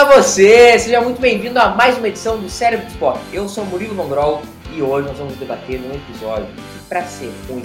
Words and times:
Olá 0.00 0.16
você, 0.16 0.78
seja 0.78 0.98
muito 1.02 1.20
bem-vindo 1.20 1.58
a 1.58 1.74
mais 1.74 1.98
uma 1.98 2.08
edição 2.08 2.40
do 2.40 2.48
Cérebro 2.48 2.86
de 2.86 2.92
Esporte. 2.92 3.22
Eu 3.34 3.46
sou 3.46 3.66
Murilo 3.66 3.94
Mongrol 3.94 4.40
e 4.74 4.80
hoje 4.80 5.06
nós 5.06 5.18
vamos 5.18 5.36
debater 5.36 5.78
num 5.78 5.94
episódio 5.94 6.46
que, 6.46 6.88
para 6.88 7.04
ser 7.04 7.30
ruim, 7.46 7.62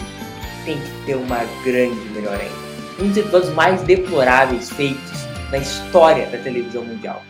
tem 0.66 0.78
que 0.78 1.06
ter 1.06 1.16
uma 1.16 1.46
grande 1.64 1.96
melhor 2.10 2.38
ainda. 2.38 3.02
Um 3.02 3.08
dos 3.08 3.16
episódios 3.16 3.54
mais 3.54 3.82
deploráveis 3.84 4.70
feitos 4.70 5.26
na 5.50 5.60
história 5.60 6.26
da 6.26 6.38
televisão 6.38 6.84
mundial. 6.84 7.22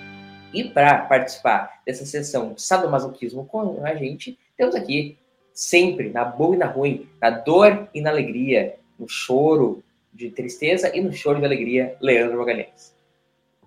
E 0.51 0.63
para 0.63 0.97
participar 1.03 1.83
dessa 1.85 2.03
sessão 2.03 2.53
de 2.53 2.63
sadomasoquismo 2.63 3.45
com 3.45 3.85
a 3.85 3.93
gente, 3.93 4.39
temos 4.57 4.73
aqui, 4.73 5.19
sempre, 5.53 6.09
na 6.09 6.25
boa 6.25 6.55
e 6.55 6.57
na 6.57 6.65
ruim, 6.65 7.07
na 7.21 7.29
dor 7.29 7.87
e 7.93 8.01
na 8.01 8.09
alegria, 8.09 8.77
no 8.97 9.07
choro 9.07 9.83
de 10.11 10.31
tristeza 10.31 10.89
e 10.95 10.99
no 10.99 11.13
choro 11.13 11.37
de 11.37 11.45
alegria, 11.45 11.95
Leandro 12.01 12.39
Magalhães. 12.39 12.94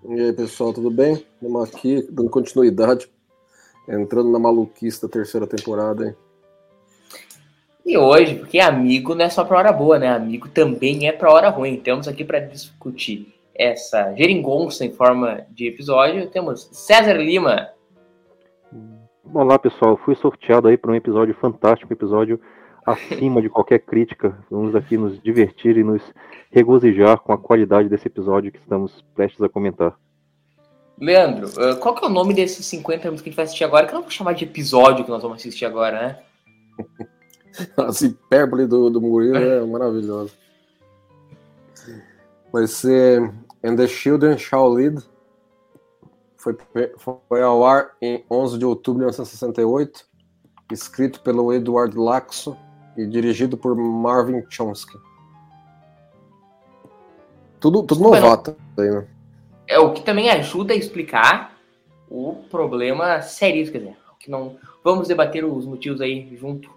E 0.04 0.20
aí, 0.20 0.32
pessoal, 0.32 0.72
tudo 0.72 0.90
bem? 0.90 1.14
Estamos 1.14 1.68
aqui 1.68 2.06
dando 2.10 2.30
continuidade, 2.30 3.10
entrando 3.88 4.30
na 4.30 4.38
maluquice 4.38 5.02
da 5.02 5.08
terceira 5.08 5.46
temporada, 5.46 6.06
hein? 6.06 6.16
E 7.84 7.98
hoje, 7.98 8.36
porque 8.36 8.60
amigo 8.60 9.14
não 9.14 9.24
é 9.24 9.28
só 9.28 9.44
para 9.44 9.58
hora 9.58 9.72
boa, 9.72 9.98
né? 9.98 10.08
Amigo 10.08 10.48
também 10.48 11.08
é 11.08 11.12
para 11.12 11.32
hora 11.32 11.48
ruim. 11.48 11.80
Temos 11.80 12.06
aqui 12.06 12.24
para 12.24 12.38
discutir 12.38 13.34
essa 13.55 14.14
geringonça 14.14 14.84
em 14.84 14.92
forma 14.92 15.44
de 15.50 15.66
episódio. 15.66 16.30
Temos 16.30 16.68
César 16.70 17.14
Lima. 17.14 17.68
Olá, 19.34 19.58
pessoal. 19.58 19.98
Fui 20.05 20.14
sorteado 20.14 20.68
aí 20.68 20.77
para 20.77 20.92
um 20.92 20.94
episódio 20.94 21.34
fantástico, 21.40 21.92
um 21.92 21.96
episódio 21.96 22.40
acima 22.92 23.42
de 23.42 23.48
qualquer 23.48 23.81
crítica. 23.81 24.39
Vamos 24.50 24.75
aqui 24.75 24.97
nos 24.97 25.20
divertir 25.20 25.77
e 25.77 25.84
nos 25.84 26.03
regozijar 26.50 27.19
com 27.19 27.33
a 27.33 27.39
qualidade 27.39 27.89
desse 27.89 28.08
episódio 28.08 28.50
que 28.50 28.58
estamos 28.58 29.05
prestes 29.14 29.41
a 29.42 29.48
comentar. 29.48 29.95
Leandro, 31.00 31.48
qual 31.80 31.95
que 31.95 32.05
é 32.05 32.08
o 32.08 32.11
nome 32.11 32.34
desses 32.34 32.67
50 32.67 33.05
minutos 33.05 33.22
que 33.22 33.28
a 33.28 33.30
gente 33.30 33.36
vai 33.36 33.45
assistir 33.45 33.64
agora? 33.64 33.86
Que 33.86 33.92
eu 33.92 33.97
não 33.97 34.03
vou 34.03 34.11
chamar 34.11 34.33
de 34.33 34.45
episódio 34.45 35.05
que 35.05 35.11
nós 35.11 35.22
vamos 35.22 35.39
assistir 35.39 35.64
agora, 35.64 36.00
né? 36.00 36.19
As 37.77 38.00
hipérbole 38.00 38.67
do, 38.67 38.91
do 38.91 39.00
Murilo 39.00 39.36
é 39.36 39.64
maravilhosa. 39.64 40.33
Vai 42.52 42.67
ser 42.67 43.33
And 43.62 43.77
the 43.77 43.86
Children 43.86 44.39
Shall 44.39 44.73
Lead. 44.73 45.02
Foi, 46.36 46.56
foi 47.28 47.42
ao 47.42 47.64
ar 47.64 47.97
em 48.00 48.25
11 48.30 48.58
de 48.58 48.64
outubro 48.64 49.00
de 49.00 49.06
1968. 49.06 50.06
Escrito 50.73 51.20
pelo 51.20 51.52
Edward 51.52 51.97
Laxo 51.97 52.56
e 52.98 53.06
dirigido 53.06 53.56
por 53.56 53.77
Marvin 53.77 54.44
Chomsky. 54.50 54.98
Tudo, 57.60 57.84
tudo 57.84 58.02
novato 58.02 58.56
aí, 58.77 58.90
né? 58.90 59.06
É 59.68 59.78
o 59.78 59.92
que 59.92 60.02
também 60.02 60.28
ajuda 60.30 60.72
a 60.72 60.77
explicar 60.77 61.56
o 62.10 62.44
problema 62.50 63.22
seríssimo, 63.22 63.72
quer 63.72 63.78
dizer, 63.78 63.96
que 64.18 64.30
não 64.30 64.56
vamos 64.82 65.06
debater 65.06 65.44
os 65.44 65.64
motivos 65.64 66.00
aí 66.00 66.36
junto 66.36 66.70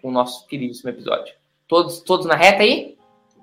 com 0.00 0.08
o 0.08 0.12
nosso 0.12 0.46
queridíssimo 0.48 0.90
episódio. 0.90 1.32
Todos, 1.68 2.00
todos 2.00 2.26
na 2.26 2.34
reta 2.34 2.62
aí? 2.62 2.98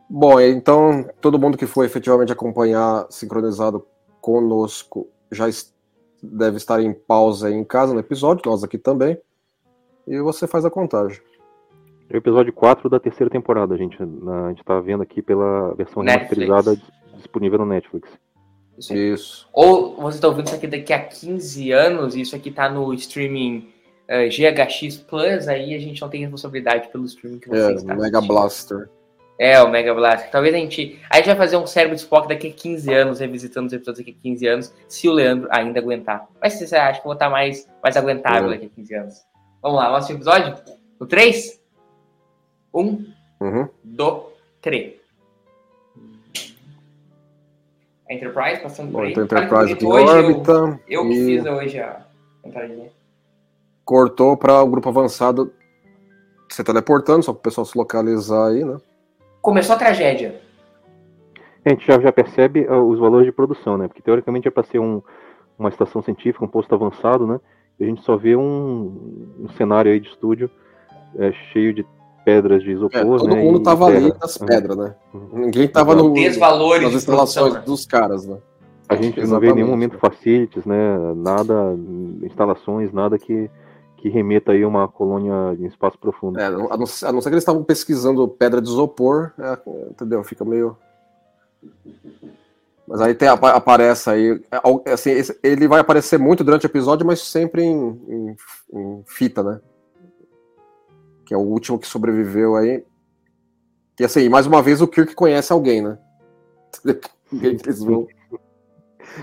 Bom, 0.09 0.41
então 0.41 1.07
todo 1.21 1.39
mundo 1.39 1.57
que 1.57 1.65
foi 1.65 1.85
efetivamente 1.85 2.33
acompanhar 2.33 3.07
sincronizado 3.09 3.87
conosco 4.19 5.07
já 5.31 5.45
deve 6.21 6.57
estar 6.57 6.81
em 6.81 6.93
pausa 6.93 7.47
aí 7.47 7.53
em 7.53 7.63
casa 7.63 7.93
no 7.93 7.99
episódio, 7.99 8.49
nós 8.49 8.63
aqui 8.63 8.77
também. 8.77 9.17
E 10.05 10.19
você 10.19 10.47
faz 10.47 10.65
a 10.65 10.69
contagem. 10.69 11.21
É 12.09 12.15
o 12.15 12.17
episódio 12.17 12.51
4 12.51 12.89
da 12.89 12.99
terceira 12.99 13.29
temporada, 13.29 13.77
gente. 13.77 13.95
Na, 14.03 14.47
a 14.47 14.49
gente 14.49 14.63
tá 14.63 14.79
vendo 14.79 15.03
aqui 15.03 15.21
pela 15.21 15.73
versão 15.75 16.01
remasterizada 16.01 16.75
disponível 17.15 17.59
no 17.59 17.65
Netflix. 17.67 18.09
Isso. 18.77 18.95
isso. 18.95 19.49
Ou 19.53 19.95
você 19.97 20.17
está 20.17 20.27
ouvindo 20.27 20.47
isso 20.47 20.55
aqui 20.55 20.67
daqui 20.67 20.93
a 20.93 20.99
15 20.99 21.71
anos 21.71 22.15
e 22.15 22.21
isso 22.21 22.35
aqui 22.35 22.49
tá 22.49 22.69
no 22.69 22.93
streaming 22.93 23.69
uh, 24.09 24.27
GHX 24.29 24.97
Plus, 24.97 25.47
aí 25.47 25.75
a 25.75 25.79
gente 25.79 26.01
não 26.01 26.09
tem 26.09 26.21
responsabilidade 26.21 26.87
pelo 26.87 27.05
streaming 27.05 27.39
que 27.39 27.49
você 27.49 27.71
é, 27.71 27.75
está 27.75 27.93
Mega. 27.93 28.21
Blaster. 28.21 28.89
É, 29.37 29.61
o 29.61 29.69
Mega 29.69 29.93
Blaster. 29.93 30.31
Talvez 30.31 30.55
a 30.55 30.57
gente. 30.57 30.99
A 31.09 31.17
gente 31.17 31.27
vai 31.27 31.35
fazer 31.35 31.57
um 31.57 31.67
cérebro 31.67 31.95
de 31.95 32.01
Spock 32.01 32.27
daqui 32.27 32.47
a 32.47 32.51
15 32.51 32.93
anos, 32.93 33.19
revisitando 33.19 33.67
os 33.67 33.73
episódios 33.73 34.05
daqui 34.05 34.17
a 34.17 34.23
15 34.23 34.47
anos, 34.47 34.73
se 34.87 35.07
o 35.07 35.13
Leandro 35.13 35.47
ainda 35.51 35.79
aguentar. 35.79 36.27
Mas 36.41 36.53
se 36.53 36.67
você 36.67 36.75
acha 36.75 36.93
que 36.93 37.05
eu 37.05 37.09
vou 37.09 37.13
estar 37.13 37.29
mais, 37.29 37.69
mais 37.83 37.95
aguentável 37.95 38.49
é. 38.49 38.53
daqui 38.53 38.65
a 38.65 38.69
15 38.69 38.95
anos? 38.95 39.15
Vamos 39.61 39.77
lá, 39.77 39.91
nosso 39.91 40.11
episódio? 40.11 40.55
O 40.99 41.05
3? 41.05 41.58
Um, 42.73 43.05
uhum. 43.41 43.67
do, 43.83 44.29
três. 44.61 44.99
A 48.09 48.13
Enterprise 48.13 48.61
passando 48.61 48.91
por 48.91 49.03
aí. 49.03 49.11
Então, 49.11 49.23
Enterprise 49.23 49.73
aqui 49.73 49.85
órbita. 49.85 50.79
Eu, 50.87 51.03
eu 51.03 51.09
que 51.09 51.25
fiz 51.25 51.45
hoje 51.45 51.79
a 51.79 52.05
entradinha. 52.43 52.89
Cortou 53.85 54.35
para 54.35 54.61
o 54.61 54.67
grupo 54.67 54.89
avançado 54.89 55.53
se 56.49 56.63
teleportando, 56.63 57.23
só 57.23 57.31
para 57.31 57.39
o 57.39 57.43
pessoal 57.43 57.65
se 57.65 57.77
localizar 57.77 58.49
aí, 58.49 58.63
né? 58.63 58.77
Começou 59.41 59.75
a 59.75 59.79
tragédia. 59.79 60.41
A 61.63 61.69
gente 61.69 61.85
já, 61.85 61.99
já 61.99 62.11
percebe 62.11 62.65
uh, 62.67 62.81
os 62.81 62.99
valores 62.99 63.27
de 63.27 63.31
produção, 63.31 63.77
né? 63.77 63.87
Porque 63.87 64.01
teoricamente 64.01 64.47
é 64.47 64.51
para 64.51 64.63
ser 64.63 64.79
um, 64.79 65.01
uma 65.57 65.69
estação 65.69 66.01
científica, 66.01 66.43
um 66.43 66.47
posto 66.47 66.73
avançado, 66.73 67.27
né? 67.27 67.39
E 67.79 67.83
a 67.83 67.87
gente 67.87 68.01
só 68.03 68.17
vê 68.17 68.35
um, 68.35 69.35
um 69.39 69.49
cenário 69.49 69.91
aí 69.91 69.99
de 69.99 70.09
estúdio 70.09 70.49
é, 71.17 71.31
cheio 71.53 71.73
de 71.73 71.85
pedras 72.23 72.63
de 72.63 72.71
isopor. 72.71 72.99
É, 72.99 73.03
todo 73.03 73.27
né, 73.27 73.41
mundo 73.41 73.61
tava 73.61 73.85
ali 73.85 74.13
nas 74.19 74.37
pedras, 74.37 74.77
né? 74.77 74.95
Uhum. 75.13 75.29
Ninguém 75.33 75.67
tava 75.67 75.95
no, 75.95 76.13
Desvalores 76.13 76.83
nas 76.83 76.93
instalações 76.93 77.53
produção, 77.53 77.73
dos 77.73 77.85
caras, 77.85 78.25
né? 78.25 78.37
A 78.87 78.95
gente 78.95 79.19
Exatamente. 79.19 79.29
não 79.29 79.39
vê 79.39 79.49
em 79.49 79.53
nenhum 79.53 79.67
momento 79.67 79.97
facilities, 79.97 80.65
né? 80.65 80.97
Nada, 81.15 81.75
instalações, 82.23 82.91
nada 82.91 83.17
que, 83.19 83.49
que 83.97 84.09
remeta 84.09 84.51
aí 84.51 84.63
a 84.63 84.67
uma 84.67 84.87
colônia 84.87 85.55
em 85.59 85.65
espaço 85.65 85.97
profundo. 85.99 86.39
É, 86.39 86.45
a, 86.45 86.51
não, 86.51 86.67
a 86.71 86.77
não 86.77 87.21
ser 87.21 87.29
que 87.29 87.35
eles 87.35 87.43
estavam 87.43 87.63
pesquisando 87.63 88.27
pedra 88.27 88.61
de 88.61 88.69
isopor, 88.69 89.31
é, 89.37 89.57
entendeu? 89.91 90.23
Fica 90.23 90.43
meio. 90.43 90.75
Mas 92.87 93.01
aí 93.01 93.13
tem, 93.13 93.27
aparece 93.27 94.09
aí. 94.09 94.41
Assim, 94.91 95.11
ele 95.43 95.67
vai 95.67 95.79
aparecer 95.79 96.17
muito 96.17 96.43
durante 96.43 96.65
o 96.65 96.67
episódio, 96.67 97.05
mas 97.05 97.21
sempre 97.21 97.61
em, 97.61 98.01
em, 98.07 98.35
em 98.73 99.03
fita, 99.05 99.43
né? 99.43 99.59
Que 101.29 101.33
é 101.35 101.37
o 101.37 101.41
último 101.41 101.77
que 101.77 101.85
sobreviveu 101.85 102.55
aí. 102.55 102.83
E 103.99 104.03
assim, 104.03 104.27
mais 104.29 104.47
uma 104.47 104.63
vez 104.63 104.81
o 104.81 104.87
Kirk 104.87 105.13
conhece 105.13 105.53
alguém, 105.53 105.79
né? 105.79 105.95
Eles 107.31 107.83
vão. 107.83 108.07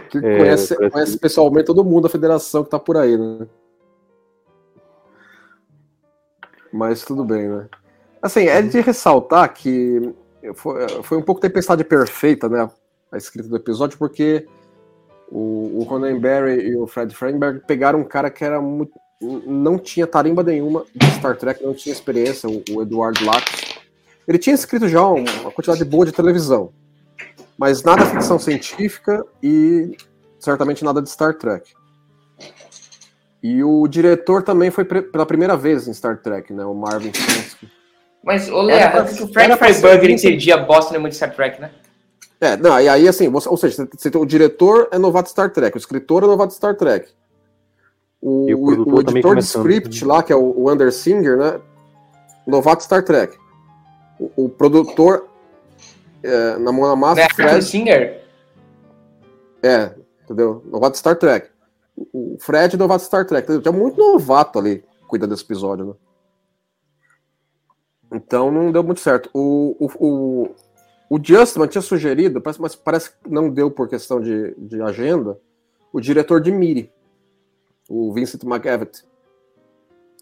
Kirk 0.09 0.25
é, 0.25 0.39
conhece, 0.39 0.91
conhece 0.91 1.19
pessoalmente 1.19 1.67
todo 1.67 1.85
mundo 1.85 2.05
da 2.05 2.09
federação 2.09 2.63
que 2.63 2.71
tá 2.71 2.79
por 2.79 2.97
aí, 2.97 3.19
né? 3.19 3.49
Mas 6.73 7.05
tudo 7.05 7.25
bem, 7.25 7.49
né? 7.49 7.69
Assim, 8.23 8.47
é 8.47 8.63
de 8.63 8.81
ressaltar 8.81 9.53
que 9.53 10.15
foi, 10.55 10.89
foi 11.03 11.19
um 11.19 11.23
pouco 11.23 11.41
tempestade 11.41 11.83
perfeita, 11.83 12.49
né? 12.49 12.71
A 13.11 13.17
escrita 13.17 13.49
do 13.49 13.57
episódio, 13.57 13.99
porque 13.99 14.47
o, 15.29 15.81
o 15.81 15.87
Conan 15.87 16.21
Barry 16.21 16.69
e 16.69 16.77
o 16.77 16.87
Fred 16.87 17.13
Frenberg 17.13 17.67
pegaram 17.67 17.99
um 17.99 18.05
cara 18.05 18.31
que 18.31 18.45
era 18.45 18.61
muito, 18.61 18.93
não 19.21 19.79
tinha 19.79 20.07
tarimba 20.07 20.43
nenhuma 20.43 20.85
de 20.95 21.07
Star 21.13 21.37
Trek, 21.37 21.65
não 21.65 21.75
tinha 21.75 21.93
experiência, 21.93 22.49
o, 22.49 22.83
Eduardo 22.83 23.25
Lax. 23.25 23.45
Ele 24.29 24.39
tinha 24.39 24.55
escrito 24.55 24.89
já 24.89 25.07
uma 25.07 25.51
quantidade 25.51 25.85
boa 25.85 26.05
de 26.05 26.13
televisão, 26.13 26.73
mas 27.57 27.83
nada 27.83 28.05
de 28.05 28.11
ficção 28.11 28.39
científica 28.39 29.25
e 29.43 29.97
certamente 30.39 30.85
nada 30.85 31.01
de 31.01 31.09
Star 31.09 31.35
Trek. 31.35 31.73
E 33.43 33.63
o 33.63 33.87
diretor 33.87 34.43
também 34.43 34.71
foi 34.71 34.85
pela 34.85 35.25
primeira 35.25 35.57
vez 35.57 35.87
em 35.87 35.95
Star 35.95 36.21
Trek, 36.21 36.53
né? 36.53 36.65
O 36.65 36.75
Marvin 36.75 37.13
Chomsky. 37.15 37.71
Mas, 38.25 38.49
o 38.49 38.61
Léo, 38.61 39.05
o 39.05 39.33
Frank 39.33 39.57
Freiburger 39.57 40.11
entendia 40.11 40.57
bosta 40.57 40.91
nenhuma 40.91 41.09
de 41.09 41.15
Star 41.15 41.33
Trek, 41.33 41.61
né? 41.61 41.71
É, 42.41 42.57
não, 42.57 42.79
e 42.81 42.89
aí 42.89 43.09
assim, 43.09 43.31
você, 43.31 43.49
ou 43.49 43.57
seja, 43.57 43.89
você, 43.97 44.11
o 44.19 44.27
diretor 44.27 44.89
é 44.91 44.99
novato 44.99 45.27
de 45.27 45.31
Star 45.31 45.51
Trek, 45.51 45.77
o 45.77 45.79
escritor 45.79 46.25
é 46.25 46.27
novato 46.27 46.49
de 46.49 46.57
Star 46.57 46.75
Trek. 46.75 47.09
O, 48.29 48.53
o, 48.53 48.95
o 48.97 49.01
editor 49.01 49.37
de 49.37 49.45
script 49.45 50.05
lá, 50.05 50.21
que 50.21 50.33
é 50.33 50.37
o, 50.37 50.53
o 50.59 50.69
Under 50.69 50.93
Singer, 50.93 51.37
né? 51.37 51.61
Novato 52.45 52.83
Star 52.83 53.05
Trek. 53.05 53.39
O, 54.19 54.47
o 54.47 54.49
produtor 54.49 55.29
é, 56.25 56.59
na 56.59 56.73
mão 56.73 56.89
na 56.89 56.97
massa. 56.97 57.21
É 57.21 57.29
Fred 57.29 57.65
Singer? 57.65 58.25
É, 59.63 59.95
entendeu? 60.25 60.61
Novato 60.67 60.99
Star 60.99 61.15
Trek. 61.17 61.49
o 61.97 62.37
Fred 62.41 62.75
é 62.75 62.77
novato 62.77 63.05
Star 63.05 63.25
Trek. 63.25 63.61
Tinha 63.61 63.71
muito 63.71 63.97
novato 63.97 64.59
ali 64.59 64.85
cuidando 65.07 65.31
desse 65.31 65.45
episódio, 65.45 65.87
né? 65.87 65.95
Então 68.13 68.51
não 68.51 68.73
deu 68.73 68.83
muito 68.83 69.01
certo. 69.01 69.31
O, 69.33 69.77
o, 69.79 70.05
o, 70.05 70.49
o 71.11 71.21
Justman 71.23 71.69
tinha 71.69 71.83
sugerido, 71.83 72.43
mas 72.59 72.75
parece 72.75 73.11
que 73.11 73.31
não 73.31 73.49
deu 73.49 73.71
por 73.71 73.89
questão 73.89 74.21
de, 74.21 74.53
de 74.59 74.83
agenda, 74.83 75.39
o 75.93 76.01
diretor 76.01 76.41
de 76.41 76.51
Miri, 76.51 76.93
o 77.89 78.13
Vincent 78.13 78.43
McGavitt. 78.45 79.05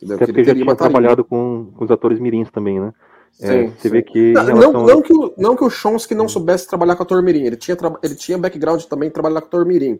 Até 0.04 0.26
porque 0.26 0.40
ele 0.40 0.44
já 0.44 0.54
tinha 0.54 0.76
trabalhado 0.76 1.24
com, 1.24 1.72
com, 1.76 1.84
os 1.84 1.90
atores 1.90 2.18
mirins 2.18 2.50
também, 2.50 2.80
né? 2.80 2.92
É, 3.40 3.46
sim, 3.48 3.68
você 3.68 3.88
sim. 3.88 3.90
vê 3.90 4.02
que. 4.02 4.32
Não, 4.32 4.72
não, 4.72 4.86
não, 4.86 5.02
que 5.02 5.12
o, 5.12 5.34
não 5.36 5.56
que 5.56 5.64
o 5.64 5.70
Chomsky 5.70 6.14
não 6.14 6.28
soubesse 6.28 6.68
trabalhar 6.68 6.94
com 6.96 7.02
ator 7.02 7.22
mirim, 7.22 7.44
ele 7.44 7.56
tinha, 7.56 7.76
ele 8.02 8.14
tinha 8.14 8.38
background 8.38 8.82
também 8.84 9.08
de 9.08 9.14
trabalhar 9.14 9.40
com 9.40 9.46
ator 9.46 9.66
mirim. 9.66 9.98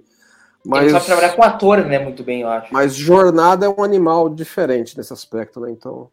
Mas, 0.64 0.82
ele 0.82 0.90
sabe 0.92 1.06
trabalhar 1.06 1.36
com 1.36 1.42
ator, 1.42 1.84
né? 1.84 1.98
Muito 1.98 2.22
bem, 2.22 2.42
eu 2.42 2.48
acho. 2.48 2.72
Mas 2.72 2.94
jornada 2.94 3.66
é 3.66 3.68
um 3.68 3.82
animal 3.82 4.28
diferente 4.30 4.96
nesse 4.96 5.12
aspecto, 5.12 5.60
né? 5.60 5.70
Então. 5.70 6.10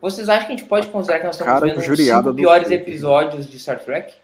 Vocês 0.00 0.28
acham 0.28 0.46
que 0.46 0.52
a 0.52 0.56
gente 0.56 0.68
pode 0.68 0.86
considerar 0.88 1.18
que 1.18 1.26
nós 1.26 1.34
estamos 1.34 1.52
Cara, 1.52 1.66
vendo 1.66 1.78
os 1.78 1.98
cinco 1.98 2.34
piores 2.34 2.70
episódios 2.70 3.46
de 3.46 3.58
Star 3.58 3.80
Trek? 3.80 4.14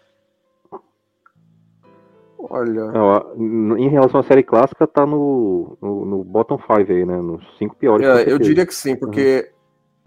Olha. 2.49 2.91
Não, 2.91 3.77
em 3.77 3.89
relação 3.89 4.19
à 4.19 4.23
série 4.23 4.43
clássica, 4.43 4.87
tá 4.87 5.05
no, 5.05 5.77
no, 5.81 6.05
no 6.05 6.23
bottom 6.23 6.57
five 6.57 6.91
aí, 6.91 7.05
né? 7.05 7.17
Nos 7.17 7.43
cinco 7.57 7.75
piores. 7.75 8.05
É, 8.05 8.31
eu 8.31 8.39
diria 8.39 8.65
que 8.65 8.73
sim, 8.73 8.95
porque. 8.95 9.49
Uhum. 9.49 9.55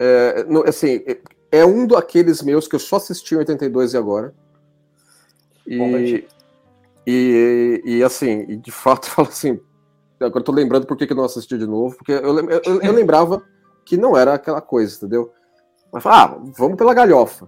É, 0.01 0.43
no, 0.45 0.63
assim, 0.67 1.03
é 1.51 1.65
um 1.65 1.85
daqueles 1.85 2.41
meus 2.41 2.67
que 2.67 2.75
eu 2.75 2.79
só 2.79 2.95
assisti 2.97 3.35
em 3.35 3.39
82 3.39 3.93
e 3.93 3.97
agora. 3.97 4.33
E, 5.67 6.25
e, 7.05 7.81
e, 7.85 8.03
assim, 8.03 8.45
e 8.47 8.55
de 8.55 8.71
fato, 8.71 9.07
falo 9.11 9.27
assim. 9.27 9.59
Agora 10.19 10.39
eu 10.39 10.43
tô 10.43 10.51
lembrando 10.51 10.85
por 10.85 10.97
que, 10.97 11.07
que 11.07 11.13
eu 11.13 11.17
não 11.17 11.23
assisti 11.23 11.57
de 11.57 11.65
novo, 11.65 11.95
porque 11.95 12.11
eu, 12.11 12.49
eu, 12.49 12.81
eu 12.81 12.91
lembrava 12.91 13.41
que 13.85 13.95
não 13.95 14.17
era 14.17 14.33
aquela 14.33 14.61
coisa, 14.61 14.95
entendeu? 14.97 15.31
Mas 15.91 16.05
ah, 16.05 16.37
vamos 16.57 16.77
pela 16.77 16.93
galhofa. 16.93 17.47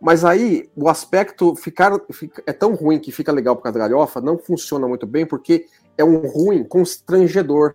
Mas 0.00 0.24
aí 0.24 0.70
o 0.74 0.88
aspecto 0.88 1.54
ficar 1.54 1.92
fica, 2.10 2.42
é 2.46 2.52
tão 2.52 2.74
ruim 2.74 2.98
que 2.98 3.12
fica 3.12 3.30
legal 3.30 3.54
por 3.54 3.62
causa 3.62 3.78
da 3.78 3.86
galhofa, 3.86 4.20
não 4.20 4.38
funciona 4.38 4.88
muito 4.88 5.06
bem 5.06 5.26
porque 5.26 5.66
é 5.98 6.04
um 6.04 6.26
ruim 6.26 6.64
constrangedor. 6.64 7.74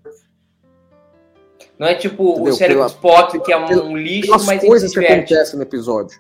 Não 1.78 1.86
é 1.86 1.94
tipo 1.94 2.32
Entendeu? 2.32 2.54
o 2.54 2.58
cérebro 2.58 2.86
spot 2.88 3.42
que 3.44 3.52
é 3.52 3.58
um 3.58 3.68
pela, 3.68 3.94
lixo, 3.94 4.32
mas 4.46 4.64
coisas 4.64 4.92
que 4.92 5.06
acontecem 5.06 5.56
no 5.56 5.62
episódio. 5.62 6.20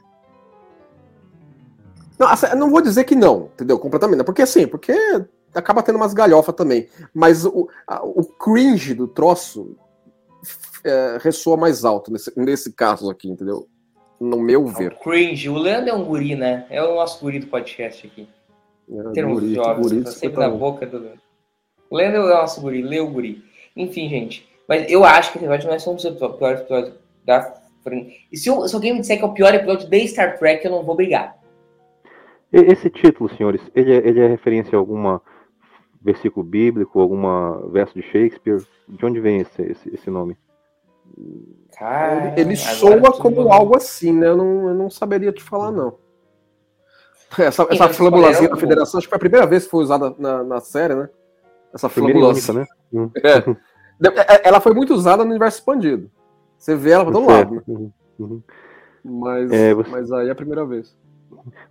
Não, 2.19 2.27
assim, 2.27 2.47
não 2.55 2.69
vou 2.69 2.81
dizer 2.81 3.03
que 3.03 3.15
não, 3.15 3.49
entendeu? 3.53 3.79
Completamente. 3.79 4.23
Porque 4.23 4.43
assim, 4.43 4.67
porque 4.67 4.93
acaba 5.53 5.81
tendo 5.81 5.95
umas 5.95 6.13
galhofas 6.13 6.53
também. 6.55 6.87
Mas 7.13 7.45
o, 7.45 7.67
o 7.87 8.23
cringe 8.23 8.93
do 8.93 9.07
troço 9.07 9.75
é, 10.83 11.17
ressoa 11.19 11.57
mais 11.57 11.83
alto 11.83 12.11
nesse, 12.11 12.31
nesse 12.37 12.71
caso 12.71 13.09
aqui, 13.09 13.27
entendeu? 13.29 13.67
No 14.19 14.39
meu 14.39 14.65
ver. 14.67 14.93
O 14.93 14.99
cringe. 14.99 15.49
O 15.49 15.57
Leandro 15.57 15.89
é 15.89 15.93
um 15.93 16.03
guri, 16.03 16.35
né? 16.35 16.65
É 16.69 16.83
o 16.83 16.95
nosso 16.95 17.21
guri 17.21 17.39
do 17.39 17.47
podcast 17.47 18.05
aqui. 18.07 18.27
É, 18.89 19.11
Termos 19.13 19.39
guri, 19.39 19.55
jovens, 19.55 19.87
guri, 19.87 20.03
tá 20.03 20.11
sempre 20.11 20.39
na 20.39 20.49
boca 20.49 20.85
do 20.85 20.99
Leandro. 20.99 21.21
O 21.89 21.97
Leandro 21.97 22.21
é 22.21 22.23
o 22.23 22.37
nosso 22.37 22.61
guri, 22.61 22.81
lê 22.81 22.99
o 22.99 23.09
guri. 23.09 23.43
Enfim, 23.75 24.09
gente. 24.09 24.47
Mas 24.67 24.89
eu 24.89 25.03
acho 25.03 25.31
que 25.31 25.37
esse 25.37 25.45
episódio 25.45 25.67
não 25.67 25.75
é 25.75 25.79
só 25.79 25.91
um 25.91 25.95
dos 25.95 26.03
piores 26.37 26.61
episódios 26.61 26.93
da 27.23 27.53
E 28.31 28.37
se, 28.37 28.49
eu, 28.49 28.67
se 28.67 28.75
alguém 28.75 28.93
me 28.93 29.01
disser 29.01 29.17
que 29.17 29.23
é 29.23 29.27
o 29.27 29.33
pior 29.33 29.53
episódio 29.53 29.87
de 29.87 30.07
Star 30.07 30.37
Trek, 30.39 30.65
eu 30.65 30.71
não 30.71 30.83
vou 30.83 30.95
brigar. 30.95 31.37
Esse 32.51 32.89
título, 32.89 33.29
senhores, 33.35 33.61
ele 33.75 33.93
é, 33.93 34.07
ele 34.07 34.19
é 34.19 34.27
referência 34.27 34.75
a 34.75 34.79
alguma 34.79 35.21
versículo 36.01 36.45
bíblico, 36.45 36.99
alguma 36.99 37.67
verso 37.69 37.93
de 37.95 38.03
Shakespeare? 38.03 38.63
De 38.87 39.03
onde 39.05 39.19
vem 39.19 39.41
esse, 39.41 39.61
esse, 39.63 39.93
esse 39.93 40.09
nome? 40.09 40.37
Cara, 41.77 42.27
ele, 42.31 42.41
ele 42.41 42.55
soa 42.55 43.11
como 43.11 43.51
algo 43.51 43.75
assim, 43.75 44.13
né? 44.13 44.27
Eu 44.27 44.37
não, 44.37 44.69
eu 44.69 44.73
não 44.73 44.89
saberia 44.89 45.31
te 45.31 45.43
falar, 45.43 45.71
não. 45.71 45.97
Essa, 47.37 47.67
essa 47.69 47.89
flambulazinha 47.89 48.49
da 48.49 48.55
federação, 48.55 48.97
acho 48.97 49.07
que 49.07 49.09
foi 49.09 49.17
a 49.17 49.19
primeira 49.19 49.45
vez 49.45 49.65
que 49.65 49.71
foi 49.71 49.83
usada 49.83 50.15
na, 50.17 50.43
na 50.43 50.61
série, 50.61 50.95
né? 50.95 51.09
Essa 51.73 51.89
flambulazinha. 51.89 52.59
Né? 52.59 52.65
Hum. 52.93 53.09
É. 53.15 53.39
é. 53.39 54.47
Ela 54.47 54.61
foi 54.61 54.73
muito 54.73 54.93
usada 54.93 55.25
no 55.25 55.31
universo 55.31 55.57
expandido. 55.57 56.09
Você 56.57 56.75
vê 56.75 56.91
ela 56.91 57.03
pra 57.03 57.11
todo 57.11 57.27
lado, 57.27 57.55
né? 57.55 57.61
Uhum. 57.67 57.91
Uhum. 58.19 58.43
Mas, 59.03 59.51
é, 59.51 59.73
você... 59.73 59.89
mas 59.89 60.11
aí 60.11 60.29
é 60.29 60.31
a 60.31 60.35
primeira 60.35 60.65
vez. 60.65 60.95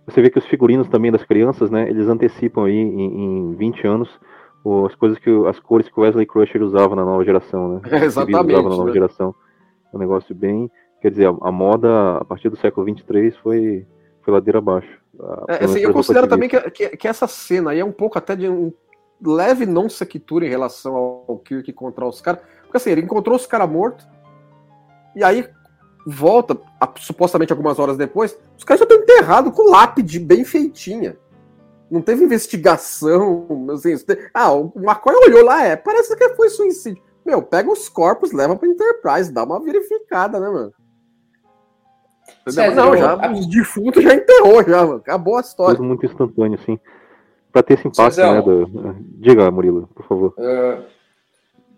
Você 0.05 0.21
vê 0.21 0.29
que 0.29 0.37
os 0.37 0.45
figurinos 0.45 0.87
também 0.87 1.11
das 1.11 1.23
crianças, 1.23 1.71
né? 1.71 1.89
Eles 1.89 2.07
antecipam 2.07 2.65
aí 2.65 2.75
em, 2.75 3.49
em 3.51 3.55
20 3.55 3.87
anos 3.87 4.09
as 4.85 4.95
coisas 4.95 5.19
que 5.19 5.29
as 5.47 5.59
cores 5.59 5.87
que 5.87 5.99
o 5.99 6.03
Wesley 6.03 6.25
Crusher 6.25 6.61
usava 6.61 6.95
na 6.95 7.05
nova 7.05 7.23
geração, 7.23 7.69
né? 7.69 7.81
É, 7.91 8.03
exatamente. 8.05 8.53
Usava 8.53 8.69
na 8.69 8.75
nova 8.75 8.85
né? 8.85 8.93
geração. 8.93 9.35
É 9.93 9.95
um 9.95 9.99
negócio 9.99 10.33
bem, 10.33 10.71
quer 11.01 11.11
dizer, 11.11 11.27
a, 11.27 11.35
a, 11.41 11.51
moda 11.51 12.17
a 12.17 12.25
partir 12.25 12.49
do 12.49 12.57
século 12.57 12.85
23 12.85 13.35
foi 13.37 13.85
foi 14.21 14.33
ladeira 14.33 14.57
abaixo. 14.57 14.99
É, 15.47 15.65
assim, 15.65 15.79
eu 15.79 15.93
considero 15.93 16.27
também 16.27 16.49
que, 16.49 16.59
que, 16.71 16.97
que, 16.97 17.07
essa 17.07 17.27
cena 17.27 17.71
aí 17.71 17.79
é 17.79 17.85
um 17.85 17.91
pouco 17.91 18.17
até 18.17 18.35
de 18.35 18.49
um 18.49 18.73
leve 19.23 19.65
não 19.65 19.87
sequitura 19.87 20.45
em 20.45 20.49
relação 20.49 20.95
ao 20.95 21.37
Kirk 21.45 21.69
encontrar 21.69 22.07
os 22.07 22.19
caras, 22.19 22.41
porque 22.63 22.77
assim, 22.77 22.89
ele 22.89 23.01
encontrou 23.01 23.35
os 23.35 23.45
caras 23.45 23.69
mortos 23.69 24.05
e 25.15 25.23
aí 25.23 25.47
volta, 26.05 26.57
a, 26.79 26.91
supostamente 26.99 27.51
algumas 27.51 27.79
horas 27.79 27.97
depois, 27.97 28.37
os 28.57 28.63
caras 28.63 28.79
já 28.79 28.83
estão 28.83 28.99
enterrados 28.99 29.53
com 29.53 29.69
lápide 29.69 30.19
bem 30.19 30.43
feitinha. 30.43 31.17
Não 31.89 32.01
teve 32.01 32.23
investigação. 32.23 33.47
Assim, 33.71 33.95
ah, 34.33 34.51
o 34.51 34.71
McCoy 34.75 35.15
olhou 35.15 35.43
lá, 35.43 35.63
é, 35.63 35.75
parece 35.75 36.15
que 36.15 36.29
foi 36.35 36.49
suicídio. 36.49 37.03
Meu, 37.25 37.41
pega 37.41 37.71
os 37.71 37.89
corpos, 37.89 38.31
leva 38.31 38.55
pra 38.55 38.67
Enterprise, 38.67 39.33
dá 39.33 39.43
uma 39.43 39.59
verificada, 39.59 40.39
né, 40.39 40.49
mano? 40.49 40.73
César, 42.47 42.75
não, 42.75 42.95
já, 42.95 43.13
a... 43.13 43.31
os 43.31 43.47
defuntos 43.47 44.03
já 44.03 44.13
enterrou, 44.13 44.63
já, 44.63 44.85
mano. 44.85 44.97
Acabou 44.97 45.37
a 45.37 45.41
história. 45.41 45.75
Tudo 45.75 45.87
muito 45.87 46.05
instantâneo, 46.05 46.59
assim. 46.59 46.79
Pra 47.51 47.63
ter 47.63 47.75
esse 47.75 47.87
impacto, 47.87 48.13
Cezão, 48.13 48.35
né? 48.35 48.41
Do... 48.41 48.95
Diga, 49.19 49.49
Murilo, 49.49 49.89
por 49.95 50.07
favor. 50.07 50.35
Uh, 50.37 50.83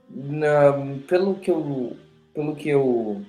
na, 0.10 0.74
pelo 1.08 1.36
que 1.36 1.52
eu. 1.52 1.96
Pelo 2.34 2.56
que 2.56 2.70
eu 2.70 3.22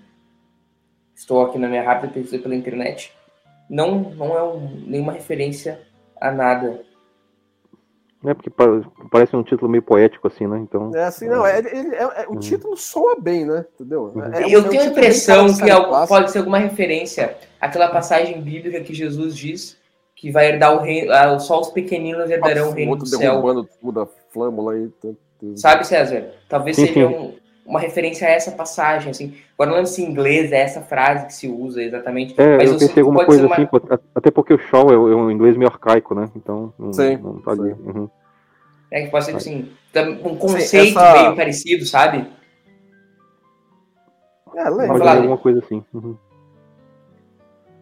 estou 1.14 1.42
aqui 1.42 1.58
na 1.58 1.68
minha 1.68 1.82
rápida 1.82 2.12
pesquisa 2.12 2.42
pela 2.42 2.54
internet, 2.54 3.12
não, 3.70 4.10
não 4.14 4.36
é 4.36 4.42
um, 4.42 4.84
nenhuma 4.86 5.12
referência 5.12 5.80
a 6.20 6.30
nada. 6.30 6.80
É 8.24 8.34
porque 8.34 8.50
parece 9.10 9.36
um 9.36 9.44
título 9.44 9.70
meio 9.70 9.82
poético, 9.82 10.26
assim, 10.26 10.46
né? 10.46 10.58
Então. 10.58 10.90
É 10.94 11.04
assim, 11.04 11.28
não. 11.28 11.46
É, 11.46 11.60
é, 11.60 12.22
é 12.22 12.26
o 12.26 12.32
uhum. 12.32 12.38
título 12.40 12.76
soa 12.76 13.16
bem, 13.20 13.44
né? 13.44 13.64
Entendeu? 13.74 14.12
Uhum. 14.14 14.24
É, 14.34 14.52
eu 14.52 14.68
tenho 14.68 14.82
a 14.82 14.86
impressão 14.86 15.46
que 15.46 16.08
pode 16.08 16.30
ser 16.32 16.38
alguma 16.38 16.58
referência 16.58 17.36
àquela 17.60 17.88
passagem 17.88 18.40
bíblica 18.42 18.80
que 18.80 18.92
Jesus 18.92 19.36
diz 19.36 19.78
que 20.18 20.32
vai 20.32 20.48
herdar 20.48 20.74
o 20.74 20.80
reino, 20.82 21.12
ah, 21.12 21.38
só 21.38 21.60
os 21.60 21.70
pequeninos 21.70 22.28
herdarão 22.28 22.70
o 22.70 22.72
reino 22.72 22.96
do 22.96 23.06
céu. 23.06 23.20
derrubando 23.20 23.68
tudo, 23.80 24.00
a 24.00 24.06
flâmula 24.32 24.72
aí. 24.72 24.90
Sabe, 25.54 25.86
César? 25.86 26.32
Talvez 26.48 26.74
seja 26.74 27.06
um, 27.06 27.36
uma 27.68 27.78
referência 27.78 28.26
a 28.26 28.30
essa 28.30 28.50
passagem, 28.50 29.10
assim. 29.10 29.34
Agora 29.52 29.70
não 29.70 29.76
lembro 29.76 29.90
se 29.90 30.02
em 30.02 30.10
inglês 30.10 30.50
é 30.52 30.62
essa 30.62 30.80
frase 30.80 31.26
que 31.26 31.34
se 31.34 31.46
usa 31.46 31.82
exatamente. 31.82 32.34
É, 32.40 32.56
mas 32.56 32.68
eu, 32.68 32.72
eu 32.72 32.78
pensei 32.78 33.02
alguma 33.02 33.26
coisa 33.26 33.46
uma... 33.46 33.54
assim, 33.54 33.68
até 34.14 34.30
porque 34.30 34.54
o 34.54 34.58
Shaw 34.58 34.90
é, 34.90 34.94
é 34.94 34.96
um 34.96 35.30
inglês 35.30 35.54
meio 35.54 35.70
arcaico, 35.70 36.14
né? 36.14 36.30
Então 36.34 36.72
não, 36.78 36.92
sim, 36.94 37.18
não 37.18 37.42
tá 37.42 37.50
ali. 37.50 37.72
Uhum. 37.72 38.08
É 38.90 39.02
que 39.02 39.10
pode 39.10 39.26
ser 39.26 39.36
assim, 39.36 39.70
um 40.24 40.36
conceito 40.36 40.66
sim, 40.66 40.96
essa... 40.96 41.12
meio 41.12 41.36
parecido, 41.36 41.84
sabe? 41.84 42.26
É, 44.56 44.70
lembra. 44.70 44.98
Pode 44.98 45.08
alguma 45.08 45.36
coisa 45.38 45.58
assim. 45.58 45.84
Uhum. 45.92 46.16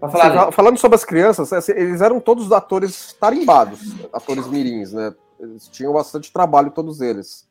Falar, 0.01 0.53
falando 0.53 0.79
sobre 0.79 0.97
as 0.97 1.05
crianças, 1.05 1.53
assim, 1.53 1.73
eles 1.73 2.01
eram 2.01 2.19
todos 2.21 2.51
atores 2.51 3.13
tarimbados, 3.15 3.95
atores 4.13 4.49
mirins, 4.49 4.93
né? 4.93 5.15
Eles 5.39 5.69
tinham 5.69 5.93
bastante 5.93 6.33
trabalho, 6.33 6.71
todos 6.71 7.01
eles. 7.01 7.49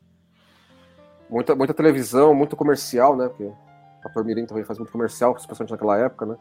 Muita, 1.30 1.56
muita 1.56 1.74
televisão, 1.74 2.34
muito 2.34 2.56
comercial, 2.56 3.16
né? 3.16 3.28
Porque 3.28 3.52
a 4.04 4.08
ator 4.08 4.24
Mirim 4.24 4.46
também 4.46 4.64
faz 4.64 4.78
muito 4.78 4.92
comercial, 4.92 5.36
especialmente 5.38 5.72
naquela 5.72 5.98
época, 5.98 6.26
né? 6.26 6.38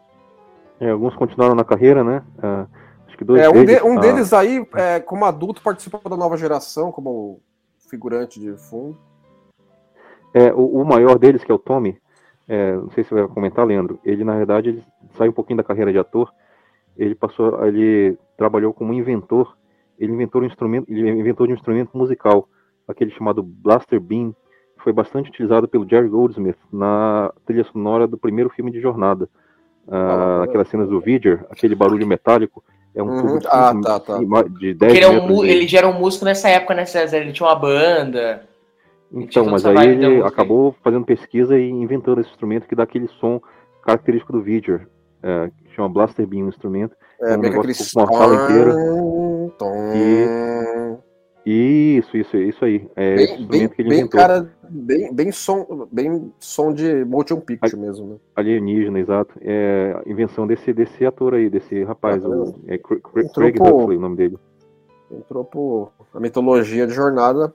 É, 0.81 0.91
alguns 0.91 1.15
continuaram 1.15 1.55
na 1.55 1.65
carreira, 1.65 2.05
né? 2.05 2.23
Uh, 2.39 2.69
acho 3.07 3.17
que 3.17 3.25
dois 3.25 3.41
é, 3.41 3.49
um, 3.49 3.65
deles, 3.65 3.77
de, 3.77 3.83
um 3.83 3.99
ah, 3.99 4.01
deles 4.01 4.33
aí, 4.33 4.67
é, 4.75 5.01
como 5.01 5.25
adulto, 5.25 5.63
participou 5.63 6.01
da 6.09 6.17
nova 6.17 6.37
geração, 6.37 6.93
como 6.93 7.41
figurante 7.89 8.41
de 8.41 8.57
fundo. 8.57 8.99
É, 10.35 10.53
o, 10.53 10.81
o 10.81 10.85
maior 10.85 11.19
deles, 11.19 11.45
que 11.45 11.53
é 11.53 11.55
o 11.55 11.59
Tommy, 11.59 11.99
é, 12.49 12.75
não 12.75 12.91
sei 12.91 13.05
se 13.05 13.11
você 13.11 13.23
vai 13.23 13.29
comentar, 13.29 13.65
Leandro, 13.65 13.99
ele 14.05 14.25
na 14.25 14.37
verdade 14.37 14.69
ele 14.69 14.85
saiu 15.17 15.31
um 15.31 15.35
pouquinho 15.35 15.57
da 15.57 15.65
carreira 15.65 15.93
de 15.93 15.99
ator, 15.99 16.33
ele 16.97 17.15
passou, 17.15 17.65
ele 17.67 18.19
trabalhou 18.37 18.73
como 18.75 18.93
inventor, 18.93 19.57
ele 19.99 20.13
inventou 20.13 20.43
um 20.43 20.45
instrumento, 20.45 20.91
ele 20.91 21.09
inventou 21.09 21.47
um 21.47 21.53
instrumento 21.53 21.97
musical, 21.97 22.49
aquele 22.87 23.11
chamado 23.13 23.43
Blaster 23.43 24.01
Beam, 24.01 24.35
foi 24.85 24.93
bastante 24.93 25.31
utilizado 25.31 25.67
pelo 25.67 25.89
Jerry 25.89 26.09
Goldsmith 26.09 26.59
na 26.71 27.33
trilha 27.47 27.65
sonora 27.65 28.07
do 28.07 28.19
primeiro 28.19 28.51
filme 28.51 28.71
de 28.71 28.81
Jornada. 28.81 29.29
Ah, 29.89 30.43
aquelas 30.45 30.69
cenas 30.69 30.89
do 30.89 31.01
Vidger, 31.01 31.45
aquele 31.51 31.75
barulho 31.75 32.07
metálico, 32.07 32.63
é 32.95 33.03
um 33.03 33.09
uhum. 33.09 33.39
tubo 33.39 33.49
ah, 33.49 33.75
tá, 33.83 34.01
tá. 34.01 34.19
de 34.59 34.75
10 34.75 34.95
ele, 34.95 35.05
é 35.05 35.09
um, 35.09 35.45
ele 35.45 35.67
já 35.67 35.79
era 35.79 35.89
um 35.89 35.99
músico 35.99 36.25
nessa 36.25 36.49
época, 36.49 36.75
né, 36.75 36.85
César? 36.85 37.17
Ele 37.17 37.33
tinha 37.33 37.49
uma 37.49 37.57
banda. 37.57 38.47
Então, 39.11 39.47
mas 39.47 39.65
aí 39.65 39.89
ele 39.89 40.23
acabou 40.23 40.75
fazendo 40.83 41.05
pesquisa 41.05 41.59
e 41.59 41.71
inventando 41.71 42.21
esse 42.21 42.31
instrumento 42.31 42.69
que 42.69 42.75
dá 42.75 42.83
aquele 42.83 43.09
som 43.21 43.41
característico 43.83 44.33
do 44.33 44.43
vídeo, 44.43 44.87
é, 45.23 45.51
que 45.67 45.75
chama 45.75 45.89
Blaster 45.89 46.27
Beam, 46.27 46.47
um 46.47 46.49
instrumento. 46.49 46.95
É, 47.21 47.33
é 47.33 47.37
um 47.37 47.41
negócio 47.41 47.75
com 47.95 48.01
uma 48.01 48.13
sala 48.13 48.45
inteira. 48.45 48.75
E... 49.95 50.54
Isso, 51.47 52.17
isso, 52.17 52.37
isso 52.37 52.65
aí. 52.65 52.89
É 52.97 53.17
bem, 53.17 53.25
instrumento 53.25 53.51
bem, 53.51 53.69
que 53.69 53.83
ele 53.83 53.89
bem, 53.89 53.99
inventou. 54.01 54.21
Cara, 54.21 54.51
bem, 54.69 55.15
bem, 55.15 55.33
som, 55.33 55.87
bem 55.93 56.33
som 56.39 56.73
de 56.73 57.05
motion 57.05 57.39
picture 57.41 57.77
mesmo, 57.77 58.09
né? 58.09 58.17
Alienígena, 58.35 58.99
exato. 58.99 59.35
É 59.43 60.03
invenção 60.07 60.47
desse, 60.47 60.73
desse 60.73 61.05
ator 61.05 61.35
aí, 61.35 61.51
desse 61.51 61.85
rapaz. 61.85 62.25
o, 62.25 62.55
é 62.67 62.79
Craig, 62.79 63.31
Craig 63.35 63.57
Huxley, 63.61 63.99
o 63.99 64.01
nome 64.01 64.17
dele. 64.17 64.39
Entrou 65.11 65.45
por 65.45 65.93
a 66.15 66.19
mitologia 66.19 66.87
de 66.87 66.95
jornada 66.95 67.53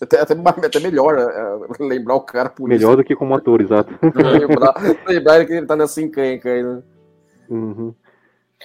até, 0.00 0.20
até, 0.20 0.34
até 0.66 0.80
melhor 0.80 1.18
é, 1.18 1.84
lembrar 1.84 2.14
o 2.14 2.20
cara 2.20 2.48
por 2.48 2.68
Melhor 2.68 2.90
isso. 2.90 2.96
do 2.98 3.04
que 3.04 3.16
como 3.16 3.34
ator, 3.34 3.60
exato. 3.60 3.92
lembrar, 4.14 4.74
lembrar 5.06 5.44
que 5.44 5.52
ele 5.52 5.66
tá 5.66 5.76
nessa 5.76 6.00
encanca 6.00 6.48
aí, 6.48 6.62
né? 6.62 6.82
Uhum. 7.50 7.94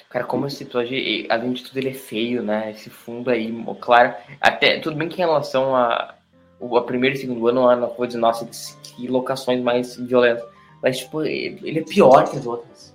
Cara, 0.10 0.26
como 0.26 0.48
esse 0.48 0.66
tatuagem, 0.66 1.28
além 1.30 1.54
de 1.54 1.64
tudo, 1.64 1.78
ele 1.78 1.90
é 1.90 1.94
feio, 1.94 2.42
né? 2.42 2.72
Esse 2.72 2.90
fundo 2.90 3.30
aí, 3.30 3.52
claro. 3.80 4.14
Até, 4.42 4.80
tudo 4.80 4.96
bem 4.96 5.08
que 5.08 5.16
em 5.16 5.26
relação 5.26 5.76
a, 5.76 6.16
a 6.60 6.82
primeiro 6.82 7.16
e 7.16 7.20
segundo 7.20 7.48
ano, 7.48 7.72
eu 7.72 7.78
não 7.78 8.08
dizer, 8.08 8.20
nossa, 8.20 8.48
que 8.82 9.08
locações 9.08 9.62
mais 9.62 9.96
violentas. 9.96 10.46
Mas, 10.82 11.00
tipo, 11.00 11.22
ele 11.24 11.80
é 11.80 11.84
pior 11.84 12.30
que 12.30 12.38
as 12.38 12.46
outras. 12.46 12.94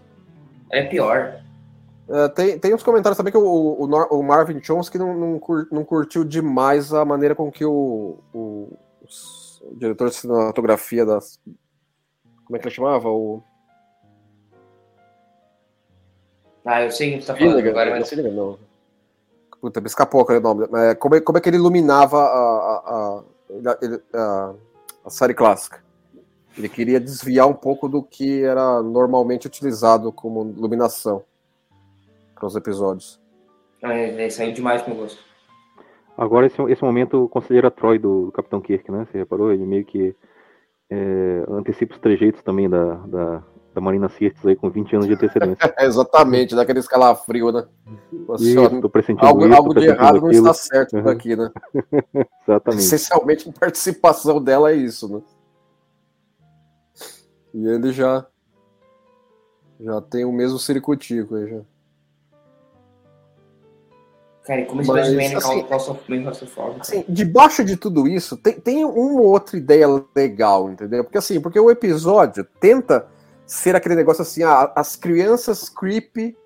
Ele 0.71 0.83
é 0.83 0.89
pior. 0.89 1.41
Uh, 2.09 2.29
tem, 2.31 2.59
tem 2.59 2.75
uns 2.75 2.83
comentários 2.83 3.17
também 3.17 3.31
que 3.31 3.39
o, 3.39 3.43
o, 3.43 3.85
o 3.85 4.23
Marvin 4.23 4.61
Jones 4.61 4.89
que 4.89 4.97
não, 4.97 5.15
não, 5.15 5.39
cur, 5.39 5.69
não, 5.71 5.85
curtiu 5.85 6.25
demais 6.25 6.93
a 6.93 7.05
maneira 7.05 7.35
com 7.35 7.51
que 7.51 7.65
o, 7.67 8.19
o, 8.33 8.79
o, 9.03 9.77
diretor 9.77 10.09
de 10.09 10.15
cinematografia 10.15 11.05
das. 11.05 11.39
Como 12.45 12.57
é 12.57 12.59
que 12.59 12.67
ele 12.67 12.75
chamava? 12.75 13.11
O. 13.11 13.43
Ah, 16.65 16.83
eu 16.83 16.91
sei 16.91 17.11
o 17.11 17.19
que 17.19 17.21
você 17.23 17.27
tá 17.27 17.37
falando 17.37 17.57
Finnegan, 17.57 17.71
agora, 17.71 17.91
mas... 17.91 18.09
Finnegan, 18.09 18.31
não. 18.31 18.59
Puta, 19.61 19.81
me 19.81 19.87
escapou 19.87 20.21
aquele 20.21 20.41
nome. 20.41 20.67
É, 20.75 20.95
como, 20.95 21.15
é, 21.17 21.21
como 21.21 21.39
é 21.39 21.41
que 21.41 21.49
ele 21.49 21.57
iluminava 21.57 22.19
a, 22.19 22.23
a, 22.23 23.23
a, 23.65 24.21
a, 24.21 24.55
a 25.05 25.11
série 25.11 25.35
clássica? 25.35 25.83
Ele 26.57 26.69
queria 26.69 27.01
desviar 27.01 27.49
um 27.49 27.55
pouco 27.55 27.89
do 27.89 28.03
que 28.03 28.43
era 28.43 28.83
normalmente 28.83 29.47
utilizado 29.47 30.13
como 30.13 30.55
iluminação 30.57 31.23
para 32.35 32.47
os 32.47 32.57
episódios. 32.57 33.21
É, 33.83 34.27
é 34.27 34.31
saiu 34.31 34.53
demais 34.53 34.83
com 34.83 34.95
gosto. 34.95 35.23
Agora, 36.17 36.47
esse, 36.47 36.61
esse 36.63 36.83
momento 36.83 37.29
considera 37.29 37.71
Troy 37.71 37.99
do, 37.99 38.27
do, 38.27 38.33
Capitão 38.33 38.61
Kirk, 38.61 38.91
né? 38.91 39.07
Você 39.11 39.19
reparou? 39.19 39.53
Ele 39.53 39.65
meio 39.65 39.85
que 39.85 40.15
é, 40.91 41.45
antecipa 41.49 41.95
os 41.95 42.01
trejeitos 42.01 42.43
também 42.43 42.69
da, 42.69 42.95
da, 43.07 43.43
da 43.75 43.81
Marina 43.81 44.09
Sirtis 44.09 44.45
aí 44.45 44.57
com 44.57 44.71
20 44.71 44.97
anos 44.97 45.07
de 45.07 45.15
antecedência. 45.15 45.75
Exatamente, 45.79 46.55
daquele 46.55 46.81
escalafrio, 46.81 47.53
né? 47.53 47.67
Isso, 48.41 48.81
tô 48.81 48.89
pressentindo 48.89 49.27
algo, 49.27 49.47
isso, 49.47 49.55
algo 49.55 49.75
de 49.75 49.87
errado 49.87 50.21
não 50.21 50.31
está 50.31 50.55
certo 50.55 50.97
uhum. 50.97 51.03
por 51.03 51.13
aqui, 51.13 51.37
né? 51.37 51.51
Exatamente. 52.47 52.83
Essencialmente, 52.83 53.49
a 53.49 53.53
participação 53.53 54.43
dela 54.43 54.73
é 54.73 54.77
isso, 54.77 55.09
né? 55.09 55.23
E 57.55 57.67
ele 57.67 57.93
já 57.93 58.27
já 59.81 60.01
tem 60.01 60.25
o 60.25 60.33
mesmo 60.33 60.59
ciricutico 60.59 61.37
aí 61.37 61.49
já. 61.49 61.61
Cara, 64.49 64.65
como 64.65 64.81
esse 64.81 65.37
assim. 65.37 65.67
Assim, 66.81 67.05
debaixo 67.07 67.63
de 67.63 67.77
tudo 67.77 68.09
isso, 68.09 68.35
tem, 68.37 68.59
tem 68.59 68.85
uma 68.85 69.21
outra 69.21 69.59
ideia 69.59 69.87
legal, 70.17 70.71
entendeu? 70.71 71.05
Porque 71.05 71.19
assim, 71.19 71.39
porque 71.39 71.61
o 71.61 71.71
episódio 71.71 72.47
tenta 72.59 73.07
ser 73.49 73.75
aquele 73.75 73.95
negócio 73.95 74.21
assim, 74.21 74.43
ah, 74.43 74.71
as 74.77 74.95
crianças 74.95 75.71
creepy 75.71 76.37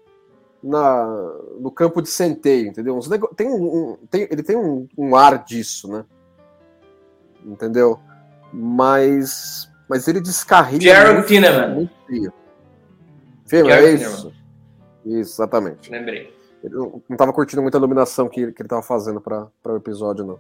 na, 0.63 1.05
no 1.59 1.71
campo 1.73 2.01
de 2.01 2.09
centeio, 2.09 2.69
entendeu? 2.69 2.99
Tem 3.37 3.49
um, 3.49 3.99
tem, 4.09 4.29
ele 4.31 4.43
tem 4.43 4.57
um, 4.57 4.87
um, 4.97 5.17
ar 5.17 5.45
disso, 5.45 5.91
né? 5.91 6.05
Entendeu? 7.45 7.99
Mas, 8.53 9.69
mas 9.89 10.07
ele 10.07 10.21
descarrega. 10.21 10.81
Jared 10.81 11.27
Kinnaman. 11.27 11.91
Filme, 13.47 13.73
é 13.73 13.95
isso. 13.95 14.33
Isso, 15.05 15.43
exatamente. 15.43 15.91
Lembrei. 15.91 16.33
Ele 16.63 16.75
não, 16.75 17.03
não 17.09 17.17
tava 17.17 17.33
curtindo 17.33 17.61
muita 17.61 17.79
iluminação 17.79 18.29
que, 18.29 18.53
que 18.53 18.63
ele 18.63 18.69
tava 18.69 18.83
fazendo 18.83 19.21
para 19.21 19.51
o 19.67 19.77
episódio, 19.77 20.25
não. 20.25 20.39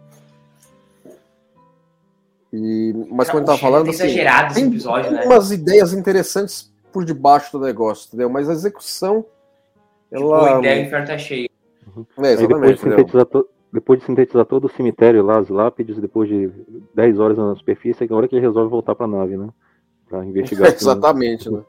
E, 2.52 2.92
mas 3.10 3.28
como 3.28 3.40
ele 3.40 3.46
tava 3.46 3.58
falando. 3.58 3.88
Assim, 3.88 4.04
exagerado 4.04 4.54
tem, 4.54 4.66
episódio, 4.66 5.10
tem 5.10 5.20
né? 5.20 5.24
umas 5.24 5.50
ideias 5.50 5.92
interessantes 5.94 6.70
por 6.92 7.04
debaixo 7.04 7.58
do 7.58 7.64
negócio, 7.64 8.08
entendeu? 8.08 8.28
Mas 8.28 8.48
a 8.48 8.52
execução. 8.52 9.24
Tipo, 10.12 10.22
ela... 10.22 10.56
a 10.56 10.58
ideia, 10.58 10.82
inferno 10.86 11.06
tá 11.06 11.16
cheio. 11.16 11.48
É, 12.18 12.36
depois, 12.36 12.74
de 12.74 12.80
sintetizar 12.80 13.26
to... 13.26 13.48
depois 13.72 14.00
de 14.00 14.06
sintetizar 14.06 14.44
todo 14.44 14.66
o 14.66 14.70
cemitério 14.70 15.24
lá, 15.24 15.38
as 15.38 15.48
lápides, 15.48 15.98
depois 15.98 16.28
de 16.28 16.50
10 16.94 17.18
horas 17.18 17.38
na 17.38 17.56
superfície, 17.56 18.04
é 18.04 18.12
a 18.12 18.14
hora 18.14 18.28
que 18.28 18.34
ele 18.34 18.46
resolve 18.46 18.70
voltar 18.70 18.94
pra 18.94 19.06
nave, 19.06 19.36
né? 19.36 19.48
Pra 20.08 20.24
investigar. 20.24 20.68
É, 20.70 20.74
exatamente, 20.74 21.50
né? 21.50 21.62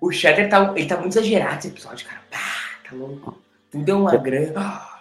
O 0.00 0.12
Shatter 0.12 0.48
tá, 0.48 0.72
ele 0.76 0.86
tá 0.86 0.96
muito 0.98 1.12
exagerado 1.12 1.58
esse 1.58 1.68
episódio, 1.68 2.06
cara. 2.06 2.20
Pá, 2.30 2.88
tá 2.88 2.94
louco. 2.94 3.38
Tudo 3.70 3.90
é 3.90 3.94
uma 3.94 4.16
grana. 4.16 4.97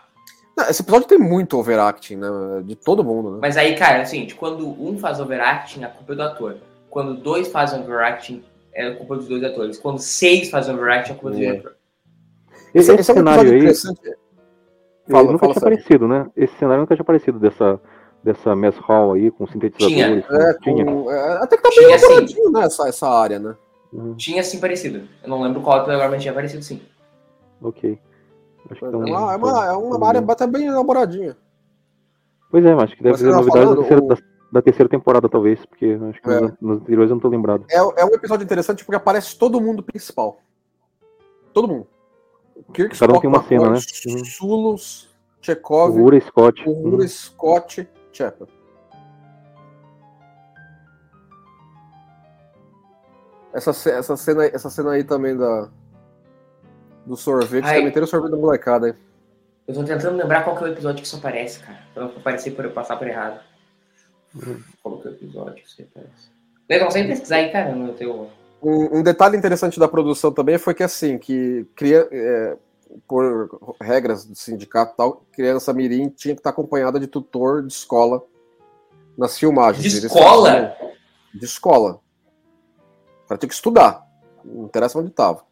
Não, 0.58 0.68
esse 0.68 0.82
episódio 0.82 1.08
tem 1.08 1.20
muito 1.20 1.56
overacting, 1.56 2.16
né? 2.16 2.28
De 2.66 2.76
todo 2.76 3.04
mundo, 3.04 3.34
né? 3.34 3.38
Mas 3.40 3.56
aí, 3.58 3.76
cara, 3.76 4.02
assim, 4.02 4.28
quando 4.36 4.68
um 4.68 4.98
faz 4.98 5.20
overacting, 5.20 5.84
a 5.84 5.88
culpa 5.88 6.14
é 6.14 6.16
do 6.16 6.24
ator. 6.24 6.58
Quando 6.90 7.14
dois 7.14 7.48
fazem 7.50 7.82
overacting, 7.82 8.44
é 8.74 8.88
a 8.88 8.96
culpa 8.96 9.18
dos 9.18 9.28
dois 9.28 9.44
atores. 9.44 9.78
Quando 9.78 10.00
seis 10.00 10.50
fazem 10.50 10.74
overacting, 10.74 11.12
é 11.12 11.14
a 11.14 11.18
culpa 11.18 11.30
do 11.30 11.44
é. 11.44 11.46
diretor. 11.46 11.76
Esse, 12.74 12.92
esse, 12.92 13.02
esse 13.02 13.12
é 13.12 13.14
um 13.14 13.18
cenário 13.18 13.52
aí. 13.52 13.76
Fala, 15.10 15.32
nunca 15.32 15.48
tinha 15.48 15.58
aparecido, 15.58 16.08
né? 16.08 16.28
Esse 16.36 16.58
cenário 16.58 16.82
nunca 16.82 16.96
tinha 16.96 17.04
aparecido 17.04 17.40
dessa, 17.40 17.80
dessa 18.24 18.56
mess 18.56 18.76
hall 18.78 19.14
aí 19.14 19.30
com 19.30 19.46
sintetizadores. 19.46 20.26
Tinha. 20.26 20.40
É, 20.42 20.54
tinha. 20.56 20.86
Com, 20.86 21.12
é, 21.12 21.44
até 21.44 21.56
que 21.56 21.62
tá 21.62 21.70
bem 21.70 21.84
elaboradinho, 21.84 22.52
né? 22.52 22.64
Essa, 22.64 22.90
essa 22.90 23.08
área, 23.08 23.38
né? 23.38 23.56
Uhum. 23.94 24.16
Tinha 24.16 24.44
sim 24.44 24.60
parecido. 24.60 25.08
Eu 25.24 25.30
não 25.30 25.42
lembro 25.44 25.62
qual 25.62 25.80
agora, 25.82 26.10
mas 26.10 26.22
tinha 26.22 26.34
parecido 26.34 26.64
sim. 26.64 26.82
Ok. 27.62 28.00
Acho 28.70 28.80
que 28.80 28.86
é, 28.86 28.90
uma, 28.90 29.34
é 29.34 29.38
uma, 29.38 29.66
é 29.66 29.72
uma 29.74 30.08
área 30.08 30.24
até 30.28 30.48
bem 30.48 30.68
elaboradinha. 30.68 31.38
Pois 32.50 32.66
é, 32.66 32.74
acho 32.74 32.96
que 32.96 33.04
deve 33.04 33.18
ser 33.18 33.26
novidade 33.26 33.66
falando, 33.66 33.76
da, 33.76 33.82
terceira, 33.82 34.04
o... 34.04 34.08
da, 34.08 34.18
da, 34.52 34.62
terceira, 34.62 34.90
temporada, 34.90 35.30
talvez, 35.30 35.66
porque 35.66 35.98
acho 36.10 36.22
que 36.22 36.30
é. 36.30 36.42
nos, 36.42 36.54
nos 36.62 36.82
anteriores 36.82 37.10
eu 37.10 37.16
não 37.16 37.22
tô 37.22 37.28
lembrado. 37.28 37.66
É, 37.70 37.78
é 37.78 38.06
um 38.06 38.14
episódio 38.14 38.44
interessante 38.44 38.86
porque 38.86 38.96
aparece 38.96 39.38
todo 39.38 39.62
mundo 39.62 39.84
principal. 39.84 40.40
Todo 41.54 41.68
mundo. 41.68 41.88
Kirk, 42.74 42.98
Cada 42.98 43.14
um 43.14 43.20
tem 43.20 43.30
uma 43.30 43.44
cena, 43.44 43.70
né? 43.70 43.80
Uhum. 44.08 44.26
Sulos, 44.26 45.16
Chekhov, 45.42 45.98
Uhura, 45.98 46.20
Scott. 46.22 46.68
Uhura, 46.68 46.98
uhum. 46.98 47.08
Scott, 47.08 47.88
Chapel. 48.12 48.48
Essa, 53.54 53.72
essa, 53.90 54.16
cena, 54.16 54.46
essa 54.46 54.70
cena 54.70 54.92
aí 54.92 55.04
também 55.04 55.36
da, 55.36 55.70
do 57.08 57.16
sorvete, 57.16 57.66
Ai. 57.66 57.82
também 57.82 58.04
o 58.04 58.08
sorvete 58.08 58.32
da 58.32 58.38
molecada 58.38 58.88
aí. 58.88 58.94
Eu 59.68 59.74
tô 59.74 59.84
tentando 59.84 60.18
lembrar 60.18 60.44
qual 60.44 60.56
que 60.56 60.64
é 60.64 60.68
o 60.68 60.72
episódio 60.72 61.02
que 61.02 61.08
isso 61.08 61.18
aparece, 61.18 61.60
cara. 61.60 61.80
Pra 61.94 62.04
não 62.04 62.12
aparecer 62.12 62.52
por 62.52 62.66
eu 62.66 62.72
passar 62.72 62.98
por 62.98 63.08
errado. 63.08 63.40
Hum. 64.36 64.62
Qual 64.82 65.00
que 65.00 65.08
é 65.08 65.12
o 65.12 65.14
episódio 65.14 65.56
que 65.56 65.68
isso 65.68 65.82
aparece? 65.82 66.30
Legal, 66.70 66.92
sem 66.92 67.08
pesquisar 67.08 67.38
aí, 67.38 67.52
cara, 67.52 67.74
no 67.74 67.94
teu. 67.94 68.30
Um, 68.62 69.00
um, 69.00 69.04
detalhe 69.04 69.38
interessante 69.38 69.80
da 69.80 69.88
produção 69.88 70.32
também 70.32 70.58
foi 70.58 70.74
que, 70.74 70.84
assim, 70.84 71.18
que 71.18 71.66
cria, 71.76 72.08
é, 72.12 72.58
por 73.08 73.76
regras 73.82 74.26
do 74.26 74.36
sindicato 74.36 74.94
e 74.94 74.98
tal, 74.98 75.26
criança 75.32 75.74
mirim 75.74 76.10
tinha 76.10 76.34
que 76.34 76.40
estar 76.40 76.50
acompanhada 76.50 77.00
de 77.00 77.08
tutor 77.08 77.62
de 77.66 77.72
escola 77.72 78.24
nas 79.18 79.38
filmagens. 79.38 79.84
De 79.84 80.08
escola? 80.08 80.76
De 81.34 81.46
escola. 81.46 82.00
Cara 83.28 83.38
tinha 83.38 83.50
que 83.50 83.56
estudar. 83.56 84.06
Não 84.44 84.66
interessa 84.66 84.98
onde 84.98 85.10
estava. 85.10 85.46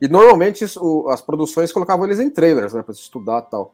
E 0.00 0.08
normalmente 0.08 0.64
isso, 0.64 1.08
as 1.08 1.22
produções 1.22 1.72
colocavam 1.72 2.04
eles 2.04 2.20
em 2.20 2.28
trailers, 2.28 2.74
né, 2.74 2.82
para 2.82 2.92
estudar 2.92 3.44
e 3.46 3.50
tal. 3.50 3.72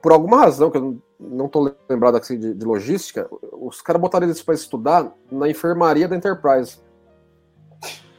Por 0.00 0.12
alguma 0.12 0.38
razão, 0.38 0.70
que 0.70 0.78
eu 0.78 1.02
não 1.18 1.46
estou 1.46 1.74
lembrado 1.88 2.16
assim, 2.16 2.38
de, 2.38 2.54
de, 2.54 2.64
logística, 2.64 3.28
os 3.52 3.82
caras 3.82 4.00
botaram 4.00 4.26
eles 4.26 4.42
para 4.42 4.54
estudar 4.54 5.12
na 5.30 5.48
enfermaria 5.48 6.06
da 6.06 6.14
Enterprise. 6.14 6.78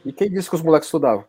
E 0.04 0.12
quem 0.12 0.30
disse 0.30 0.48
que 0.48 0.56
os 0.56 0.62
moleques 0.62 0.88
estudavam? 0.88 1.24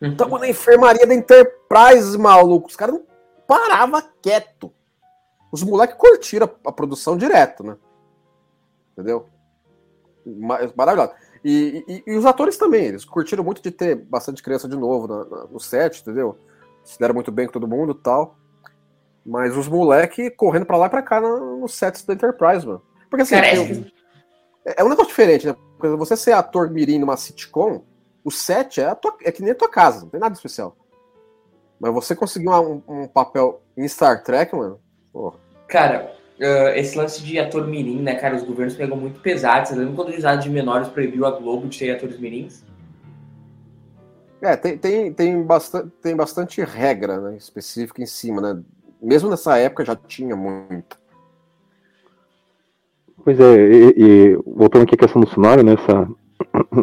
Estamos 0.00 0.34
uhum. 0.34 0.40
na 0.40 0.48
enfermaria 0.48 1.06
da 1.06 1.14
Enterprise, 1.14 2.16
maluco. 2.18 2.68
Os 2.68 2.76
caras 2.76 2.94
não 2.94 3.04
paravam 3.46 4.02
quieto. 4.20 4.72
Os 5.50 5.62
moleques 5.62 5.96
curtiram 5.96 6.48
a, 6.64 6.68
a 6.68 6.72
produção 6.72 7.16
direto, 7.16 7.64
né? 7.64 7.76
Entendeu? 8.92 9.26
Maravilhoso. 10.76 11.12
E, 11.44 11.84
e, 11.88 12.02
e, 12.06 12.16
os 12.16 12.24
atores 12.24 12.56
também, 12.56 12.84
eles 12.84 13.04
curtiram 13.04 13.42
muito 13.42 13.60
de 13.62 13.70
ter 13.70 13.96
bastante 13.96 14.42
criança 14.42 14.68
de 14.68 14.76
novo 14.76 15.08
na, 15.08 15.24
na, 15.24 15.44
no 15.46 15.58
set, 15.58 16.00
entendeu? 16.00 16.38
Se 16.84 16.98
deram 16.98 17.14
muito 17.14 17.32
bem 17.32 17.46
com 17.46 17.52
todo 17.52 17.66
mundo 17.68 17.92
e 17.92 18.02
tal. 18.02 18.36
Mas 19.24 19.56
os 19.56 19.68
moleque 19.68 20.30
correndo 20.30 20.66
pra 20.66 20.76
lá 20.76 20.86
e 20.86 20.90
pra 20.90 21.02
cá 21.02 21.20
no, 21.20 21.58
no 21.60 21.68
sets 21.68 22.04
da 22.04 22.14
Enterprise, 22.14 22.66
mano. 22.66 22.82
Porque 23.10 23.22
assim, 23.22 23.40
tem 23.40 23.56
é- 23.56 23.60
um- 23.60 23.86
é, 24.64 24.84
um 24.84 24.88
negócio 24.88 25.08
diferente, 25.08 25.46
né? 25.46 25.56
Porque 25.76 25.96
você 25.96 26.16
ser 26.16 26.32
ator 26.32 26.70
mirim 26.70 26.98
numa 26.98 27.16
sitcom, 27.16 27.84
o 28.24 28.30
set 28.30 28.80
é, 28.80 28.94
tua- 28.94 29.16
é 29.22 29.32
que 29.32 29.42
nem 29.42 29.52
a 29.52 29.54
tua 29.56 29.68
casa, 29.68 30.02
não 30.02 30.08
tem 30.08 30.20
nada 30.20 30.34
especial. 30.34 30.76
Mas 31.80 31.92
você 31.92 32.14
conseguir 32.14 32.48
um, 32.48 32.80
um 32.88 33.08
papel 33.08 33.60
em 33.76 33.86
Star 33.88 34.22
Trek, 34.22 34.54
mano, 34.54 34.80
pô, 35.12 35.34
Cara, 35.66 36.14
eh, 36.42 36.80
esse 36.80 36.98
lance 36.98 37.22
de 37.22 37.38
ator 37.38 37.68
mirim, 37.68 38.02
né, 38.02 38.16
cara, 38.16 38.34
os 38.34 38.42
governos 38.42 38.74
pegam 38.74 38.96
muito 38.96 39.20
pesado. 39.20 39.68
Você 39.68 39.76
lembra 39.76 39.94
quando 39.94 40.08
o 40.08 40.12
juizado 40.12 40.42
de 40.42 40.50
menores 40.50 40.88
proibiu 40.88 41.24
a 41.24 41.30
Globo 41.30 41.68
de 41.68 41.78
ter 41.78 41.92
atores 41.92 42.18
mirins? 42.18 42.64
É, 44.40 44.56
tem, 44.56 44.76
tem, 44.76 45.12
tem, 45.12 45.42
bastante, 45.44 45.88
tem 46.02 46.16
bastante 46.16 46.60
regra 46.60 47.20
né, 47.20 47.36
específica 47.36 48.02
em 48.02 48.06
cima, 48.06 48.40
né? 48.40 48.60
Mesmo 49.00 49.30
nessa 49.30 49.56
época 49.56 49.84
já 49.84 49.94
tinha 49.94 50.34
muito. 50.34 51.00
Pois 53.24 53.38
é, 53.38 53.54
e, 53.54 53.94
e 53.96 54.36
voltando 54.44 54.82
aqui 54.82 54.96
à 54.96 54.98
questão 54.98 55.22
do 55.22 55.30
cenário, 55.30 55.62
né, 55.62 55.74
essa, 55.74 56.08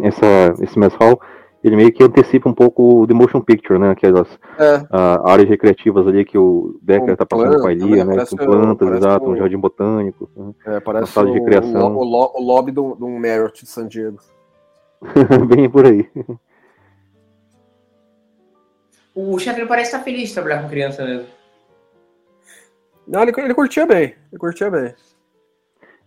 essa, 0.02 0.64
esse 0.64 0.78
mess 0.78 0.94
hall, 0.94 1.20
ele 1.62 1.76
meio 1.76 1.92
que 1.92 2.02
antecipa 2.02 2.48
um 2.48 2.54
pouco 2.54 3.02
o 3.02 3.06
The 3.06 3.12
Motion 3.14 3.40
Picture, 3.40 3.78
né, 3.78 3.90
aquelas 3.90 4.28
É, 4.58 4.86
ah, 4.90 5.30
áreas 5.32 5.48
recreativas 5.48 6.06
ali 6.06 6.24
que 6.24 6.38
o 6.38 6.78
Decker 6.82 7.16
tá 7.16 7.26
passando 7.26 7.50
com 7.50 7.56
a 7.58 7.60
planta, 7.60 7.72
Ilia, 7.84 8.04
né, 8.04 8.24
com 8.24 8.34
o- 8.34 8.38
plantas, 8.38 8.88
exato, 8.96 9.26
o- 9.26 9.32
um 9.32 9.36
jardim 9.36 9.58
botânico, 9.58 10.30
né. 10.36 10.54
é, 10.66 10.80
parece 10.80 11.12
sala 11.12 11.30
de 11.30 11.38
o, 11.38 11.44
criação. 11.44 11.94
o, 11.96 12.02
lo- 12.04 12.32
o 12.34 12.42
lobby 12.42 12.72
do, 12.72 12.94
do 12.94 13.08
Marriott 13.08 13.62
de 13.64 13.68
San 13.70 13.86
Diego. 13.86 14.18
bem 15.48 15.68
por 15.68 15.84
aí. 15.86 16.08
O 19.14 19.38
chefe 19.38 19.66
parece 19.66 19.90
estar 19.92 20.02
feliz 20.04 20.28
de 20.28 20.34
trabalhar 20.34 20.62
com 20.62 20.68
criança 20.68 21.04
mesmo. 21.04 21.26
Não, 23.06 23.22
ele, 23.22 23.32
ele 23.36 23.54
curtia 23.54 23.84
bem, 23.86 24.14
ele 24.30 24.38
curtia 24.38 24.70
bem. 24.70 24.94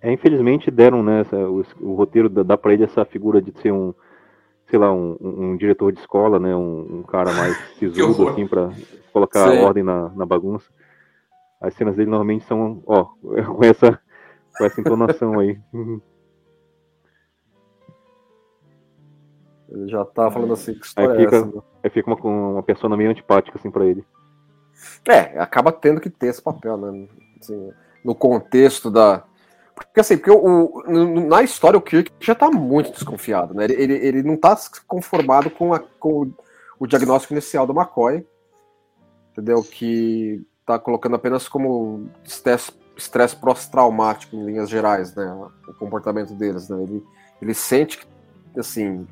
É, 0.01 0.11
infelizmente 0.11 0.71
deram, 0.71 1.03
né, 1.03 1.21
essa- 1.21 1.37
o, 1.37 1.63
o 1.81 1.93
roteiro 1.95 2.29
dá, 2.29 2.43
dá 2.43 2.57
pra 2.57 2.73
ele 2.73 2.83
essa 2.85 3.05
figura 3.05 3.41
de 3.41 3.53
ser 3.61 3.71
um, 3.71 3.93
sei 4.73 4.79
lá, 4.79 4.91
um, 4.91 5.15
um- 5.21 5.55
diretor 5.55 5.91
de 5.93 5.99
escola, 5.99 6.39
né, 6.39 6.55
um, 6.55 6.97
um 6.97 7.03
cara 7.03 7.31
mais 7.31 7.55
sisudo, 7.77 8.27
assim, 8.27 8.47
pra 8.47 8.71
colocar 9.11 9.51
Sim. 9.51 9.59
ordem 9.59 9.83
na, 9.83 10.09
na 10.09 10.25
bagunça. 10.25 10.65
As 11.61 11.75
cenas 11.75 11.95
dele 11.95 12.09
normalmente 12.09 12.43
são, 12.45 12.81
ó, 12.87 13.05
com 13.21 13.63
essa, 13.63 13.99
com 14.57 14.65
essa 14.65 14.81
entonação 14.81 15.37
aí. 15.39 15.59
Ele 19.69 19.87
já 19.87 20.03
tá 20.05 20.31
falando 20.31 20.53
assim, 20.53 20.73
que 20.73 20.79
Aí 20.79 20.85
história 20.87 21.13
é 21.13 21.23
fica, 21.23 21.37
essa? 21.37 21.45
né? 21.45 21.61
aí 21.83 21.89
fica 21.91 22.09
uma, 22.09 22.17
com 22.17 22.53
uma 22.53 22.63
persona 22.63 22.97
meio 22.97 23.11
antipática, 23.11 23.55
assim, 23.59 23.69
pra 23.69 23.85
ele. 23.85 24.03
É, 25.07 25.37
acaba 25.39 25.71
tendo 25.71 26.01
que 26.01 26.09
ter 26.09 26.27
esse 26.29 26.41
papel, 26.41 26.77
né? 26.77 27.07
Assim, 27.39 27.71
no 28.03 28.15
contexto 28.15 28.89
da. 28.89 29.23
Porque 29.75 29.99
assim, 29.99 30.17
porque 30.17 30.31
o, 30.31 30.83
no- 30.87 31.27
na 31.27 31.41
história 31.41 31.77
o 31.77 31.81
Kirk 31.81 32.11
já 32.19 32.35
tá 32.35 32.49
muito 32.51 32.91
desconfiado, 32.91 33.53
né? 33.53 33.65
Ele, 33.65 33.73
ele, 33.73 33.93
ele 33.93 34.23
não 34.23 34.37
tá 34.37 34.55
conformado 34.87 35.49
com, 35.49 35.73
a, 35.73 35.79
com 35.79 36.23
o, 36.23 36.33
o 36.79 36.87
diagnóstico 36.87 37.33
inicial 37.33 37.65
do 37.65 37.73
McCoy, 37.73 38.25
entendeu? 39.31 39.63
Que 39.63 40.45
tá 40.65 40.77
colocando 40.77 41.15
apenas 41.15 41.47
como 41.49 42.07
estresse, 42.23 42.71
estresse 42.95 43.35
pós-traumático 43.35 44.35
em 44.35 44.45
linhas 44.45 44.69
gerais, 44.69 45.15
né? 45.15 45.25
O 45.67 45.73
comportamento 45.73 46.33
deles, 46.35 46.69
né? 46.69 46.81
Ele, 46.83 47.03
ele 47.41 47.53
sente 47.53 47.97
que, 47.97 48.59
assim, 48.59 49.07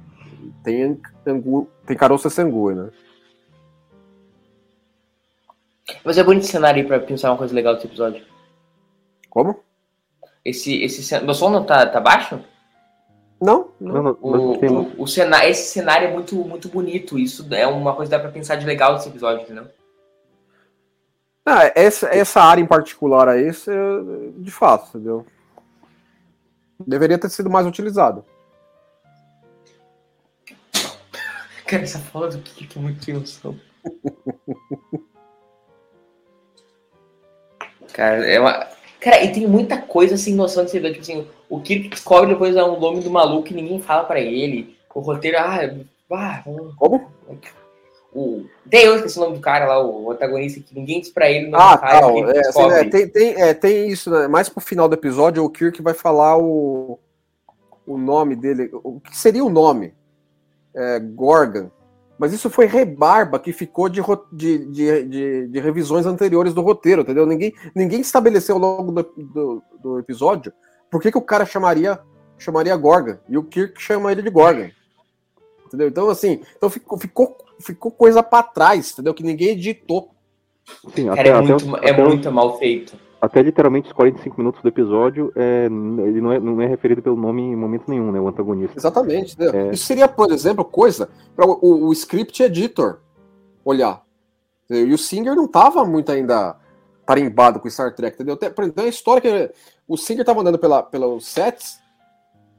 tem, 0.63 0.99
angu, 1.25 1.67
tem 1.87 1.97
caroço 1.97 2.29
sem 2.29 2.45
angu, 2.45 2.71
né? 2.71 2.89
Mas 6.05 6.17
é 6.17 6.23
bonito 6.23 6.43
esse 6.43 6.51
cenário 6.51 6.81
aí 6.81 6.87
pra 6.87 6.99
pensar 6.99 7.31
uma 7.31 7.37
coisa 7.37 7.53
legal 7.53 7.73
desse 7.75 7.87
episódio. 7.87 8.23
Como? 9.29 9.59
Esse, 10.43 10.81
esse, 10.81 11.19
meu 11.21 11.33
som 11.33 11.49
não 11.49 11.63
tá, 11.65 11.85
tá 11.85 11.99
baixo? 11.99 12.39
Não, 13.39 13.69
não. 13.79 13.93
Não, 13.95 14.03
não, 14.03 14.17
O, 14.21 14.53
o, 14.97 15.03
o 15.03 15.07
cena- 15.07 15.45
esse 15.45 15.71
cenário 15.71 16.07
é 16.07 16.11
muito, 16.11 16.35
muito 16.35 16.67
bonito. 16.69 17.17
Isso 17.17 17.47
é 17.53 17.65
uma 17.67 17.95
coisa 17.95 18.09
que 18.11 18.17
dá 18.17 18.21
pra 18.21 18.31
pensar 18.31 18.55
de 18.55 18.65
legal 18.65 18.95
desse 18.95 19.09
episódio, 19.09 19.43
entendeu? 19.43 19.67
Ah, 21.45 21.71
essa, 21.75 22.07
essa 22.09 22.39
área 22.41 22.61
em 22.61 22.67
particular 22.67 23.27
aí, 23.27 23.47
é- 23.49 24.31
de 24.37 24.51
fato, 24.51 24.89
entendeu? 24.89 25.25
Deveria 26.79 27.17
ter 27.17 27.29
sido 27.29 27.49
mais 27.49 27.65
utilizado. 27.67 28.23
Cara, 31.65 31.83
essa 31.83 31.99
fala 31.99 32.29
do 32.29 32.39
Kirk 32.39 32.77
é 32.77 32.81
muito 32.81 33.03
sem 33.03 33.13
noção. 33.15 33.59
Cara, 37.93 38.25
é 38.27 38.39
uma. 38.39 38.67
Cara, 39.01 39.23
e 39.23 39.31
tem 39.31 39.47
muita 39.47 39.81
coisa 39.81 40.15
sem 40.15 40.35
noção 40.35 40.63
desse 40.63 40.77
episódio. 40.77 41.01
Tipo 41.01 41.19
assim, 41.19 41.27
o 41.49 41.59
Kirk 41.59 41.89
descobre 41.89 42.29
depois 42.29 42.55
é 42.55 42.63
um 42.63 42.79
nome 42.79 43.01
do 43.01 43.09
maluco 43.09 43.43
que 43.43 43.53
ninguém 43.53 43.81
fala 43.81 44.03
pra 44.03 44.19
ele. 44.19 44.77
O 44.93 44.99
roteiro, 44.99 45.37
ah, 45.39 45.59
ah 46.11 46.43
Como? 46.77 47.11
o. 48.13 48.45
Até 48.67 48.85
eu 48.85 48.97
esqueci 48.97 49.17
o 49.17 49.21
nome 49.21 49.37
do 49.37 49.41
cara 49.41 49.65
lá, 49.65 49.83
o 49.83 50.11
antagonista, 50.11 50.59
que 50.59 50.75
ninguém 50.75 51.01
diz 51.01 51.09
pra 51.09 51.31
ele 51.31 51.49
Ah, 51.55 51.77
cara. 51.79 52.01
tá. 52.01 52.07
o 52.07 52.13
Kirk 52.13 52.37
É, 52.37 52.39
assim, 52.41 52.61
é, 52.61 52.83
tem, 52.89 53.07
tem, 53.07 53.41
é, 53.41 53.53
tem 53.55 53.89
isso, 53.89 54.11
né? 54.11 54.27
Mais 54.27 54.47
pro 54.47 54.61
final 54.61 54.87
do 54.87 54.93
episódio, 54.93 55.43
o 55.43 55.49
Kirk 55.49 55.81
vai 55.81 55.95
falar 55.95 56.37
o, 56.37 56.99
o 57.87 57.97
nome 57.97 58.35
dele. 58.35 58.69
O 58.83 58.99
que 58.99 59.17
seria 59.17 59.43
o 59.43 59.49
nome? 59.49 59.95
É, 60.75 60.99
Gorgon. 60.99 61.71
Mas 62.21 62.33
isso 62.33 62.51
foi 62.51 62.67
rebarba 62.67 63.39
que 63.39 63.51
ficou 63.51 63.89
de, 63.89 63.99
de, 64.31 64.59
de, 64.67 65.03
de, 65.05 65.47
de 65.47 65.59
revisões 65.59 66.05
anteriores 66.05 66.53
do 66.53 66.61
roteiro, 66.61 67.01
entendeu? 67.01 67.25
Ninguém, 67.25 67.51
ninguém 67.73 67.99
estabeleceu 67.99 68.53
ao 68.53 68.61
longo 68.61 68.91
do, 68.91 69.03
do, 69.17 69.63
do 69.81 69.97
episódio 69.97 70.53
por 70.91 71.01
que, 71.01 71.11
que 71.11 71.17
o 71.17 71.23
cara 71.23 71.47
chamaria, 71.47 71.99
chamaria 72.37 72.77
Gorgon. 72.77 73.17
E 73.27 73.39
o 73.39 73.43
Kirk 73.43 73.81
chama 73.81 74.11
ele 74.11 74.21
de 74.21 74.29
Gorgon. 74.29 74.69
Entendeu? 75.65 75.87
Então, 75.87 76.11
assim, 76.11 76.43
então 76.55 76.69
ficou, 76.69 76.99
ficou, 76.99 77.37
ficou 77.59 77.91
coisa 77.91 78.21
pra 78.21 78.43
trás, 78.43 78.91
entendeu? 78.91 79.15
Que 79.15 79.23
ninguém 79.23 79.53
editou. 79.53 80.11
sim, 80.93 81.07
Cara, 81.07 81.21
até, 81.21 81.29
é, 81.29 81.33
até 81.33 81.41
muito, 81.41 81.75
é 81.77 81.89
até 81.89 82.03
muito 82.03 82.31
mal 82.31 82.59
feito. 82.59 82.95
Até 83.21 83.41
literalmente 83.41 83.87
os 83.87 83.93
45 83.93 84.35
minutos 84.37 84.61
do 84.63 84.67
episódio, 84.67 85.31
é, 85.35 85.65
ele 85.65 86.19
não 86.19 86.31
é, 86.31 86.39
não 86.39 86.59
é 86.61 86.65
referido 86.65 87.01
pelo 87.03 87.15
nome 87.15 87.41
em 87.43 87.55
momento 87.55 87.83
nenhum, 87.87 88.11
né? 88.11 88.19
O 88.19 88.27
antagonista. 88.27 88.77
Exatamente. 88.79 89.33
entendeu? 89.35 89.53
É. 89.67 89.71
Isso 89.73 89.85
seria, 89.85 90.07
por 90.07 90.31
exemplo, 90.31 90.65
coisa 90.65 91.07
para 91.35 91.45
o, 91.45 91.59
o- 91.61 91.87
o 91.87 91.93
script 91.93 92.41
editor 92.41 92.99
olhar. 93.63 94.03
E 94.69 94.91
o 94.93 94.97
Singer 94.97 95.35
não 95.35 95.45
estava 95.45 95.85
muito 95.85 96.11
ainda 96.11 96.55
tarimbado 97.05 97.59
com 97.59 97.69
Star 97.69 97.93
Trek, 97.93 98.15
entendeu? 98.15 98.37
Tem, 98.37 98.51
uma 98.57 98.87
história 98.87 99.21
que 99.21 99.53
o 99.87 99.97
Singer 99.97 100.21
estava 100.21 100.41
andando 100.41 100.57
pela, 100.57 100.81
pelos 100.81 101.27
sets 101.27 101.79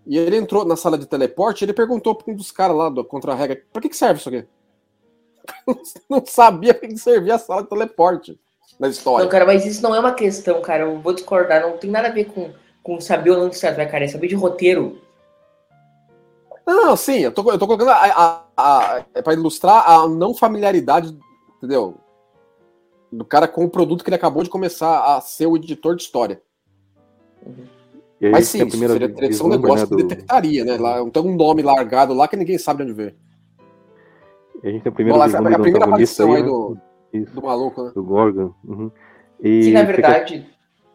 e 0.07 0.19
ele 0.19 0.37
entrou 0.37 0.65
na 0.65 0.77
sala 0.77 0.99
de 0.99 1.07
teleporte 1.07 1.63
e 1.63 1.65
ele 1.65 1.73
perguntou 1.73 2.15
para 2.15 2.33
um 2.33 2.37
dos 2.37 2.53
caras 2.53 2.77
lá 2.77 2.89
do 2.89 3.03
contra-regra, 3.05 3.63
para 3.73 3.81
que, 3.83 3.89
que 3.89 3.97
serve 3.97 4.21
isso 4.21 4.29
aqui? 4.29 4.47
não 6.09 6.23
sabia 6.25 6.75
para 6.75 6.87
que 6.89 6.97
servia 6.99 7.35
a 7.35 7.39
sala 7.39 7.63
de 7.63 7.69
teleporte 7.69 8.39
na 8.79 8.89
história. 8.89 9.25
Não, 9.25 9.31
cara, 9.31 9.47
mas 9.47 9.65
isso 9.65 9.83
não 9.83 9.95
é 9.95 10.01
uma 10.01 10.13
questão, 10.13 10.61
cara. 10.61 10.85
Eu 10.85 10.99
vou 11.01 11.13
discordar. 11.13 11.63
Não 11.63 11.77
tem 11.77 11.91
nada 11.91 12.09
a 12.09 12.13
ver 12.13 12.25
com, 12.27 12.51
com 12.83 13.01
saber 13.01 13.31
ou 13.31 13.39
não 13.39 13.49
de 13.49 13.57
Star 13.57 13.75
Trek, 13.75 13.91
cara. 13.91 14.05
É 14.05 14.09
saber 14.09 14.29
de 14.29 14.35
roteiro. 14.35 14.99
Não, 16.67 16.97
sim, 16.97 17.19
eu 17.19 17.33
tô, 17.33 17.51
eu 17.51 17.59
tô 17.59 17.67
colocando 17.67 17.91
a, 17.91 17.97
a, 17.97 18.45
a, 18.57 19.05
é 19.15 19.23
para 19.23 19.35
ilustrar 19.35 19.89
a 19.89 20.09
não 20.09 20.33
familiaridade, 20.33 21.17
entendeu? 21.57 21.97
Do 23.11 23.25
cara 23.25 23.49
com 23.49 23.65
o 23.65 23.71
produto 23.71 24.05
que 24.05 24.09
ele 24.09 24.17
acabou 24.17 24.45
de 24.45 24.51
começar 24.51 25.17
a 25.17 25.21
ser 25.21 25.47
o 25.47 25.57
editor 25.57 25.97
de 25.97 26.03
história. 26.03 26.41
Aí 28.23 28.31
Mas 28.31 28.47
sim, 28.47 28.63
a 28.63 28.65
isso 28.65 28.79
seria, 28.79 29.09
que 29.09 29.25
um 29.25 29.29
vislumbre, 29.29 29.59
negócio 29.59 29.91
né, 29.91 29.97
que 29.97 30.03
detectaria, 30.03 30.65
né? 30.65 30.77
Lá, 30.77 31.05
tem 31.11 31.23
um 31.23 31.35
nome 31.35 31.63
largado 31.63 32.15
lá 32.15 32.29
que 32.29 32.37
ninguém 32.37 32.57
sabe 32.57 32.85
de 32.85 32.91
onde 32.91 32.97
veio. 32.97 33.17
e 34.63 34.69
a 34.69 34.71
gente 34.71 34.83
tem 34.83 34.93
o 34.93 34.95
primeiro 34.95 35.19
Bom, 35.19 35.27
lá, 35.27 35.39
a 35.39 35.59
primeira 35.59 35.85
aparição 35.85 36.31
aí, 36.31 36.37
aí 36.37 36.43
né? 36.43 36.49
do, 36.49 36.79
Isso, 37.13 37.35
do 37.35 37.43
maluco, 37.43 37.83
né? 37.85 37.93
do 37.95 38.03
Gorgon. 38.03 38.53
Uhum. 38.65 38.91
E 39.41 39.61
Que 39.61 39.71
na 39.73 39.81
você 39.81 39.87
quer- 39.87 39.93
verdade. 39.93 40.47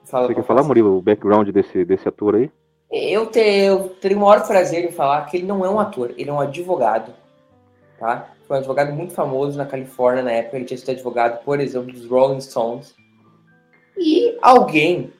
Fala, 0.06 0.27
Você 0.27 0.36
quer 0.36 0.43
falar. 0.43 0.63
Murilo, 0.63 0.97
o 0.97 1.01
background 1.01 1.49
desse, 1.49 1.84
desse 1.84 2.08
ator 2.08 2.36
aí? 2.36 2.49
Eu, 2.89 3.25
te, 3.25 3.39
eu 3.39 3.89
teria 3.89 4.15
o 4.15 4.21
maior 4.21 4.45
prazer 4.47 4.86
em 4.86 4.91
falar 4.91 5.25
que 5.25 5.36
ele 5.38 5.45
não 5.45 5.65
é 5.65 5.69
um 5.69 5.80
ator, 5.80 6.13
ele 6.17 6.30
é 6.30 6.34
um 6.34 6.39
advogado. 6.39 7.12
Tá? 7.99 8.30
Foi 8.47 8.56
um 8.56 8.60
advogado 8.60 8.93
muito 8.93 9.13
famoso 9.13 9.58
na 9.58 9.65
Califórnia 9.65 10.23
na 10.23 10.32
época. 10.32 10.56
Ele 10.56 10.65
tinha 10.65 10.77
sido 10.77 10.91
advogado, 10.91 11.43
por 11.43 11.60
exemplo, 11.60 11.91
dos 11.91 12.06
Rolling 12.06 12.39
Stones. 12.39 12.95
E 13.97 14.38
alguém, 14.41 15.12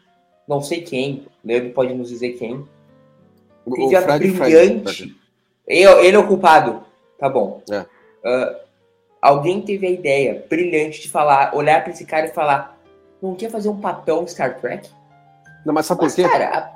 não 0.48 0.62
sei 0.62 0.82
quem, 0.82 1.26
ele 1.46 1.72
pode 1.72 1.94
nos 1.94 2.08
dizer 2.10 2.34
quem, 2.34 2.66
O, 3.66 3.74
teve 3.76 3.96
o 3.96 3.98
a 3.98 4.02
Fred 4.04 4.32
brilhante. 4.32 4.96
Fred. 4.96 5.16
Ele, 5.68 5.84
ele 6.08 6.16
é 6.16 6.20
o 6.20 6.28
culpado. 6.28 6.82
Tá 7.20 7.28
bom. 7.28 7.62
É. 7.70 7.86
Ah, 8.24 8.60
alguém 9.22 9.62
teve 9.62 9.88
a 9.88 9.92
ideia 9.92 10.46
brilhante 10.50 11.02
de 11.02 11.10
falar, 11.10 11.56
olhar 11.56 11.84
pra 11.84 11.92
esse 11.94 12.06
cara 12.06 12.28
e 12.28 12.34
falar: 12.34 12.78
não 13.22 13.36
quer 13.36 13.50
fazer 13.50 13.70
um 13.70 13.80
papel 13.80 14.24
em 14.24 14.28
Star 14.28 14.60
Trek? 14.60 14.90
Não, 15.66 15.74
mas 15.74 15.86
sabe 15.86 16.00
por 16.00 16.06
Mas, 16.06 16.16
quê? 16.16 16.24
cara, 16.24 16.74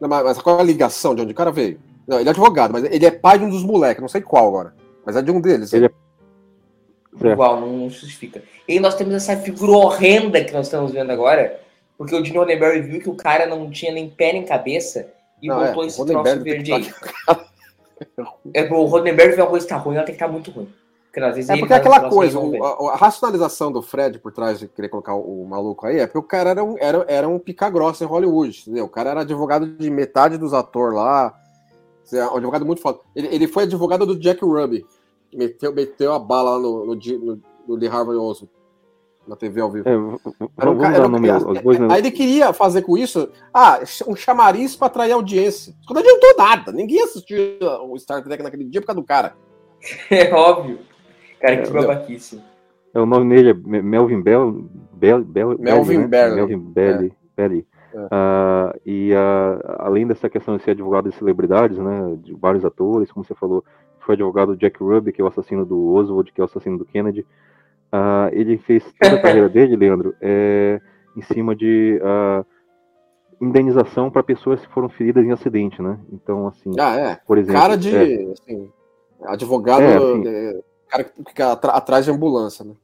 Não, 0.00 0.08
mas, 0.08 0.24
mas 0.24 0.38
qual 0.42 0.58
é 0.58 0.60
a 0.62 0.64
ligação 0.64 1.14
de 1.14 1.22
onde 1.22 1.32
o 1.32 1.36
cara 1.36 1.52
veio? 1.52 1.80
Não, 2.06 2.18
ele 2.20 2.28
é 2.28 2.32
advogado, 2.32 2.72
mas 2.72 2.84
ele 2.84 3.04
é 3.06 3.10
pai 3.10 3.38
de 3.38 3.44
um 3.44 3.50
dos 3.50 3.64
moleques, 3.64 4.00
não 4.00 4.08
sei 4.08 4.20
qual 4.20 4.48
agora. 4.48 4.74
Mas 5.04 5.16
é 5.16 5.22
de 5.22 5.30
um 5.30 5.40
deles. 5.40 5.72
Ele 5.72 5.86
é- 5.86 7.26
igual, 7.32 7.60
não 7.60 7.88
justifica. 7.88 8.42
E 8.68 8.78
nós 8.80 8.94
temos 8.94 9.14
essa 9.14 9.36
figura 9.36 9.72
horrenda 9.72 10.42
que 10.44 10.52
nós 10.52 10.66
estamos 10.66 10.92
vendo 10.92 11.10
agora, 11.10 11.60
Porque 11.98 12.14
o 12.14 12.22
Gene 12.22 12.36
Roddenberry 12.36 12.82
viu 12.82 13.00
que 13.00 13.08
o 13.08 13.14
cara 13.14 13.46
não 13.46 13.70
tinha 13.70 13.90
nem 13.90 14.10
pé 14.10 14.34
nem 14.34 14.44
cabeça 14.44 15.08
e 15.40 15.48
Não, 15.48 15.62
é, 15.64 15.68
botou 15.68 15.82
o 15.82 15.86
esse 15.86 16.04
troço 16.04 16.42
verde 16.42 16.72
aí. 16.74 16.92
tá- 17.26 17.44
É, 18.52 18.62
o 18.70 18.84
Roddenberry 18.84 19.34
vê 19.34 19.40
uma 19.40 19.48
coisa 19.48 19.64
que 19.66 19.72
tá 19.72 19.78
ruim, 19.78 19.96
ela 19.96 20.04
tem 20.04 20.14
que 20.14 20.22
estar 20.22 20.30
muito 20.30 20.50
ruim. 20.50 20.68
Porque 21.16 21.52
É 21.52 21.56
porque 21.60 21.68
faz 21.74 21.86
um 21.86 21.88
aquela 21.88 22.00
troço 22.00 22.16
coisa, 22.16 22.38
a, 22.64 22.92
a 22.92 22.96
racionalização 22.96 23.72
do 23.72 23.82
Fred 23.82 24.18
por 24.18 24.32
trás 24.32 24.58
de 24.58 24.68
querer 24.68 24.88
colocar 24.88 25.14
o, 25.14 25.42
o 25.42 25.48
maluco 25.48 25.86
aí 25.86 25.98
é 25.98 26.06
porque 26.06 26.18
o 26.18 26.22
cara 26.22 26.50
era 26.50 26.62
um, 26.64 26.76
era, 26.78 27.04
era 27.08 27.28
um 27.28 27.38
pica-grossa 27.38 28.04
em 28.04 28.06
Hollywood, 28.06 28.62
entendeu? 28.62 28.84
O 28.84 28.88
cara 28.88 29.10
era 29.10 29.20
advogado 29.22 29.66
de 29.66 29.90
metade 29.90 30.36
dos 30.38 30.52
atores 30.52 30.94
lá, 30.96 31.34
é 32.12 32.24
um 32.26 32.36
advogado 32.36 32.64
muito 32.66 32.80
foda. 32.82 32.98
Ele, 33.14 33.28
ele 33.34 33.48
foi 33.48 33.64
advogado 33.64 34.04
do 34.06 34.18
Jack 34.18 34.44
Ruby, 34.44 34.84
meteu, 35.34 35.72
meteu 35.74 36.12
a 36.12 36.18
bala 36.18 36.50
lá 36.52 36.58
no, 36.58 36.86
no, 36.86 36.94
no, 36.94 37.40
no 37.66 37.74
Lee 37.74 37.88
Harvey 37.88 38.16
Oswald, 38.16 38.48
na 39.26 39.34
TV 39.34 39.60
ao 39.60 39.70
vivo. 39.70 39.88
É, 39.88 39.92
Era 39.92 39.98
um 40.00 40.18
vamos 40.76 40.82
ca- 40.82 40.90
dar 40.90 40.94
era 40.96 41.06
um- 41.08 41.10
né? 41.10 41.88
Aí 41.90 41.98
ele 42.00 42.10
queria 42.12 42.52
fazer 42.52 42.82
com 42.82 42.96
isso, 42.96 43.28
ah, 43.52 43.80
um 44.06 44.14
chamariz 44.14 44.76
pra 44.76 44.86
atrair 44.86 45.10
audiência. 45.12 45.74
Isso 45.82 45.92
não 45.92 46.00
adiantou 46.00 46.34
nada. 46.38 46.70
Ninguém 46.72 47.02
assistiu 47.02 47.38
o 47.90 47.98
Star 47.98 48.22
Trek 48.22 48.40
naquele 48.42 48.64
dia 48.64 48.80
por 48.80 48.86
causa 48.86 49.00
do 49.00 49.06
cara. 49.06 49.34
É 50.10 50.32
óbvio. 50.32 50.78
Cara, 51.46 51.62
que 51.62 51.68
É, 51.68 51.72
babaquice. 51.72 52.42
É, 52.94 53.00
o 53.00 53.06
nome 53.06 53.34
dele 53.34 53.50
é 53.50 53.54
Me- 53.54 53.82
Melvin 53.82 54.20
Bell, 54.22 54.52
Bell, 54.92 55.24
Bell, 55.24 55.56
Melvin 55.58 55.98
né? 55.98 56.06
Belly. 56.08 56.34
Melvin 56.36 56.58
Belly. 56.58 57.12
Belly. 57.36 57.66
É. 57.94 58.08
Ah, 58.10 58.74
e 58.84 59.12
ah, 59.14 59.76
além 59.80 60.06
dessa 60.06 60.28
questão 60.28 60.56
de 60.56 60.62
ser 60.62 60.72
advogado 60.72 61.08
de 61.10 61.14
celebridades, 61.16 61.78
né, 61.78 62.16
de 62.22 62.34
vários 62.34 62.64
atores, 62.64 63.10
como 63.12 63.24
você 63.24 63.34
falou, 63.34 63.64
foi 64.00 64.14
advogado 64.14 64.48
do 64.52 64.56
Jack 64.58 64.82
Ruby, 64.82 65.12
que 65.12 65.20
é 65.20 65.24
o 65.24 65.28
assassino 65.28 65.64
do 65.64 65.92
Oswald, 65.92 66.32
que 66.32 66.40
é 66.40 66.42
o 66.42 66.46
assassino 66.46 66.78
do 66.78 66.84
Kennedy. 66.84 67.26
Ah, 67.92 68.28
ele 68.32 68.58
fez 68.58 68.84
toda 69.00 69.16
a 69.16 69.22
carreira 69.22 69.48
dele, 69.50 69.76
Leandro, 69.76 70.14
é, 70.20 70.80
em 71.16 71.22
cima 71.22 71.54
de 71.54 72.00
indenização 73.40 74.10
para 74.10 74.22
pessoas 74.22 74.60
que 74.64 74.72
foram 74.72 74.88
feridas 74.88 75.24
em 75.24 75.30
acidente, 75.32 75.80
né? 75.82 75.98
Então, 76.12 76.46
assim, 76.46 76.70
Ah, 76.78 76.96
é. 76.98 77.18
por 77.26 77.36
exemplo, 77.38 77.60
cara 77.60 77.76
de 77.76 77.94
é, 77.94 78.32
assim, 78.32 78.70
advogado, 79.24 79.82
É, 79.82 79.96
assim. 79.96 80.62
Cara 80.96 81.04
que 81.04 81.24
fica 81.24 81.52
atrás 81.52 82.04
de 82.04 82.10
ambulância, 82.10 82.64
né? 82.64 82.74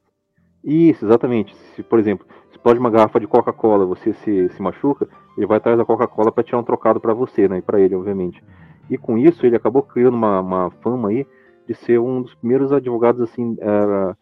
Isso, 0.62 1.04
exatamente. 1.04 1.54
Se, 1.74 1.82
por 1.82 1.98
exemplo, 1.98 2.26
explode 2.50 2.78
uma 2.78 2.90
garrafa 2.90 3.18
de 3.18 3.26
Coca-Cola, 3.26 3.84
você 3.84 4.12
se, 4.12 4.48
se 4.50 4.62
machuca, 4.62 5.08
ele 5.36 5.46
vai 5.46 5.56
atrás 5.56 5.76
da 5.76 5.84
Coca-Cola 5.84 6.30
para 6.30 6.44
tirar 6.44 6.58
um 6.58 6.64
trocado 6.64 7.00
para 7.00 7.14
você, 7.14 7.48
né? 7.48 7.58
E 7.58 7.62
para 7.62 7.80
ele, 7.80 7.96
obviamente. 7.96 8.42
E 8.88 8.96
com 8.96 9.18
isso, 9.18 9.44
ele 9.44 9.56
acabou 9.56 9.82
criando 9.82 10.14
uma, 10.14 10.40
uma 10.40 10.70
fama 10.82 11.08
aí 11.08 11.26
de 11.66 11.74
ser 11.74 11.98
um 11.98 12.22
dos 12.22 12.34
primeiros 12.34 12.72
advogados 12.72 13.20
assim 13.20 13.56
eh, 13.60 14.14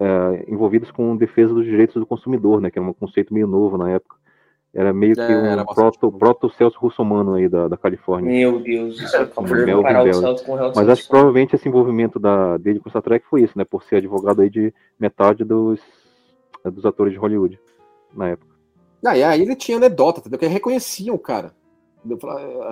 eh, 0.00 0.44
envolvidos 0.48 0.90
com 0.90 1.16
defesa 1.16 1.54
dos 1.54 1.64
direitos 1.64 1.94
do 1.94 2.06
consumidor, 2.06 2.60
né? 2.60 2.70
Que 2.70 2.78
era 2.78 2.86
um 2.86 2.92
conceito 2.92 3.32
meio 3.32 3.46
novo 3.46 3.78
na 3.78 3.90
época. 3.90 4.16
Era 4.74 4.92
meio 4.92 5.14
que 5.14 5.20
É, 5.20 5.32
era 5.32 5.62
um 5.62 5.66
proto, 5.66 6.12
proto 6.12 6.50
Celso 6.50 6.78
Russomano 6.78 7.34
aí 7.34 7.48
da, 7.48 7.68
da 7.68 7.76
Califórnia. 7.76 8.30
Meu 8.30 8.60
Deus, 8.60 9.00
isso 9.00 9.16
é 9.16 9.24
comparar 9.24 9.78
o 9.78 9.82
Bell. 9.82 10.14
Celso 10.14 10.44
com 10.44 10.52
o 10.52 10.56
Real 10.56 10.72
Mas 10.76 10.88
acho 10.88 11.02
que 11.02 11.08
provavelmente 11.08 11.56
esse 11.56 11.68
envolvimento 11.68 12.18
da, 12.18 12.58
dele 12.58 12.78
com 12.78 12.88
o 12.88 12.90
Star 12.90 13.02
Trek 13.02 13.26
foi 13.28 13.42
isso, 13.42 13.56
né? 13.56 13.64
Por 13.64 13.82
ser 13.82 13.96
advogado 13.96 14.42
aí 14.42 14.50
de 14.50 14.72
metade 14.98 15.42
dos, 15.42 15.80
dos 16.64 16.84
atores 16.84 17.12
de 17.12 17.18
Hollywood 17.18 17.58
na 18.14 18.28
época. 18.28 18.48
Ah, 19.04 19.16
e 19.16 19.22
aí 19.22 19.40
ele 19.40 19.56
tinha 19.56 19.78
anedota, 19.78 20.20
entendeu? 20.20 20.38
Que 20.38 20.46
reconheciam 20.46 21.14
o 21.14 21.18
cara. 21.18 21.54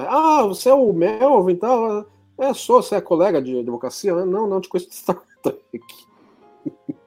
Ah, 0.08 0.44
você 0.46 0.68
é 0.68 0.74
o 0.74 0.92
Melvin 0.92 1.52
e 1.52 1.56
tal. 1.56 2.06
É, 2.38 2.52
sou, 2.52 2.82
você 2.82 2.96
é 2.96 3.00
colega 3.00 3.40
de 3.40 3.58
advocacia? 3.58 4.14
Não, 4.26 4.46
não, 4.46 4.60
te 4.60 4.68
conheço 4.68 4.90
de 4.90 4.96
Star 4.96 5.22
Trek. 5.42 5.60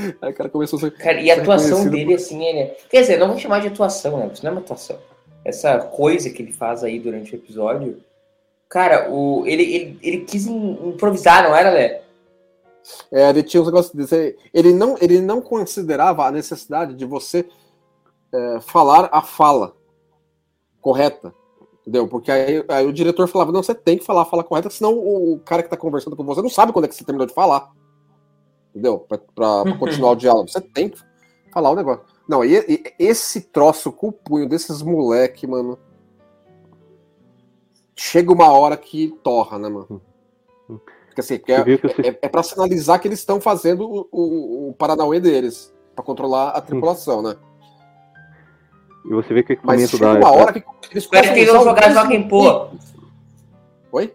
Aí 0.20 0.30
o 0.32 0.34
cara 0.34 0.48
começou 0.48 0.78
a 0.78 0.80
ser. 0.80 0.90
Cara, 0.92 1.20
e 1.20 1.30
a 1.30 1.36
atuação 1.36 1.88
dele, 1.88 2.14
assim, 2.14 2.44
ele... 2.44 2.58
é- 2.60 2.76
Quer 2.88 3.00
dizer, 3.02 3.18
não 3.18 3.28
vou 3.28 3.38
chamar 3.38 3.60
de 3.60 3.68
atuação, 3.68 4.18
né? 4.18 4.30
Isso 4.32 4.42
não 4.44 4.50
é 4.50 4.54
uma 4.54 4.60
atuação. 4.60 4.98
Essa 5.44 5.78
coisa 5.78 6.30
que 6.30 6.42
ele 6.42 6.52
faz 6.52 6.84
aí 6.84 6.98
durante 6.98 7.32
o 7.34 7.36
episódio. 7.36 8.02
Cara, 8.68 9.10
o... 9.10 9.46
ele, 9.46 9.62
ele, 9.62 9.98
ele 10.02 10.24
quis 10.24 10.46
im- 10.46 10.90
improvisar, 10.90 11.42
não 11.42 11.54
era, 11.54 11.70
Lé? 11.70 12.02
É, 13.10 13.28
ele 13.28 13.42
tinha 13.42 13.60
uns 13.60 13.66
negócios 13.66 13.92
de 13.92 13.98
dizer. 14.02 14.36
Ele 14.52 14.72
não, 14.72 14.96
ele 15.00 15.20
não 15.20 15.40
considerava 15.40 16.26
a 16.26 16.30
necessidade 16.30 16.94
de 16.94 17.04
você 17.04 17.46
é, 18.32 18.60
falar 18.60 19.08
a 19.12 19.22
fala 19.22 19.74
correta. 20.80 21.32
Entendeu? 21.80 22.06
Porque 22.06 22.30
aí, 22.30 22.64
aí 22.68 22.86
o 22.86 22.92
diretor 22.92 23.26
falava: 23.26 23.52
não, 23.52 23.62
você 23.62 23.74
tem 23.74 23.98
que 23.98 24.04
falar 24.04 24.22
a 24.22 24.26
fala 24.26 24.44
correta, 24.44 24.70
senão 24.70 24.94
o, 24.94 25.34
o 25.34 25.38
cara 25.40 25.62
que 25.62 25.68
tá 25.68 25.76
conversando 25.76 26.14
com 26.16 26.24
você 26.24 26.42
não 26.42 26.50
sabe 26.50 26.72
quando 26.72 26.84
é 26.84 26.88
que 26.88 26.94
você 26.94 27.04
terminou 27.04 27.26
de 27.26 27.34
falar. 27.34 27.70
Entendeu? 28.70 28.98
Pra 28.98 29.18
continuar 29.78 30.12
o 30.12 30.16
diálogo. 30.16 30.48
Você 30.48 30.60
tem 30.60 30.88
que 30.88 30.98
falar 31.52 31.70
o 31.70 31.76
negócio. 31.76 32.04
Não, 32.28 32.44
e, 32.44 32.56
e 32.56 32.94
esse 32.98 33.40
troço 33.40 33.90
com 33.90 34.08
o 34.08 34.12
punho 34.12 34.48
desses 34.48 34.82
moleque, 34.82 35.46
mano. 35.46 35.78
Chega 37.96 38.32
uma 38.32 38.50
hora 38.52 38.76
que 38.76 39.08
torra, 39.22 39.58
né, 39.58 39.68
mano? 39.68 40.00
Porque 41.06 41.20
assim, 41.20 41.38
que 41.38 41.52
é, 41.52 41.64
Você 41.64 42.02
é, 42.02 42.18
é 42.22 42.28
pra 42.28 42.42
sinalizar 42.42 43.00
que 43.00 43.08
eles 43.08 43.18
estão 43.18 43.40
fazendo 43.40 43.84
o, 43.84 44.08
o, 44.12 44.68
o 44.68 44.74
Paranauê 44.74 45.18
deles. 45.20 45.74
Pra 45.94 46.04
controlar 46.04 46.50
a 46.50 46.60
tripulação, 46.60 47.20
né? 47.20 47.36
E 49.04 49.08
você 49.08 49.34
vê 49.34 49.42
que 49.42 49.54
o 49.54 49.58
Mas 49.62 49.82
equipamento 49.82 49.96
chega 49.96 50.20
da. 50.20 50.30
uma 50.30 50.30
hora 50.30 50.52
que 50.52 50.64
eles 50.90 51.06
Parece 51.06 51.32
que 51.32 51.40
eles 51.40 51.52
vão 51.52 51.64
jogar 51.64 51.92
Joaquim 51.92 52.28
Pô. 52.28 52.68
Oi? 53.92 54.14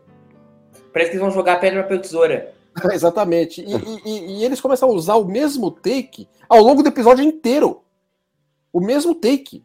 Parece 0.94 1.12
que 1.12 1.18
eles 1.18 1.22
vão 1.22 1.32
jogar 1.32 1.60
pedra, 1.60 1.84
papel, 1.84 2.02
tesoura. 2.02 2.54
Exatamente. 2.92 3.62
E, 3.62 3.74
e- 4.06 4.40
e- 4.40 4.44
eles 4.44 4.60
começam 4.62 4.90
a 4.90 4.94
usar 4.94 5.16
o 5.16 5.26
mesmo 5.26 5.72
take 5.72 6.28
ao 6.50 6.62
longo 6.62 6.84
do 6.84 6.90
episódio 6.90 7.24
inteiro. 7.24 7.82
O 8.72 8.80
mesmo 8.80 9.16
take. 9.16 9.64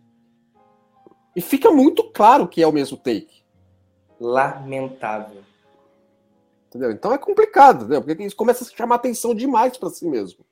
E 1.34 1.40
fica 1.40 1.70
muito 1.70 2.04
claro 2.12 2.46
que 2.48 2.62
é 2.62 2.66
o 2.66 2.72
mesmo 2.72 2.96
take. 2.96 3.42
Lamentável. 4.20 5.38
Entendeu? 6.68 6.92
Então 6.92 7.12
é 7.12 7.18
complicado, 7.18 7.80
entendeu? 7.80 8.00
Porque 8.02 8.22
eles 8.22 8.34
começam 8.34 8.66
a 8.66 8.76
chamar 8.76 8.96
atenção 8.96 9.34
demais 9.34 9.76
pra 9.76 9.90
si 9.90 10.06
mesmo. 10.06 10.44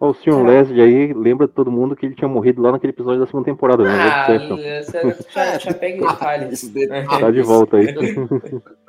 O 0.00 0.14
Sr. 0.14 0.30
Cara. 0.30 0.42
Leslie 0.44 0.80
aí 0.80 1.12
lembra 1.12 1.48
todo 1.48 1.72
mundo 1.72 1.96
que 1.96 2.06
ele 2.06 2.14
tinha 2.14 2.28
morrido 2.28 2.62
lá 2.62 2.70
naquele 2.70 2.92
episódio 2.92 3.18
da 3.18 3.26
segunda 3.26 3.46
temporada, 3.46 3.82
né? 3.82 3.90
Ah, 3.90 4.26
você 4.26 5.16
já, 5.34 5.58
já 5.58 5.74
pega 5.74 5.96
em 5.96 6.06
detalhes. 6.06 6.72
Tá 7.18 7.30
de 7.32 7.42
volta 7.42 7.78
aí. 7.78 7.86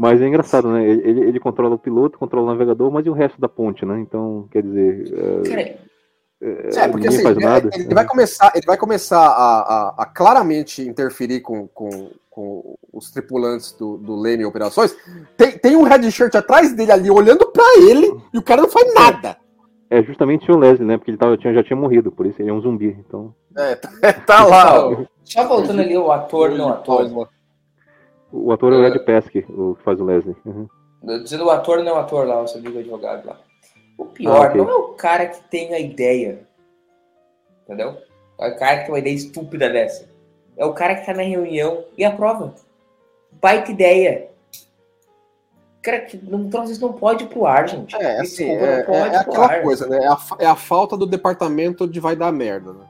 mas 0.00 0.20
é 0.22 0.26
engraçado, 0.26 0.68
né? 0.72 0.82
Ele, 0.88 1.20
ele- 1.28 1.38
controla 1.40 1.74
o 1.74 1.78
piloto, 1.78 2.18
controla 2.18 2.46
o 2.46 2.50
navegador, 2.52 2.90
mas 2.90 3.04
e 3.04 3.10
o 3.10 3.12
resto 3.12 3.38
da 3.40 3.48
ponte, 3.48 3.84
né? 3.84 4.00
Então, 4.00 4.48
quer 4.50 4.62
dizer, 4.62 5.12
Cara, 5.46 5.60
É, 6.42 6.88
porque 6.88 7.08
ninguém 7.08 7.08
assim, 7.08 7.22
faz 7.22 7.36
ele- 7.36 7.44
nada. 7.46 7.70
ele 7.74 7.94
vai 7.94 8.06
começar, 8.06 8.52
ele 8.54 8.64
vai 8.66 8.76
começar 8.78 9.18
a, 9.20 9.60
a- 9.60 9.94
a 9.98 10.06
claramente 10.06 10.80
interferir 10.88 11.40
com, 11.40 11.68
com- 11.68 12.10
com 12.30 12.74
os 12.92 13.10
tripulantes 13.10 13.72
do, 13.72 13.98
do 13.98 14.16
Leme 14.18 14.46
Operações. 14.46 14.96
Tem, 15.36 15.58
tem 15.58 15.76
um 15.76 15.82
red 15.82 16.10
shirt 16.10 16.34
atrás 16.34 16.72
dele 16.72 16.92
ali, 16.92 17.10
olhando 17.10 17.44
pra 17.52 17.64
ele, 17.86 18.10
e 18.32 18.38
o 18.38 18.42
cara 18.42 18.62
não 18.62 18.70
faz 18.70 18.94
nada. 18.94 19.36
É 19.90 20.02
justamente 20.02 20.50
o. 20.50 20.56
Leslie, 20.56 20.86
né? 20.86 20.96
Porque 20.96 21.10
ele 21.10 21.18
tava, 21.18 21.36
tinha, 21.36 21.52
já 21.52 21.62
tinha 21.64 21.76
morrido, 21.76 22.10
por 22.12 22.24
isso 22.24 22.40
ele 22.40 22.48
é 22.48 22.52
um 22.52 22.60
zumbi. 22.60 22.96
Então, 23.06 23.34
É, 23.56 23.74
tá, 23.74 23.90
tá 24.26 24.44
lá. 24.44 24.86
ó. 24.88 25.04
só 25.24 25.46
voltando 25.46 25.80
ali 25.82 25.96
o 25.98 26.10
ator, 26.12 26.52
não 26.52 26.68
ator. 26.70 27.28
O 28.32 28.52
ator 28.52 28.72
é 28.72 28.76
o 28.76 28.84
Ed 28.86 28.98
Pesky, 29.00 29.44
o 29.48 29.74
que 29.76 29.82
faz 29.82 30.00
o 30.00 30.04
Leslie. 30.04 30.36
Uhum. 30.44 30.68
Dizendo 31.22 31.46
o 31.46 31.50
ator, 31.50 31.82
não 31.82 31.96
ator 31.96 32.26
lá, 32.26 32.42
o 32.42 32.46
seu 32.46 32.60
amigo 32.60 32.78
advogado 32.78 33.26
lá. 33.26 33.38
O 33.98 34.04
pior 34.06 34.46
Ah, 34.46 34.48
ok. 34.48 34.60
não 34.60 34.70
é 34.70 34.74
o 34.74 34.88
cara 34.94 35.26
que 35.26 35.42
tem 35.48 35.72
a 35.74 35.78
ideia. 35.78 36.46
Entendeu? 37.64 37.96
É 38.38 38.48
o 38.48 38.58
cara 38.58 38.76
que 38.78 38.82
tem 38.84 38.92
uma 38.92 38.98
ideia 38.98 39.14
estúpida 39.14 39.68
dessa. 39.70 40.08
É 40.56 40.64
o 40.64 40.72
cara 40.74 40.94
que 40.94 41.06
tá 41.06 41.14
na 41.14 41.22
reunião 41.22 41.84
e 41.96 42.04
aprova. 42.04 42.54
Baita 43.40 43.70
ideia. 43.70 44.28
Cara, 45.82 46.00
que 46.00 46.18
não, 46.18 46.40
então, 46.40 46.60
às 46.60 46.68
vezes 46.68 46.82
não 46.82 46.92
pode 46.92 47.24
ir 47.24 47.28
pro 47.28 47.46
ar, 47.46 47.66
gente. 47.66 47.96
É, 47.96 48.20
assim, 48.20 48.44
Desculpa, 48.48 48.64
é, 48.66 48.76
não 48.78 48.84
pode 48.86 48.98
é- 48.98 49.14
é 49.14 49.16
aquela 49.18 49.46
ar. 49.46 49.62
coisa, 49.62 49.86
né? 49.86 49.98
É 50.04 50.06
a, 50.08 50.18
é 50.40 50.46
a 50.46 50.56
falta 50.56 50.96
do 50.96 51.06
departamento 51.06 51.86
de 51.88 51.98
vai 52.00 52.14
dar 52.14 52.30
merda, 52.30 52.72
né? 52.74 52.84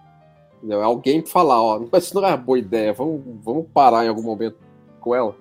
Entendeu? 0.59 0.81
É 0.81 0.85
alguém 0.85 1.24
falar, 1.24 1.62
ó, 1.62 1.81
mas 1.90 2.05
isso 2.05 2.14
não 2.16 2.24
é 2.26 2.31
uma 2.33 2.37
boa 2.37 2.59
ideia, 2.59 2.92
vamos, 2.92 3.22
vamos 3.44 3.66
parar 3.72 4.05
em 4.05 4.09
algum 4.09 4.22
momento 4.22 4.57
com 5.00 5.14
ela. 5.14 5.36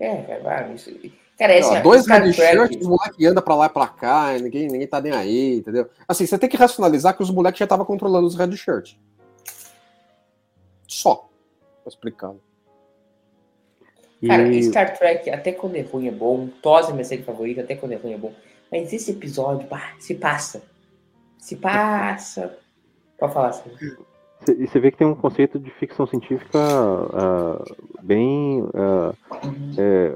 É, 0.00 0.22
cara, 0.22 0.42
vai, 0.42 0.74
isso... 0.74 0.90
Cara, 1.38 1.52
é 1.52 1.58
assim, 1.58 1.76
Ó, 1.78 1.82
dois 1.82 2.02
Star 2.04 2.22
red 2.22 2.32
Trek- 2.32 2.52
shirts, 2.56 2.80
os 2.82 2.86
moleques 2.86 3.26
andam 3.26 3.42
pra 3.42 3.54
lá 3.56 3.66
e 3.66 3.68
pra 3.68 3.86
cá, 3.88 4.36
e 4.36 4.42
ninguém, 4.42 4.68
ninguém 4.68 4.86
tá 4.86 5.00
nem 5.00 5.12
aí, 5.12 5.56
entendeu? 5.58 5.88
Assim, 6.06 6.26
você 6.26 6.38
tem 6.38 6.48
que 6.48 6.56
racionalizar 6.56 7.16
que 7.16 7.22
os 7.22 7.30
moleques 7.30 7.58
já 7.58 7.64
estavam 7.64 7.84
controlando 7.84 8.26
os 8.26 8.36
red 8.36 8.56
shirts. 8.56 8.96
Só. 10.86 11.28
Tá 11.82 11.88
explicado. 11.88 12.40
Cara, 14.26 14.46
E- 14.48 14.62
Star 14.62 14.96
Trek, 14.96 15.28
até 15.28 15.52
quando 15.52 15.76
é 15.76 15.80
ruim 15.82 16.06
é 16.08 16.12
bom. 16.12 16.48
Tosa 16.62 16.90
é 16.90 16.92
minha 16.92 17.04
série 17.04 17.22
favorita, 17.22 17.60
até 17.62 17.74
quando 17.74 17.92
é 17.92 17.96
ruim 17.96 18.12
é 18.14 18.18
bom. 18.18 18.32
Mas 18.70 18.92
esse 18.92 19.10
episódio, 19.10 19.68
pá, 19.68 19.94
se 19.98 20.14
passa. 20.14 20.62
Se 21.38 21.56
passa. 21.56 22.56
Pode 23.18 23.34
falar 23.34 23.48
assim. 23.48 23.70
E 24.52 24.66
você 24.66 24.78
vê 24.80 24.90
que 24.90 24.98
tem 24.98 25.06
um 25.06 25.14
conceito 25.14 25.58
de 25.58 25.70
ficção 25.70 26.06
científica 26.06 26.58
ah, 26.58 27.64
bem 28.02 28.64
ah, 28.74 29.14
é, 29.76 30.14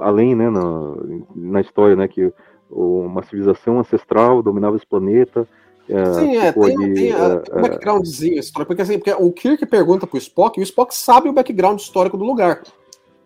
além, 0.00 0.34
né, 0.34 0.50
na, 0.50 0.94
na 1.34 1.60
história, 1.60 1.96
né, 1.96 2.06
que 2.08 2.32
uma 2.70 3.22
civilização 3.22 3.78
ancestral 3.78 4.42
dominava 4.42 4.76
esse 4.76 4.86
planeta, 4.86 5.48
É, 5.88 5.94
Sim, 6.20 6.36
é, 6.36 6.48
ficou 6.48 6.66
tem, 6.66 6.76
ali, 6.76 6.94
tem, 6.94 7.10
é, 7.10 7.14
a- 7.14 7.36
tem 7.40 7.58
um 7.58 7.62
backgroundzinho 7.62 8.38
histórico, 8.38 8.68
porque, 8.68 8.82
assim, 8.82 8.98
porque 8.98 9.12
o 9.12 9.32
Kirk 9.32 9.64
pergunta 9.64 10.06
pro 10.06 10.18
Spock 10.18 10.58
e 10.58 10.62
o 10.62 10.64
Spock 10.64 10.94
sabe 10.94 11.30
o 11.30 11.32
background 11.32 11.80
histórico 11.80 12.18
do 12.18 12.24
lugar. 12.24 12.62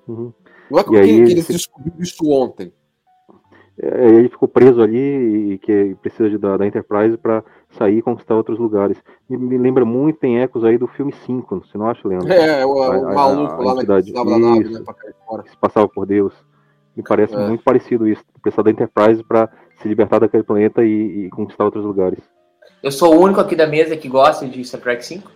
uhum. 0.07 0.33
Não 0.71 0.79
é 0.79 0.85
E 0.85 0.87
que, 0.89 0.97
aí, 0.97 1.25
que 1.27 1.33
ele 1.33 1.43
se- 1.43 1.53
descobriu 1.55 1.95
isso 1.99 2.25
ontem. 2.31 2.73
É, 3.85 4.07
ele 4.09 4.29
ficou 4.29 4.47
preso 4.49 4.81
ali 4.81 5.55
e 5.55 5.59
que 5.59 5.97
precisa 6.01 6.31
de- 6.31 6.39
da, 6.39 6.57
da 6.57 6.65
Enterprise 6.67 7.17
para 7.17 7.43
sair 7.71 7.99
e 7.99 8.03
conquistar 8.03 8.37
outros 8.37 8.57
lugares. 8.59 8.97
Me, 9.29 9.37
me 9.37 9.59
lembra 9.59 9.85
muito, 9.85 10.21
tem 10.21 10.41
ecos 10.41 10.65
aí 10.65 10.79
do 10.79 10.87
filme 10.87 11.13
5, 11.13 11.65
você 11.67 11.77
não 11.77 11.89
acha, 11.89 12.07
Leandro? 12.07 12.33
É, 12.33 12.65
o, 12.65 12.71
A- 12.83 12.91
o 13.01 13.09
a- 13.09 13.13
maluco 13.15 13.53
a 13.55 13.57
lá 13.65 13.75
na 13.75 13.81
entidade. 13.83 14.13
nave, 14.13 14.61
Isso. 14.63 14.73
né, 14.79 14.81
pra 14.85 14.95
cair 14.95 15.15
fora. 15.27 15.43
Que 15.43 15.51
se 15.51 15.57
passava 15.57 15.89
por 15.89 16.07
Deus. 16.07 16.33
Me 16.97 17.03
parece 17.03 17.35
É. 17.35 17.49
muito 17.49 17.65
parecido 17.65 18.07
isso, 18.07 18.23
precisar 18.41 18.63
da 18.63 18.71
Enterprise 18.71 19.25
para 19.25 19.49
se 19.81 19.89
libertar 19.89 20.21
daquele 20.21 20.43
planeta 20.45 20.85
e, 20.85 21.25
e 21.27 21.31
conquistar 21.31 21.65
outros 21.65 21.85
lugares. 21.85 22.21
Eu 22.83 22.93
sou 22.93 23.17
o 23.17 23.21
único 23.21 23.41
aqui 23.41 23.57
da 23.57 23.67
mesa 23.67 23.97
que 23.97 24.09
gosta 24.09 24.47
de 24.47 24.63
Star 24.65 24.81
Trek 24.81 25.05
5? 25.05 25.29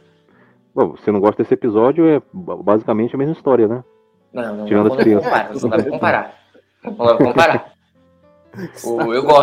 Bom, 0.75 0.91
você 0.91 1.11
não 1.11 1.19
gosta 1.19 1.43
desse 1.43 1.55
episódio, 1.55 2.07
é 2.07 2.21
ba- 2.33 2.57
basicamente 2.57 3.15
a 3.15 3.19
mesma 3.19 3.33
história, 3.33 3.67
né? 3.67 3.83
Não, 4.33 4.57
não, 4.57 4.65
Tirando 4.67 4.85
não, 4.89 4.93
as 4.93 4.97
não 4.99 5.03
crianças. 5.05 5.25
comparar, 5.25 5.55
não 5.55 5.69
dá 5.71 5.77
pra 5.79 5.91
comparar. 5.91 6.35
Não 6.85 6.93
dá 6.95 7.15
pra 7.17 7.27
comparar. 7.27 7.55
O- 7.57 7.57
eu 7.57 7.57
gosto 7.57 7.69
de 7.71 7.76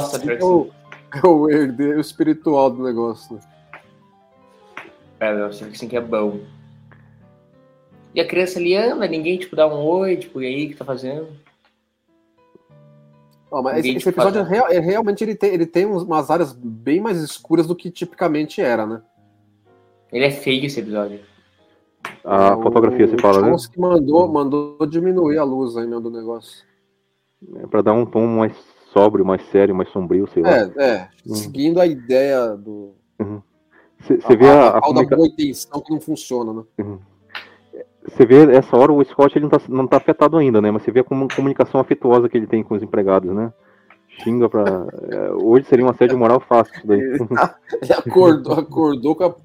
Star 0.02 0.22
Trek 0.22 0.38
É 0.38 0.42
5. 0.42 0.46
o, 0.46 0.72
é 1.24 1.28
o 1.28 1.50
herdeiro 1.50 2.00
espiritual 2.00 2.70
do 2.70 2.84
negócio. 2.84 3.36
né? 3.36 3.42
É, 5.20 5.32
eu 5.42 5.54
sei 5.54 5.70
que 5.70 5.78
sim 5.78 5.88
que 5.88 5.96
é 5.98 6.02
bom. 6.02 6.40
E 8.14 8.20
a 8.22 8.28
criança 8.28 8.60
ali 8.60 8.76
anda, 8.76 9.08
ninguém 9.08 9.38
tipo 9.38 9.56
dá 9.56 9.68
um 9.68 9.84
oi, 9.86 10.18
tipo, 10.18 10.42
e 10.42 10.46
aí, 10.46 10.66
o 10.66 10.70
que 10.70 10.76
tá 10.76 10.86
fazendo? 10.86 11.28
Ó, 13.50 13.62
mas 13.62 13.74
esse, 13.78 13.82
Ninguém 13.88 13.98
esse 13.98 14.10
te 14.12 14.16
fala. 14.16 14.30
episódio 14.30 14.48
é 14.48 14.56
real- 14.56 14.72
é 14.72 14.80
realmente 14.80 15.24
ele 15.24 15.36
tem, 15.36 15.54
ele 15.54 15.66
tem 15.66 15.86
umas 15.86 16.30
áreas 16.32 16.54
bem 16.54 17.00
mais 17.00 17.20
escuras 17.22 17.68
do 17.68 17.76
que 17.76 17.90
tipicamente 17.92 18.62
era, 18.62 18.86
né? 18.86 19.02
Ele 20.12 20.26
é 20.26 20.32
feio 20.32 20.66
esse 20.66 20.80
episódio. 20.80 21.20
A 22.24 22.56
O- 22.58 22.62
fotografia 22.64 23.08
se 23.08 23.16
o 23.16 23.22
fala, 23.22 23.42
né? 23.42 23.50
Chomsky 23.50 23.80
mandou, 23.80 24.28
mandou 24.28 24.86
diminuir 24.88 25.38
a 25.38 25.44
luz 25.44 25.78
aí, 25.78 25.86
meu, 25.88 26.02
do 26.02 26.10
negócio. 26.12 26.64
É 27.58 27.68
para 27.68 27.82
dar 27.82 27.94
um 27.94 28.06
tom 28.06 28.26
mais 28.28 28.54
sóbrio, 28.94 29.26
mais 29.26 29.42
sério, 29.50 29.76
mais 29.76 29.90
sombrio, 29.90 30.28
sei 30.34 30.44
lá. 30.44 30.52
É, 30.58 30.72
é. 30.78 31.10
Hum. 31.28 31.36
Seguindo 31.36 31.80
a 31.82 31.86
ideia 31.86 32.56
do. 32.56 32.94
Você 34.00 34.36
vê 34.36 34.50
a, 34.50 34.68
a 34.70 34.72
da 34.74 34.82
comunica- 34.82 35.16
boa 35.16 35.28
intenção 35.28 35.82
que 35.82 35.92
não 35.94 36.00
funciona, 36.02 36.54
né? 36.54 36.98
Você 38.06 38.26
vê 38.26 38.54
essa 38.56 38.76
hora 38.78 38.92
o 38.92 39.04
Scott 39.06 39.38
ele 39.38 39.44
não, 39.46 39.50
tá, 39.50 39.62
não 39.70 39.88
tá 39.88 39.98
afetado 39.98 40.38
ainda, 40.38 40.60
né? 40.62 40.70
Mas 40.72 40.84
você 40.84 40.92
vê 40.92 41.00
a 41.00 41.04
comu- 41.06 41.28
comunicação 41.34 41.80
afetuosa 41.80 42.28
que 42.28 42.36
ele 42.38 42.48
tem 42.48 42.62
com 42.62 42.76
os 42.76 42.84
empregados, 42.84 43.34
né? 43.34 43.54
Xinga 44.22 44.50
pra. 44.50 44.64
é, 45.10 45.32
hoje 45.32 45.66
seria 45.68 45.86
um 45.86 45.90
assédio 45.90 46.18
moral 46.18 46.40
fácil 46.42 46.76
isso 46.76 46.86
daí. 46.88 47.00
Ele 47.82 47.94
acordou, 47.94 48.54
acordou 48.60 49.16
com 49.16 49.24
a... 49.24 49.36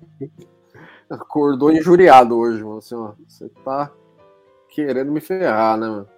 Acordou 1.08 1.72
injuriado 1.72 2.36
hoje, 2.36 2.62
mano. 2.62 2.78
Assim, 2.78 2.94
ó, 2.96 3.12
você 3.26 3.48
tá 3.64 3.90
querendo 4.68 5.10
me 5.10 5.20
ferrar, 5.20 5.78
né, 5.78 5.86
mano? 5.88 6.08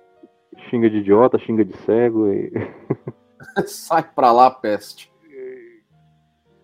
xinga 0.68 0.90
de 0.90 0.96
idiota, 0.98 1.38
xinga 1.38 1.64
de 1.64 1.76
cego 1.84 2.26
e, 2.32 2.50
Sai 3.66 4.03
pra 4.03 4.33
lá, 4.33 4.50
peste. 4.50 5.12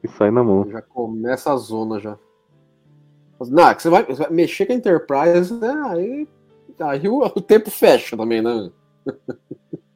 e 0.02 0.08
sai 0.08 0.30
na 0.30 0.44
mão. 0.44 0.68
Já 0.70 0.82
começa 0.82 1.52
a 1.52 1.56
zona 1.56 1.98
já. 2.00 2.18
Não, 3.40 3.74
que 3.74 3.82
você 3.82 3.90
vai, 3.90 4.04
você 4.04 4.22
vai 4.22 4.30
mexer 4.30 4.66
com 4.66 4.72
a 4.72 4.76
Enterprise, 4.76 5.52
né? 5.54 5.72
Aí, 5.88 6.26
aí 6.80 7.08
o, 7.08 7.18
o 7.20 7.40
tempo 7.40 7.70
fecha 7.70 8.16
também, 8.16 8.40
né? 8.40 8.70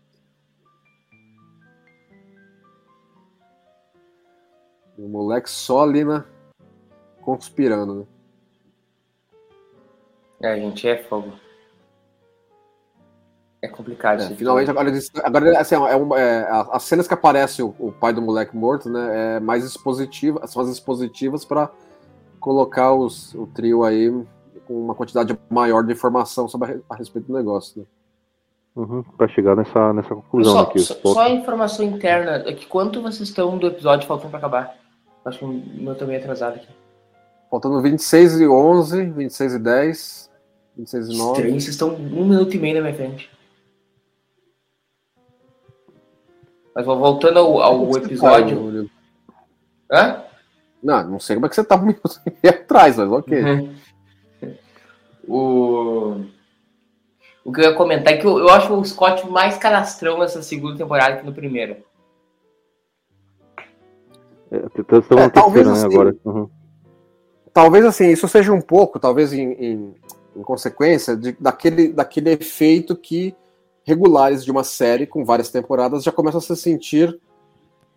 o 4.98 5.08
moleque 5.08 5.48
só 5.48 5.82
ali, 5.82 6.04
né? 6.04 6.22
Conspirando, 7.22 7.94
né? 8.00 8.06
É, 10.42 10.56
gente, 10.56 10.88
é 10.88 11.02
fogo. 11.04 11.32
É 13.62 13.68
complicado 13.68 14.22
É, 14.22 14.28
finalmente, 14.30 14.70
agora, 14.70 14.90
agora 15.22 15.58
assim, 15.60 15.74
é 15.74 15.96
uma- 15.96 16.18
é, 16.18 16.48
as 16.72 16.82
cenas 16.82 17.06
que 17.06 17.12
aparece 17.12 17.62
o, 17.62 17.74
o 17.78 17.92
pai 17.92 18.12
do 18.12 18.22
moleque 18.22 18.56
morto, 18.56 18.88
né? 18.88 19.36
É 19.36 19.40
mais 19.40 19.64
expositiva, 19.64 20.46
são 20.46 20.62
as 20.62 20.68
expositivas 20.70 21.44
para 21.44 21.70
colocar 22.38 22.94
os, 22.94 23.34
o 23.34 23.46
trio 23.46 23.84
aí 23.84 24.10
com 24.66 24.82
uma 24.82 24.94
quantidade 24.94 25.38
maior 25.50 25.84
de 25.84 25.92
informação 25.92 26.48
sobre 26.48 26.72
a, 26.72 26.94
a 26.94 26.96
respeito 26.96 27.26
do 27.26 27.34
negócio. 27.36 27.80
Né? 27.80 27.86
Uhum, 28.76 29.02
pra 29.02 29.28
chegar 29.28 29.54
nessa, 29.54 29.92
nessa 29.92 30.14
conclusão 30.14 30.52
Só, 30.54 30.60
aqui. 30.60 30.78
só, 30.78 30.94
só 31.04 31.20
a 31.20 31.30
informação 31.30 31.84
interna, 31.84 32.44
é 32.46 32.52
que 32.54 32.66
quanto 32.66 33.02
vocês 33.02 33.28
estão 33.28 33.58
do 33.58 33.66
episódio 33.66 34.06
faltando 34.06 34.30
pra 34.30 34.38
acabar? 34.38 34.76
Acho 35.24 35.40
que 35.40 35.44
o 35.44 35.48
meu 35.48 35.94
também 35.96 36.16
é 36.16 36.18
atrasado 36.18 36.54
aqui. 36.54 36.68
Faltando 37.50 37.82
26 37.82 38.40
e 38.40 38.48
11, 38.48 39.04
26 39.10 39.54
e 39.54 39.58
10, 39.58 40.30
26 40.78 41.08
e 41.08 41.18
9. 41.18 41.30
Estranho, 41.32 41.60
vocês 41.60 41.68
estão 41.68 41.88
um 41.94 42.24
minuto 42.26 42.54
e 42.54 42.58
meio 42.58 42.76
na 42.76 42.80
minha 42.82 42.94
frente. 42.94 43.30
Mas 46.74 46.84
voltando 46.86 47.38
ao, 47.38 47.60
ao 47.60 47.96
episódio. 47.96 48.56
tá, 48.56 48.62
Murilo? 48.62 48.90
Hã? 49.90 50.22
Não, 50.82 51.10
não 51.10 51.20
sei 51.20 51.36
como 51.36 51.46
é 51.46 51.48
que 51.48 51.54
você 51.54 51.64
tá 51.64 51.76
um 51.76 51.82
minuto 51.82 52.20
atrás, 52.48 52.96
mas 52.96 53.10
ok. 53.10 53.42
Uhum. 53.42 53.74
O... 55.28 56.24
o 57.44 57.52
que 57.52 57.60
eu 57.60 57.64
ia 57.70 57.74
comentar 57.74 58.14
é 58.14 58.16
que 58.16 58.26
eu, 58.26 58.38
eu 58.38 58.48
acho 58.48 58.72
o 58.72 58.84
Scott 58.84 59.28
mais 59.28 59.56
canastrão 59.58 60.18
nessa 60.18 60.42
segunda 60.42 60.78
temporada 60.78 61.18
que 61.18 61.26
no 61.26 61.32
primeiro. 61.34 61.76
É, 64.50 64.56
É, 64.56 65.28
talvez 65.28 65.66
né, 65.66 65.72
assim- 65.72 65.84
agora. 65.86 66.16
Uhum. 66.24 66.48
Talvez 67.52 67.84
assim, 67.84 68.08
isso 68.10 68.28
seja 68.28 68.52
um 68.52 68.60
pouco, 68.60 68.98
talvez 69.00 69.32
em, 69.32 69.52
em- 69.52 69.94
em 70.36 70.42
consequência 70.42 71.16
de- 71.16 71.36
daquele, 71.40 71.88
daquele 71.92 72.30
efeito 72.30 72.96
que 72.96 73.34
regulares 73.84 74.44
de 74.44 74.50
uma 74.50 74.64
série 74.64 75.06
com 75.06 75.24
várias 75.24 75.50
temporadas 75.50 76.02
já 76.02 76.12
começam 76.12 76.38
a 76.38 76.42
se 76.42 76.56
sentir 76.56 77.18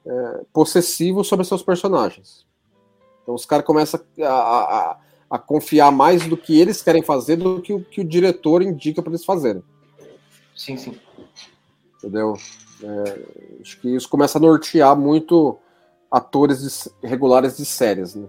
é, 0.06 0.42
possessivos 0.52 1.28
sobre 1.28 1.46
seus 1.46 1.64
personagens. 1.64 2.46
Então 3.22 3.34
os 3.36 3.46
caras 3.46 3.66
começam 3.66 4.00
a, 4.22 4.28
a- 4.28 4.98
a- 5.30 5.40
confiar 5.40 5.92
mais 5.92 6.28
do 6.28 6.36
que 6.38 6.60
eles 6.60 6.82
querem 6.82 7.02
fazer 7.02 7.38
do 7.38 7.62
que 7.62 7.74
o 7.74 7.84
que 7.84 8.02
o 8.02 8.06
diretor 8.06 8.62
indica 8.62 9.02
para 9.02 9.12
eles 9.12 9.26
fazerem. 9.26 9.64
Sim, 10.56 10.78
sim. 10.78 11.00
Entendeu? 11.98 12.34
É, 12.84 13.60
acho 13.62 13.80
que 13.80 13.96
isso 13.96 14.10
começa 14.10 14.38
a 14.38 14.42
nortear 14.42 14.96
muito 14.96 15.58
atores 16.12 16.62
de 17.02 17.08
regulares 17.08 17.58
de 17.58 17.66
séries. 17.66 18.14
Né? 18.14 18.28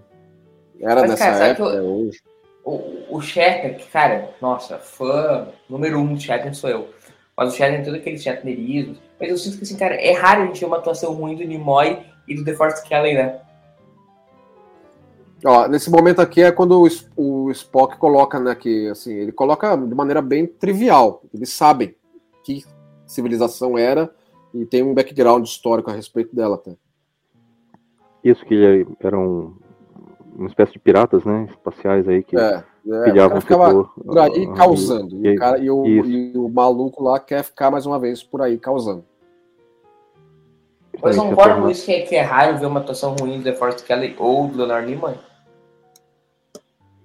Era 0.79 1.01
Mas, 1.01 1.11
nessa 1.11 1.25
cara, 1.31 1.45
época, 1.47 1.71
que 1.71 1.77
é 1.77 1.81
hoje. 1.81 2.21
O, 2.63 3.17
o 3.17 3.21
cara, 3.91 4.33
nossa, 4.41 4.79
fã 4.79 5.49
número 5.69 5.99
um 5.99 6.13
do 6.15 6.19
Shatner 6.19 6.55
sou 6.55 6.69
eu. 6.69 6.89
Mas 7.37 7.53
o 7.53 7.57
Shatner 7.57 7.83
tem 7.83 7.85
todo 7.85 7.95
aquele 7.95 8.17
Shatnerismo. 8.17 8.97
Mas 9.19 9.29
eu 9.29 9.37
sinto 9.37 9.57
que, 9.57 9.63
assim, 9.63 9.77
cara, 9.77 9.95
é 9.95 10.13
raro 10.13 10.43
a 10.43 10.45
gente 10.45 10.59
ver 10.59 10.65
uma 10.65 10.77
atuação 10.77 11.13
ruim 11.13 11.35
do 11.35 11.43
Nimoy 11.43 11.99
e 12.27 12.35
do 12.35 12.43
The 12.43 12.53
Force 12.53 12.83
Kelly, 12.87 13.13
né? 13.13 13.41
Ó, 15.43 15.67
nesse 15.67 15.91
momento 15.91 16.21
aqui 16.21 16.41
é 16.41 16.51
quando 16.51 16.81
o, 16.81 16.87
o 17.15 17.51
Spock 17.51 17.97
coloca, 17.97 18.39
né, 18.39 18.55
que 18.55 18.87
assim, 18.89 19.13
ele 19.13 19.31
coloca 19.31 19.75
de 19.75 19.93
maneira 19.93 20.21
bem 20.21 20.47
trivial. 20.47 21.21
Eles 21.33 21.49
sabem 21.49 21.93
que 22.43 22.63
civilização 23.05 23.77
era 23.77 24.09
e 24.53 24.65
tem 24.65 24.81
um 24.81 24.93
background 24.93 25.45
histórico 25.45 25.91
a 25.91 25.93
respeito 25.93 26.35
dela 26.35 26.55
até. 26.55 26.75
Isso 28.23 28.43
que 28.45 28.55
ele 28.55 28.87
era 28.99 29.19
um, 29.19 29.55
uma 30.35 30.47
espécie 30.47 30.73
de 30.73 30.79
piratas, 30.79 31.23
né? 31.25 31.47
Espaciais 31.51 32.07
aí 32.07 32.23
que 32.23 32.35
É, 32.35 32.63
é, 32.87 33.11
o 33.11 33.29
cara 33.29 33.41
ficava 33.41 33.83
por 33.83 34.17
aí 34.19 34.47
causando. 34.55 35.15
E, 35.15 35.27
e- 35.27 35.35
o, 35.35 35.39
cara- 35.39 35.57
e 35.59 35.69
o- 35.71 35.85
e 36.05 36.37
o 36.37 36.49
maluco 36.49 37.03
lá 37.03 37.19
quer 37.19 37.43
ficar 37.43 37.71
mais 37.71 37.85
uma 37.85 37.97
vez 37.99 38.21
por 38.23 38.41
aí 38.41 38.57
causando. 38.57 39.03
Mas 41.01 41.15
justamente 41.15 41.35
concordo 41.35 41.61
com 41.63 41.69
isso 41.69 41.85
que 41.85 41.91
é, 41.93 42.01
que 42.01 42.15
é 42.15 42.21
raro 42.21 42.57
ver 42.57 42.65
uma 42.67 42.79
atuação 42.79 43.15
ruim 43.19 43.37
do 43.39 43.43
The 43.43 43.53
Force 43.53 43.83
Kelly 43.83 44.15
ou 44.17 44.47
do 44.47 44.57
Leonard 44.59 44.87
Nimoy. 44.89 45.15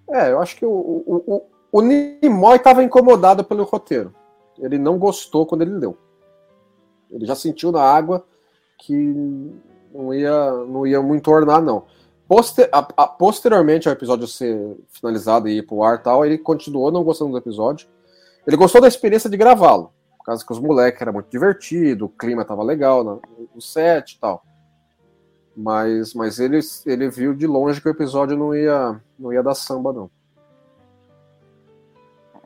É, 0.09 0.31
eu 0.33 0.40
acho 0.40 0.57
que 0.57 0.64
o, 0.66 0.71
o, 0.71 1.25
o, 1.27 1.43
o 1.73 1.81
Nimoy 1.83 2.57
estava 2.57 2.83
incomodado 2.83 3.43
pelo 3.45 3.64
roteiro. 3.64 4.14
Ele 4.59 4.79
não 4.79 4.99
gostou 4.99 5.47
quando 5.47 5.62
ele 5.62 5.73
leu. 5.77 5.97
Ele 7.11 7.25
já 7.27 7.35
sentiu 7.35 7.73
na 7.73 7.83
água 7.83 8.25
que 8.79 8.95
não 9.93 10.12
ia, 10.14 10.53
não 10.66 10.87
ia 10.87 11.01
muito 11.03 11.31
ornar, 11.31 11.61
não. 11.62 11.85
Poster, 12.31 12.69
a- 12.71 12.87
a- 12.97 13.09
posteriormente 13.09 13.88
ao 13.88 13.93
episódio 13.93 14.25
ser 14.29 14.77
finalizado 14.88 15.49
e 15.49 15.59
ir 15.59 15.66
pro 15.66 15.83
ar 15.83 16.01
tal, 16.01 16.25
ele 16.25 16.38
continuou 16.38 16.93
não 16.93 17.03
gostando 17.03 17.33
do 17.33 17.38
episódio. 17.38 17.88
Ele 18.47 18.57
gostou 18.57 18.81
da 18.81 18.87
experiência 18.87 19.29
de 19.29 19.37
gravá-lo, 19.37 19.93
por 20.16 20.27
causa 20.27 20.47
que 20.47 20.53
os 20.53 20.61
moleques 20.61 21.03
era 21.03 21.11
muito 21.11 21.29
divertido, 21.29 22.05
o 22.05 22.09
clima 22.09 22.45
tava 22.45 22.62
legal 22.62 23.03
no, 23.03 23.21
no 23.53 23.61
set 23.61 24.12
e 24.12 24.21
tal. 24.21 24.45
Mas, 25.57 26.14
mas 26.14 26.38
ele, 26.38 26.61
ele 26.87 27.11
viu 27.11 27.35
de 27.35 27.49
longe 27.49 27.81
que 27.81 27.88
o 27.88 27.90
episódio 27.90 28.37
não 28.37 28.55
ia, 28.55 29.01
não 29.19 29.33
ia 29.33 29.43
dar 29.43 29.57
samba, 29.57 29.93
não. 29.93 30.09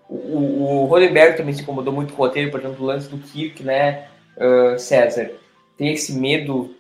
O, 0.09 0.83
o 0.83 0.85
Roddenberry 0.87 1.37
também 1.37 1.53
se 1.53 1.61
incomodou 1.61 1.93
muito 1.93 2.15
com 2.15 2.23
o 2.23 2.27
roteiro, 2.27 2.51
por 2.51 2.59
exemplo, 2.61 2.83
o 2.83 2.87
lance 2.87 3.07
do 3.07 3.19
Kirk, 3.19 3.63
né, 3.63 4.09
ah, 4.39 4.79
César? 4.79 5.31
Tem 5.77 5.93
esse 5.93 6.19
medo 6.19 6.75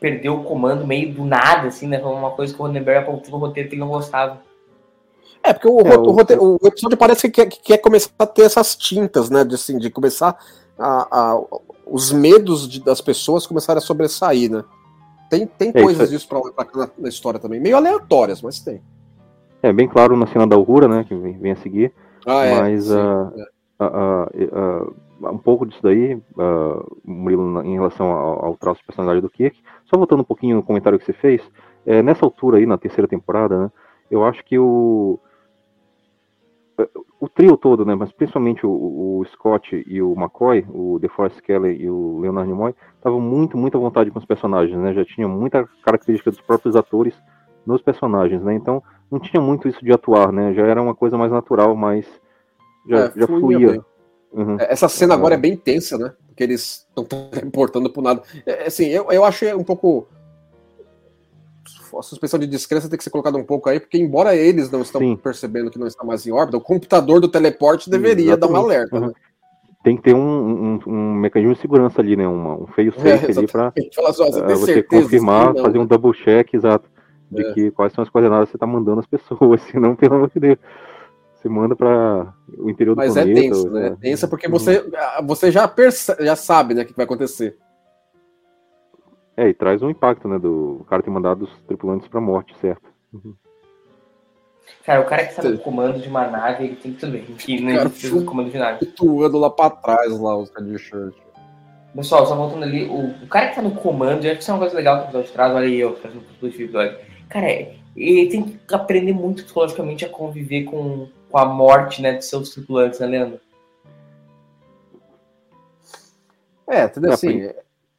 perdeu 0.00 0.34
o 0.34 0.44
comando 0.44 0.86
meio 0.86 1.12
do 1.12 1.24
nada, 1.24 1.68
assim, 1.68 1.86
né? 1.86 1.98
Foi 2.00 2.12
uma 2.12 2.30
coisa 2.32 2.52
que 2.54 2.60
o 2.60 2.64
Ronenberg 2.64 3.04
apontou 3.04 3.30
no 3.32 3.38
roteiro 3.38 3.68
que 3.68 3.74
ele 3.74 3.80
não 3.80 3.88
gostava. 3.88 4.40
É, 5.42 5.52
porque 5.52 5.68
o, 5.68 5.80
É, 5.80 5.94
ro- 5.94 6.08
o 6.08 6.10
roteiro- 6.12 6.58
o 6.62 6.66
episódio 6.66 6.96
parece 6.98 7.22
que 7.30 7.30
quer, 7.42 7.46
que 7.48 7.60
quer 7.62 7.78
começar 7.78 8.10
a 8.18 8.26
ter 8.26 8.42
essas 8.42 8.76
tintas, 8.76 9.30
né? 9.30 9.44
De, 9.44 9.54
assim, 9.54 9.78
de 9.78 9.88
começar 9.90 10.36
a, 10.78 11.08
a- 11.34 11.40
os 11.86 12.12
medos 12.12 12.68
de- 12.68 12.80
das 12.84 13.00
pessoas 13.00 13.46
começarem 13.46 13.78
a 13.78 13.84
sobressair, 13.84 14.50
né? 14.50 14.62
Tem, 15.30 15.46
tem 15.46 15.68
É, 15.74 15.82
coisas 15.82 16.10
isso 16.10 16.26
disso 16.26 16.28
pra, 16.28 16.40
pra 16.52 16.64
cá 16.64 16.78
na, 16.80 16.90
na 16.98 17.08
história 17.08 17.38
também. 17.38 17.60
Meio 17.60 17.76
aleatórias, 17.76 18.42
mas 18.42 18.60
tem. 18.60 18.82
É 19.62 19.72
bem 19.72 19.88
claro 19.88 20.16
na 20.16 20.26
cena 20.26 20.46
da 20.46 20.56
Aurora, 20.56 20.86
né? 20.88 21.04
Que 21.06 21.14
vem, 21.14 21.38
vem 21.38 21.52
a 21.52 21.56
seguir. 21.56 21.92
Ah, 22.26 22.44
Mas, 22.60 22.84
sim, 22.84 22.94
ah, 22.96 23.32
é. 23.36 23.44
Ah, 23.78 24.28
ah, 24.52 25.30
um 25.30 25.38
pouco 25.38 25.66
disso 25.66 25.82
daí, 25.82 26.20
Murilo, 27.04 27.62
em 27.62 27.74
relação 27.74 28.10
ao, 28.10 28.46
ao 28.46 28.56
traço 28.56 28.80
de 28.80 28.86
personalidade 28.86 29.20
do 29.20 29.30
Kirk. 29.30 29.60
Só 29.84 29.96
voltando 29.96 30.20
um 30.20 30.24
pouquinho 30.24 30.56
no 30.56 30.62
comentário 30.62 30.98
que 30.98 31.04
você 31.04 31.12
fez, 31.12 31.42
é, 31.86 32.02
nessa 32.02 32.24
altura 32.24 32.58
aí, 32.58 32.66
na 32.66 32.78
terceira 32.78 33.08
temporada, 33.08 33.58
né, 33.58 33.72
eu 34.10 34.24
acho 34.24 34.44
que 34.44 34.58
o 34.58 35.18
o 37.20 37.28
trio 37.28 37.56
todo, 37.56 37.84
né, 37.84 37.94
mas 37.94 38.12
principalmente 38.12 38.64
o, 38.64 38.70
o 38.70 39.24
Scott 39.26 39.84
e 39.86 40.00
o 40.00 40.12
McCoy, 40.12 40.64
o 40.68 40.98
DeForest 41.00 41.42
Kelly 41.42 41.82
e 41.82 41.90
o 41.90 42.20
Leonard 42.20 42.48
Nimoy, 42.48 42.74
estavam 42.94 43.20
muito, 43.20 43.56
muito 43.56 43.76
à 43.76 43.80
vontade 43.80 44.10
com 44.10 44.18
os 44.20 44.24
personagens, 44.24 44.78
né, 44.78 44.92
já 44.92 45.04
tinham 45.04 45.28
muita 45.28 45.68
característica 45.84 46.30
dos 46.30 46.40
próprios 46.40 46.76
atores 46.76 47.20
nos 47.66 47.82
personagens, 47.82 48.40
né, 48.42 48.54
então 48.54 48.80
não 49.10 49.18
tinha 49.18 49.42
muito 49.42 49.66
isso 49.66 49.84
de 49.84 49.92
atuar, 49.92 50.30
né, 50.30 50.54
já 50.54 50.64
era 50.64 50.80
uma 50.80 50.94
coisa 50.94 51.18
mais 51.18 51.32
natural, 51.32 51.74
mais 51.74 52.06
já, 52.88 52.98
É, 52.98 53.12
já 53.14 53.26
fluía. 53.26 53.80
Uhum. 54.32 54.56
Essa 54.60 54.88
cena 54.88 55.14
agora 55.14 55.34
é 55.34 55.38
bem 55.38 55.56
tensa, 55.56 55.96
né? 55.96 56.12
Porque 56.26 56.42
eles 56.42 56.86
estão 56.88 57.06
importando 57.44 57.90
por 57.90 58.02
nada. 58.02 58.22
É, 58.46 58.66
assim, 58.66 58.86
eu, 58.86 59.10
eu 59.10 59.24
acho 59.24 59.44
um 59.56 59.64
pouco. 59.64 60.08
A 61.96 62.02
suspensão 62.02 62.38
de 62.38 62.46
descrença 62.46 62.88
tem 62.88 62.98
que 62.98 63.04
ser 63.04 63.10
colocada 63.10 63.38
um 63.38 63.44
pouco 63.44 63.68
aí, 63.68 63.80
porque 63.80 63.96
embora 63.96 64.36
eles 64.36 64.70
não 64.70 64.82
estão 64.82 65.00
Sim. 65.00 65.16
percebendo 65.16 65.70
que 65.70 65.78
não 65.78 65.86
está 65.86 66.04
mais 66.04 66.26
em 66.26 66.32
órbita, 66.32 66.58
o 66.58 66.60
computador 66.60 67.18
do 67.18 67.28
teleporte 67.28 67.88
deveria 67.88 68.36
dar 68.36 68.46
um 68.46 68.56
alerta. 68.56 68.96
Uhum. 68.98 69.06
Né? 69.06 69.12
Tem 69.82 69.96
que 69.96 70.02
ter 70.02 70.14
um, 70.14 70.20
um, 70.20 70.80
um 70.86 71.14
mecanismo 71.14 71.54
de 71.54 71.60
segurança 71.60 72.00
ali, 72.02 72.14
né, 72.14 72.28
uma, 72.28 72.56
um 72.56 72.66
feio 72.66 72.92
É, 72.98 73.16
safe 73.16 73.38
ali 73.38 73.46
para 73.46 73.72
só, 73.92 74.12
você 74.12 74.82
confirmar, 74.82 75.54
Não, 75.54 75.62
fazer 75.62 75.78
um 75.78 75.86
double 75.86 76.12
check 76.12 76.52
exato 76.52 76.90
de 77.30 77.42
É. 77.42 77.52
que 77.54 77.70
quais 77.70 77.92
são 77.92 78.02
as 78.02 78.10
coordenadas 78.10 78.48
que 78.48 78.52
você 78.52 78.56
está 78.56 78.66
mandando 78.66 79.00
as 79.00 79.06
pessoas, 79.06 79.60
senão, 79.70 79.96
pelo 79.96 80.16
amor 80.16 80.30
de 80.30 80.40
Deus, 80.40 80.58
você 81.40 81.48
manda 81.48 81.76
para 81.76 82.34
o 82.58 82.68
interior 82.68 82.94
do 82.94 82.98
Mas 82.98 83.16
é 83.16 83.22
planeta. 83.22 83.40
tenso, 83.40 83.64
ou- 83.66 83.70
né? 83.72 83.86
É 83.88 83.90
tensa 83.96 84.26
porque 84.28 84.46
Uhum. 84.46 84.52
você, 84.52 84.84
você 85.24 85.50
já, 85.52 85.68
perce- 85.68 86.16
já 86.20 86.34
sabe 86.36 86.74
né, 86.74 86.82
o 86.82 86.86
que 86.86 86.94
vai 86.96 87.04
acontecer. 87.04 87.56
É, 89.36 89.48
e 89.48 89.54
traz 89.54 89.80
um 89.82 89.88
impacto, 89.90 90.26
né, 90.26 90.36
do 90.38 90.84
cara 90.88 91.00
ter 91.02 91.10
mandado 91.10 91.44
os 91.44 91.58
tripulantes 91.62 92.08
para 92.08 92.20
morte, 92.20 92.56
certo? 92.58 92.88
Cara, 94.84 95.00
o 95.00 95.04
cara 95.06 95.24
que 95.26 95.34
tá 95.34 95.42
no 95.42 95.56
Sim. 95.56 95.62
comando 95.62 96.00
de 96.00 96.08
uma 96.08 96.26
nave, 96.26 96.64
ele 96.64 96.76
tem 96.76 96.92
que 96.92 96.98
tudo 97.00 97.12
bem. 97.12 97.22
Que 97.24 97.60
não 97.60 97.76
Cara, 97.76 97.88
precisa 97.88 98.18
do 98.18 98.24
comando 98.24 98.50
de 98.50 98.58
nave. 98.58 98.78
Flutuando 98.80 99.38
lá 99.38 99.48
pra 99.50 99.70
trás, 99.70 100.18
lá, 100.18 100.36
os 100.36 100.50
caras 100.50 100.70
de 100.70 100.78
shirt. 100.78 101.14
Pessoal, 101.94 102.26
só 102.26 102.34
voltando 102.36 102.64
ali, 102.64 102.84
o, 102.84 103.24
o 103.24 103.28
cara 103.28 103.48
que 103.48 103.54
tá 103.56 103.62
no 103.62 103.70
comando, 103.72 104.24
eu 104.24 104.30
acho 104.30 104.36
que 104.38 104.42
isso 104.42 104.50
é 104.50 104.54
uma 104.54 104.60
coisa 104.60 104.76
legal 104.76 104.96
que 104.98 105.02
o 105.02 105.06
episódio 105.06 105.32
traz, 105.32 105.54
olha 105.54 105.66
aí 105.66 105.78
eu 105.80 105.96
fazendo 105.96 106.20
um 106.20 106.40
do 106.40 106.46
episódio. 106.48 106.98
Cara, 107.28 107.46
é- 107.50 107.76
ele 107.96 108.28
tem 108.28 108.42
que 108.42 108.74
aprender 108.74 109.12
muito 109.12 109.42
psicologicamente 109.44 110.04
a 110.04 110.08
conviver 110.08 110.64
com, 110.64 111.08
com 111.30 111.38
a 111.38 111.44
morte, 111.44 112.00
né, 112.00 112.14
de 112.14 112.24
seus 112.24 112.50
tripulantes, 112.50 113.00
né, 113.00 113.06
Leandro? 113.06 113.40
É, 116.66 116.84
entendeu? 116.84 117.10
É, 117.10 117.14
Assim, 117.14 117.50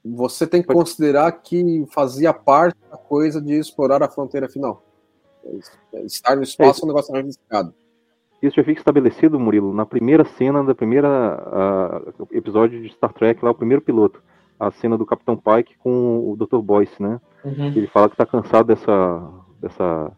você 0.03 0.47
tem 0.47 0.61
que 0.61 0.73
considerar 0.73 1.31
que 1.31 1.85
fazia 1.91 2.33
parte 2.33 2.77
da 2.89 2.97
coisa 2.97 3.41
de 3.41 3.53
explorar 3.53 4.01
a 4.03 4.09
fronteira 4.09 4.47
final. 4.47 4.83
Estar 6.05 6.35
no 6.35 6.43
espaço 6.43 6.81
é 6.81 6.85
um 6.85 6.87
negócio 6.87 7.15
arriscado. 7.15 7.73
Isso 8.41 8.55
já 8.55 8.63
fica 8.63 8.79
estabelecido, 8.79 9.39
Murilo, 9.39 9.73
na 9.73 9.85
primeira 9.85 10.23
cena 10.23 10.63
da 10.63 10.73
primeira 10.73 11.07
ah, 11.07 12.01
episódio 12.31 12.81
de 12.81 12.89
Star 12.93 13.11
Trek, 13.11 13.43
lá 13.43 13.51
o 13.51 13.55
primeiro 13.55 13.81
piloto, 13.81 14.21
a 14.57 14.71
cena 14.71 14.97
do 14.97 15.05
Capitão 15.05 15.35
Pike 15.35 15.77
com 15.77 16.31
o 16.31 16.37
Dr. 16.37 16.59
Boyce, 16.59 17.01
né? 17.01 17.19
Uhum. 17.43 17.67
Ele 17.67 17.87
fala 17.87 18.09
que 18.09 18.15
tá 18.15 18.25
cansado 18.25 18.67
dessa, 18.67 19.29
dessa, 19.59 20.11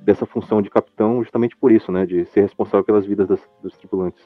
dessa 0.00 0.26
função 0.26 0.60
de 0.62 0.70
capitão 0.70 1.22
justamente 1.22 1.56
por 1.56 1.70
isso, 1.70 1.90
né? 1.92 2.06
De 2.06 2.24
ser 2.26 2.40
responsável 2.42 2.84
pelas 2.84 3.06
vidas 3.06 3.28
das- 3.28 3.48
dos 3.62 3.76
tripulantes. 3.76 4.22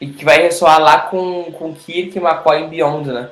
E 0.00 0.06
que 0.08 0.24
vai 0.24 0.38
ressoar 0.42 0.80
lá 0.80 1.00
com, 1.02 1.52
com 1.52 1.74
Kirk, 1.74 2.18
McCoy 2.18 2.64
e 2.64 2.68
Beyond, 2.68 3.12
né? 3.12 3.30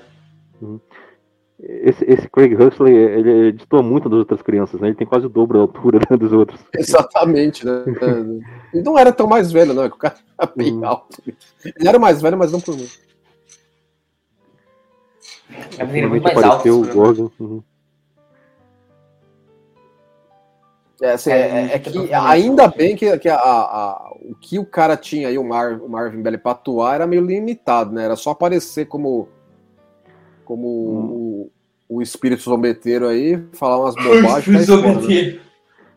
Esse, 1.60 2.04
esse 2.04 2.28
Craig 2.28 2.54
Huxley, 2.54 2.94
ele, 2.94 3.30
ele 3.30 3.52
destoa 3.52 3.82
muito 3.82 4.08
das 4.08 4.18
outras 4.18 4.42
crianças, 4.42 4.80
né? 4.80 4.88
Ele 4.88 4.96
tem 4.96 5.06
quase 5.06 5.24
o 5.26 5.30
dobro 5.30 5.56
da 5.58 5.62
altura 5.62 5.98
né, 6.10 6.16
dos 6.16 6.32
outros. 6.32 6.60
Exatamente, 6.76 7.64
né? 7.64 7.84
Ele 8.72 8.82
não 8.82 8.98
era 8.98 9.12
tão 9.12 9.26
mais 9.26 9.50
velho, 9.52 9.72
não, 9.72 9.84
é 9.84 9.88
que 9.88 9.94
o 9.94 9.98
cara 9.98 10.16
era 10.38 10.52
bem 10.54 10.72
Uhum. 10.74 10.86
alto. 10.86 11.22
Ele 11.64 11.88
era 11.88 11.98
mais 11.98 12.20
velho, 12.20 12.36
mas 12.36 12.52
não 12.52 12.60
por 12.60 12.76
muito. 12.76 12.98
É 15.78 15.82
ele 15.84 16.00
é 16.00 16.06
muito 16.06 16.22
mais 16.22 16.36
alto. 16.36 16.46
apareceu 16.46 16.80
o 16.80 16.84
né? 16.84 16.92
Gorgon. 16.92 17.30
Uhum. 17.40 17.62
É, 21.04 21.12
assim, 21.12 21.30
É, 21.30 21.36
é, 21.36 21.74
é 21.74 21.78
que 21.78 22.14
ainda 22.14 22.66
bem 22.66 22.96
que, 22.96 23.18
que 23.18 23.28
a- 23.28 23.36
a- 23.36 24.10
o 24.22 24.34
que 24.34 24.58
o 24.58 24.64
cara 24.64 24.96
tinha 24.96 25.28
aí, 25.28 25.36
o, 25.36 25.44
Mar, 25.44 25.78
o 25.78 25.86
Marvin 25.86 26.22
Belli, 26.22 26.38
pra 26.38 26.52
atuar 26.52 26.94
era 26.94 27.06
meio 27.06 27.22
limitado, 27.22 27.92
né? 27.92 28.06
Era 28.06 28.16
só 28.16 28.30
aparecer 28.30 28.86
como, 28.86 29.28
como 30.46 30.66
o, 30.66 31.50
o 31.88 32.00
espírito 32.00 32.42
zombeteiro 32.42 33.06
aí, 33.06 33.38
falar 33.52 33.78
umas 33.78 33.94
bobagens. 34.02 34.66
fora, 34.66 34.94
né? 34.94 35.40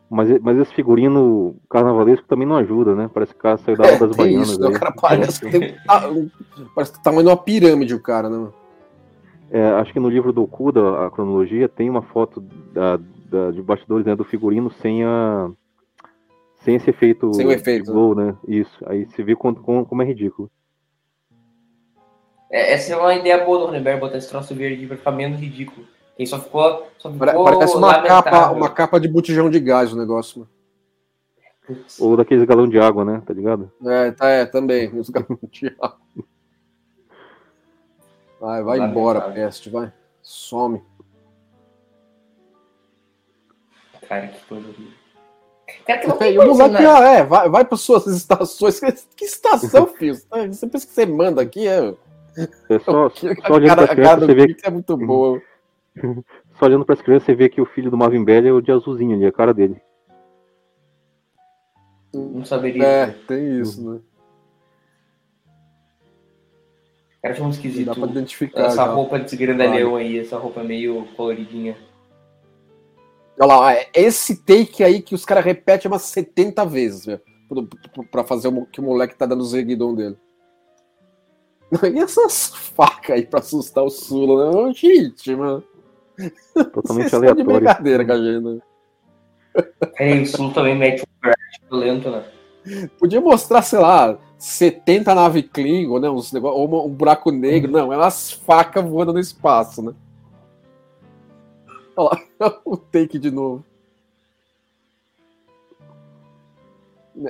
Mas, 0.10 0.40
mas 0.42 0.58
esse 0.58 0.74
figurino 0.74 1.56
carnavalesco 1.70 2.28
também 2.28 2.46
não 2.48 2.58
ajuda, 2.58 2.94
né? 2.94 3.10
Parece 3.14 3.32
que 3.32 3.40
o 3.40 3.42
cara 3.44 3.58
saiu 3.60 3.78
da 3.78 3.86
aula 3.86 3.96
É, 3.96 4.00
das 4.00 4.18
baianas. 4.18 4.50
isso, 4.50 4.60
né? 4.60 4.68
aí. 4.68 4.76
O 4.76 4.80
cara 4.80 4.94
parece 5.02 5.40
que 5.40 5.48
tem 5.52 5.76
parece 6.76 6.92
que 6.92 7.00
o 7.00 7.02
tamanho 7.02 7.24
de 7.24 7.30
uma 7.30 7.38
pirâmide 7.38 7.94
o 7.96 8.02
cara, 8.02 8.30
né? 8.30 8.48
É, 9.52 9.64
acho 9.72 9.94
que 9.94 10.00
no 10.02 10.10
livro 10.10 10.34
do 10.34 10.44
Okuda, 10.44 11.06
a 11.06 11.12
cronologia, 11.12 11.70
tem 11.70 11.90
uma 11.90 12.02
foto 12.02 12.42
da, 12.74 13.00
da- 13.30 13.52
de 13.52 13.62
bastidores 13.62 14.06
né, 14.06 14.16
do 14.16 14.24
figurino 14.24 14.72
sem 14.72 15.04
a 15.04 15.50
sem 16.62 16.76
esse 16.76 16.90
efeito 16.90 17.34
Sem 17.34 17.46
o 17.46 17.52
efeito, 17.52 17.86
de 17.86 17.92
glow, 17.92 18.14
né? 18.16 18.36
Isso. 18.48 18.78
Aí 18.88 19.06
você 19.06 19.24
vê 19.24 19.36
como, 19.36 19.56
como, 19.62 19.86
como 19.86 20.02
é 20.02 20.06
ridículo. 20.06 20.50
É, 22.50 22.74
essa 22.74 22.94
é 22.94 22.98
uma 22.98 23.14
ideia 23.14 23.44
boa 23.46 23.60
do 23.60 23.66
Ronenberg, 23.68 24.00
botar 24.00 24.18
esse 24.18 24.30
troço 24.30 24.56
verde 24.56 24.88
pra 24.88 24.98
ficar 24.98 25.12
menos 25.12 25.40
ridículo. 25.40 25.86
Ele 26.18 26.28
só 26.28 26.40
ficou. 26.40 26.88
Só 26.98 27.12
ficou 27.12 27.28
Pare- 27.28 27.38
Parece 27.58 27.76
uma 27.78 27.88
lamentável. 27.88 28.24
capa, 28.32 28.52
uma 28.52 28.70
capa 28.70 29.00
de 29.00 29.08
botijão 29.08 29.50
de 29.50 29.60
gás 29.60 29.94
o 29.94 29.98
negócio. 29.98 30.48
Né? 31.70 31.78
Ou 32.00 32.16
daqueles 32.18 32.46
galão 32.46 32.68
de 32.68 32.80
água, 32.80 33.04
né? 33.06 33.22
Tá 33.26 33.34
ligado? 33.34 33.72
É, 33.86 34.12
tá, 34.12 34.28
é, 34.30 34.46
também. 34.46 34.88
Os 34.98 35.10
galões 35.10 35.40
de 35.52 35.68
água. 35.80 35.98
Vai, 38.40 38.64
vai 38.64 38.80
embora, 38.80 39.22
peste, 39.32 39.70
vai. 39.70 39.92
Some. 40.22 40.82
Cara, 44.08 44.28
que 44.28 44.46
coisa 44.46 44.68
horrível. 44.68 44.94
Cara, 45.86 46.00
que 46.00 46.08
não 46.08 46.18
tem 46.18 46.38
o 46.38 46.42
coisa, 46.46 46.64
moleque, 46.68 46.84
né? 46.84 46.90
ah, 46.90 47.08
é, 47.10 47.24
vai, 47.24 47.50
vai 47.50 47.66
para 47.66 47.78
suas 47.78 48.08
estações. 48.16 48.80
Que, 48.80 48.92
que 49.16 49.26
estação, 49.26 49.88
filho? 49.98 50.16
Você 50.16 50.68
pensa 50.68 50.88
que 50.88 50.94
você 50.94 51.06
manda 51.06 51.42
aqui? 51.42 51.68
É, 51.68 51.94
É 52.70 52.80
só, 52.80 53.10
Que- 53.10 53.36
só 53.36 53.54
olhando 53.54 53.76
cara, 53.76 53.76
para 53.76 53.82
a 53.82 53.84
as 53.84 53.88
cara 53.88 53.96
crianças, 53.96 54.20
do 54.20 54.26
você 54.28 54.34
vê, 54.36 54.48
Kirk 54.48 54.68
é 54.68 54.72
muito 54.72 54.98
boa. 54.98 55.42
só 56.60 56.66
olhando 56.66 56.86
para 56.86 56.94
as 56.94 57.02
crianças, 57.02 57.26
você 57.26 57.36
vê 57.36 57.50
que 57.50 57.60
o 57.60 57.66
filho 57.66 57.90
do 57.92 57.98
Marvin 57.98 58.24
Belli 58.24 58.48
é 58.48 58.52
o 58.54 58.62
de 58.62 58.72
azulzinho 58.72 59.16
ali, 59.16 59.26
a 59.26 59.32
cara 59.32 59.54
dele. 59.54 59.82
Não 62.14 62.46
saberia. 62.46 62.84
É, 62.84 63.08
tem 63.28 63.60
isso, 63.60 63.82
né? 63.94 64.00
Cara, 67.22 67.34
muito 67.40 67.44
Dá 67.44 67.50
esquisito. 67.68 67.94
pra 68.00 68.08
identificar. 68.10 68.62
Essa 68.68 68.76
já. 68.78 68.84
roupa 68.86 69.20
de 69.20 69.36
grandalhão 69.36 69.96
aí, 69.96 70.20
essa 70.20 70.38
roupa 70.38 70.64
meio 70.64 71.06
coloridinha. 71.18 71.76
Olha 73.40 73.46
lá, 73.56 73.74
é 73.74 73.90
esse 73.94 74.44
take 74.44 74.84
aí 74.84 75.02
que 75.02 75.14
os 75.14 75.24
caras 75.26 75.46
repetem 75.46 75.90
umas 75.92 76.04
70 76.04 76.66
vezes, 76.66 77.06
pro- 77.48 77.68
Pra 78.12 78.24
fazer 78.24 78.48
o 78.48 78.66
que 78.66 78.80
o 78.80 78.84
moleque 78.84 79.16
tá 79.16 79.26
dando 79.26 79.42
o 79.42 79.46
zeguidão 79.46 79.94
dele. 79.94 80.18
E 81.94 82.00
essas 82.00 82.48
facas 82.48 83.16
aí 83.18 83.26
pra 83.26 83.40
assustar 83.40 83.84
o 83.84 83.90
Sula, 83.90 84.66
né? 84.68 84.74
Gente, 84.74 85.36
mano. 85.36 85.64
Totalmente 86.56 86.88
Vocês 86.88 87.06
estão 87.06 87.20
de 87.22 87.28
aleatório. 87.28 87.60
brincadeira 87.60 88.06
com 88.06 88.12
a 88.12 88.18
gente, 88.18 88.44
né? 88.44 88.60
Peraí, 89.98 90.22
o 90.22 90.26
Sul 90.26 90.54
também 90.54 90.76
mete 90.78 91.02
um 91.04 91.22
crash 91.22 91.60
violento, 91.70 92.10
né? 92.10 92.24
Podia 93.00 93.22
mostrar, 93.22 93.62
sei 93.62 93.80
lá, 93.80 94.18
70 94.38 95.14
nave 95.14 95.44
Klingon, 95.44 96.00
né? 96.00 96.10
Uns 96.10 96.32
negócio, 96.32 96.58
ou 96.58 96.88
um 96.88 96.90
buraco 96.90 97.32
negro. 97.32 97.72
Não, 97.72 97.92
é 97.94 97.98
umas 97.98 98.32
facas 98.32 98.84
voando 98.88 99.14
no 99.14 99.20
espaço, 99.20 99.82
né? 99.82 99.94
Olha 101.98 102.22
lá, 102.40 102.62
o 102.64 102.78
take 102.78 103.18
de 103.18 103.32
novo. 103.32 103.66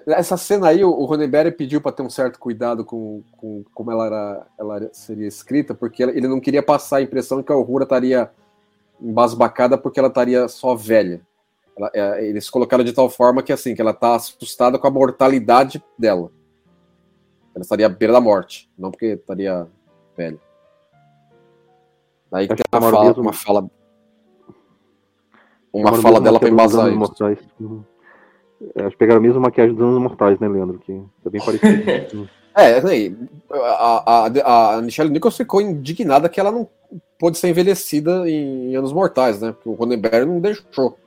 Essa 0.05 0.35
cena 0.35 0.67
aí, 0.67 0.83
o 0.83 1.05
Ronenberry 1.05 1.49
pediu 1.49 1.79
para 1.79 1.93
ter 1.93 2.03
um 2.03 2.09
certo 2.09 2.37
cuidado 2.37 2.83
com, 2.83 3.23
com 3.37 3.63
como 3.73 3.89
ela, 3.89 4.05
era, 4.05 4.47
ela 4.59 4.89
seria 4.91 5.25
escrita, 5.25 5.73
porque 5.73 6.03
ele 6.03 6.27
não 6.27 6.41
queria 6.41 6.61
passar 6.61 6.97
a 6.97 7.01
impressão 7.01 7.41
que 7.41 7.53
a 7.53 7.55
Uhura 7.55 7.85
estaria 7.85 8.29
embasbacada 9.01 9.77
porque 9.77 9.97
ela 9.97 10.09
estaria 10.09 10.45
só 10.49 10.75
velha. 10.75 11.21
Ela, 11.77 11.91
é, 11.93 12.25
eles 12.27 12.49
colocaram 12.49 12.83
de 12.83 12.91
tal 12.91 13.09
forma 13.09 13.41
que 13.41 13.53
assim, 13.53 13.73
que 13.73 13.81
ela 13.81 13.91
está 13.91 14.15
assustada 14.15 14.77
com 14.77 14.87
a 14.87 14.91
mortalidade 14.91 15.81
dela. 15.97 16.29
Ela 17.55 17.61
estaria 17.61 17.85
à 17.85 17.89
beira 17.89 18.11
da 18.11 18.19
morte, 18.19 18.69
não 18.77 18.91
porque 18.91 19.05
estaria 19.05 19.65
velha. 20.17 20.39
Daí 22.29 22.45
que 22.49 22.61
tomaram 22.69 22.97
fala, 22.97 23.21
uma 23.21 23.31
fala, 23.33 23.69
uma 25.81 25.93
fala 25.93 26.19
mesmo 26.19 26.21
dela 26.21 26.39
para 26.39 26.49
embasar 26.49 26.87
isso. 26.87 26.97
Mortais. 26.97 27.39
Uhum. 27.59 27.83
É, 28.75 28.81
Acho 28.81 28.91
que 28.91 28.97
pegaram 28.97 29.19
a 29.19 29.23
mesma 29.23 29.39
maquiagem 29.39 29.75
dos 29.75 29.83
anos 29.83 30.01
mortais, 30.01 30.39
né, 30.39 30.47
Leandro? 30.47 30.79
Que 30.79 31.01
tá 31.23 31.29
bem 31.29 31.41
parecido. 31.43 32.29
É, 32.57 32.79
assim, 32.79 33.15
a, 33.51 34.25
a, 34.25 34.77
a 34.77 34.81
Michelle 34.81 35.11
Nichols 35.11 35.37
ficou 35.37 35.61
indignada 35.61 36.27
que 36.27 36.39
ela 36.39 36.51
não 36.51 36.67
pôde 37.19 37.37
ser 37.37 37.49
envelhecida 37.49 38.27
em, 38.27 38.75
Anos 38.75 38.91
Mortais, 38.91 39.39
né? 39.39 39.51
Porque 39.51 39.69
o 39.69 39.73
Ronenberg 39.73 40.25
não 40.25 40.39
deixou. 40.39 40.97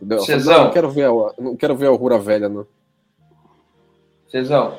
Falou, 0.00 0.24
Cezão. 0.24 0.54
não, 0.54 0.64
não 0.64 0.72
quero 0.72 0.90
ver 0.90 1.04
a, 1.04 1.10
não 1.38 1.56
quero 1.56 1.76
ver 1.76 1.86
a 1.86 1.90
Rura 1.90 2.18
velha, 2.18 2.48
não. 2.48 2.66
Cezão, 4.26 4.76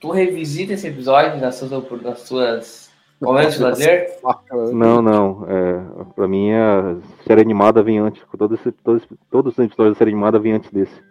tu 0.00 0.10
revisita 0.10 0.72
esse 0.72 0.88
episódio 0.88 1.38
nas 1.38 1.56
suas, 1.56 2.02
nas 2.02 2.20
suas 2.20 2.81
momentos 3.22 3.54
de 3.54 3.62
lazer? 3.62 4.18
Né? 4.24 4.72
Não, 4.72 5.00
não. 5.02 5.46
É, 5.48 6.04
pra 6.14 6.28
mim, 6.28 6.52
a 6.52 6.96
série 7.26 7.40
animada 7.40 7.82
vem 7.82 7.98
antes. 7.98 8.22
Todo 8.36 8.54
esse- 8.54 8.72
todos, 8.72 9.02
todos 9.30 9.52
os 9.52 9.58
episódios 9.64 9.94
da 9.94 9.98
série 9.98 10.10
animada 10.10 10.38
vêm 10.38 10.52
antes 10.54 10.70
desse. 10.70 11.02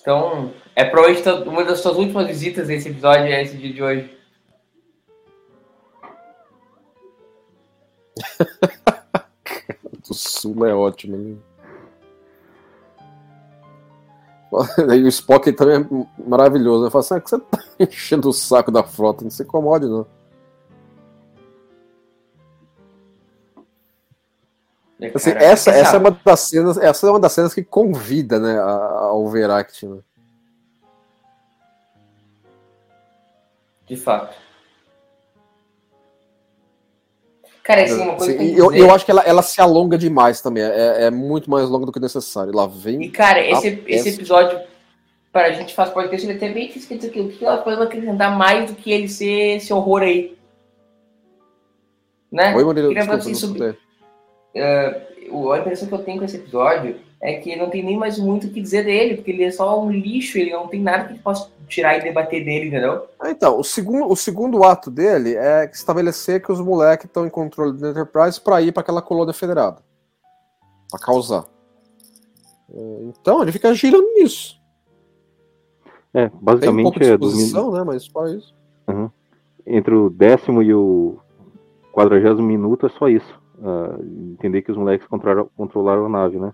Então, 0.00 0.50
é 0.74 0.84
provavelmente 0.84 1.48
uma 1.48 1.64
das 1.64 1.80
suas 1.80 1.96
últimas 1.96 2.26
visitas 2.26 2.68
a 2.68 2.74
esse 2.74 2.88
episódio, 2.88 3.24
é 3.24 3.42
esse 3.42 3.56
dia 3.56 3.72
de 3.72 3.82
hoje. 3.82 4.20
O 10.08 10.14
Sula 10.14 10.68
é 10.68 10.74
ótimo, 10.74 11.16
né? 11.16 11.36
Aí 14.90 15.02
o 15.04 15.08
Spock 15.08 15.52
também 15.52 15.76
é 15.76 16.22
maravilhoso. 16.28 16.86
Eu 16.86 16.90
falo 16.90 17.00
assim, 17.00 17.14
ah, 17.14 17.20
que 17.20 17.30
você 17.30 17.38
tá 17.38 17.58
enchendo 17.78 18.28
o 18.28 18.32
saco 18.32 18.70
da 18.72 18.82
frota, 18.82 19.22
não 19.22 19.30
se 19.30 19.42
incomode, 19.42 19.86
não. 19.86 20.06
É, 25.00 25.10
Assim, 25.14 25.30
essa, 25.30 25.70
essa 25.70 25.96
é 25.96 25.98
uma 25.98 26.10
das 26.10 26.40
cenas, 26.40 26.76
essa 26.76 27.06
é 27.06 27.10
uma 27.10 27.20
das 27.20 27.32
cenas 27.32 27.54
que 27.54 27.62
convida, 27.64 28.38
né, 28.38 28.58
a- 28.58 28.98
ao 29.08 29.24
Overact, 29.24 29.86
né? 29.86 29.98
De 33.86 33.96
fato. 33.96 34.36
Cara, 37.62 37.82
assim, 37.84 38.00
uma 38.00 38.16
coisa 38.16 38.32
Assim, 38.34 38.38
que 38.38 38.44
eu 38.44 38.48
e 38.52 38.58
eu, 38.58 38.70
dizer- 38.72 38.80
eu 38.88 38.94
acho 38.94 39.04
que 39.04 39.10
ela, 39.10 39.22
ela 39.22 39.42
se 39.42 39.60
alonga 39.60 39.96
demais 39.98 40.40
também. 40.40 40.62
É, 40.62 41.04
é 41.04 41.10
muito 41.10 41.50
mais 41.50 41.68
longa 41.68 41.86
do 41.86 41.92
que 41.92 42.00
necessário. 42.00 42.52
Ela 42.52 42.66
E, 42.66 42.78
vem. 42.78 43.10
cara, 43.10 43.40
esse, 43.44 43.82
esse 43.86 44.08
episódio, 44.10 44.60
para 45.32 45.48
a 45.48 45.52
gente 45.52 45.74
faz 45.74 45.90
podcast, 45.90 46.26
ele 46.26 46.32
é 46.34 46.36
até 46.36 46.52
bem 46.52 46.66
difícil 46.68 47.10
que 47.10 47.20
o 47.20 47.28
que 47.28 47.44
ela 47.44 47.58
pode 47.58 47.80
acrescentar 47.82 48.36
mais 48.36 48.70
do 48.70 48.76
que 48.76 48.90
ele 48.90 49.08
ser 49.08 49.56
esse 49.56 49.72
horror 49.72 50.02
aí. 50.02 50.36
Né? 52.32 52.54
Oi, 52.54 52.64
Murilo, 52.64 52.94
desculpa, 52.94 53.16
assim 53.16 53.34
sobre- 53.34 53.76
o- 55.30 55.52
a 55.52 55.58
impressão 55.58 55.88
que 55.88 55.94
eu 55.94 56.02
tenho 56.04 56.18
com 56.18 56.24
esse 56.24 56.36
episódio 56.36 56.96
é 57.22 57.34
que 57.34 57.54
não 57.56 57.68
tem 57.70 57.82
nem 57.84 57.96
mais 57.98 58.18
muito 58.18 58.46
o 58.46 58.50
que 58.50 58.60
dizer 58.60 58.84
dele, 58.84 59.16
porque 59.16 59.30
ele 59.30 59.44
é 59.44 59.50
só 59.50 59.80
um 59.82 59.90
lixo, 59.90 60.38
ele 60.38 60.52
não 60.52 60.66
tem 60.66 60.80
nada 60.80 61.04
que 61.12 61.18
possa 61.18 61.50
tirar 61.68 61.98
e 61.98 62.02
debater 62.02 62.44
dele, 62.44 62.68
entendeu? 62.68 63.06
Ah, 63.20 63.30
então, 63.30 63.58
o 63.60 63.62
segundo, 63.64 64.10
o 64.10 64.16
segundo 64.16 64.64
ato 64.64 64.90
dele 64.90 65.34
é 65.36 65.70
estabelecer 65.70 66.42
que 66.42 66.50
os 66.50 66.60
moleques 66.60 67.04
estão 67.06 67.26
em 67.26 67.30
controle 67.30 67.78
da 67.78 67.90
Enterprise 67.90 68.40
para 68.40 68.60
ir 68.62 68.72
para 68.72 68.80
aquela 68.80 69.02
colônia 69.02 69.32
federada. 69.34 69.78
Para 70.90 70.98
causar. 71.00 71.44
É, 72.74 73.02
Então, 73.02 73.42
ele 73.42 73.52
fica 73.52 73.72
girando 73.74 74.06
nisso. 74.14 74.58
É, 76.12 76.28
Tem 76.28 76.36
um 76.36 76.40
basicamente 76.42 76.98
de 76.98 77.04
é 77.04 77.16
do, 77.16 77.70
né? 77.70 77.84
Mas 77.84 78.08
para 78.08 78.30
isso. 78.32 78.52
entre 79.64 79.94
o 79.94 80.10
décimo 80.10 80.60
e 80.62 80.74
o 80.74 81.18
quadragésimo 81.92 82.42
minuto 82.42 82.86
é 82.86 82.88
só 82.88 83.08
isso. 83.08 83.39
Ah, 83.62 83.96
entender 84.32 84.62
que 84.62 84.70
os 84.72 84.76
moleques 84.78 85.06
controlaram, 85.06 85.50
controlaram 85.56 86.06
a 86.06 86.08
nave, 86.08 86.38
né? 86.38 86.52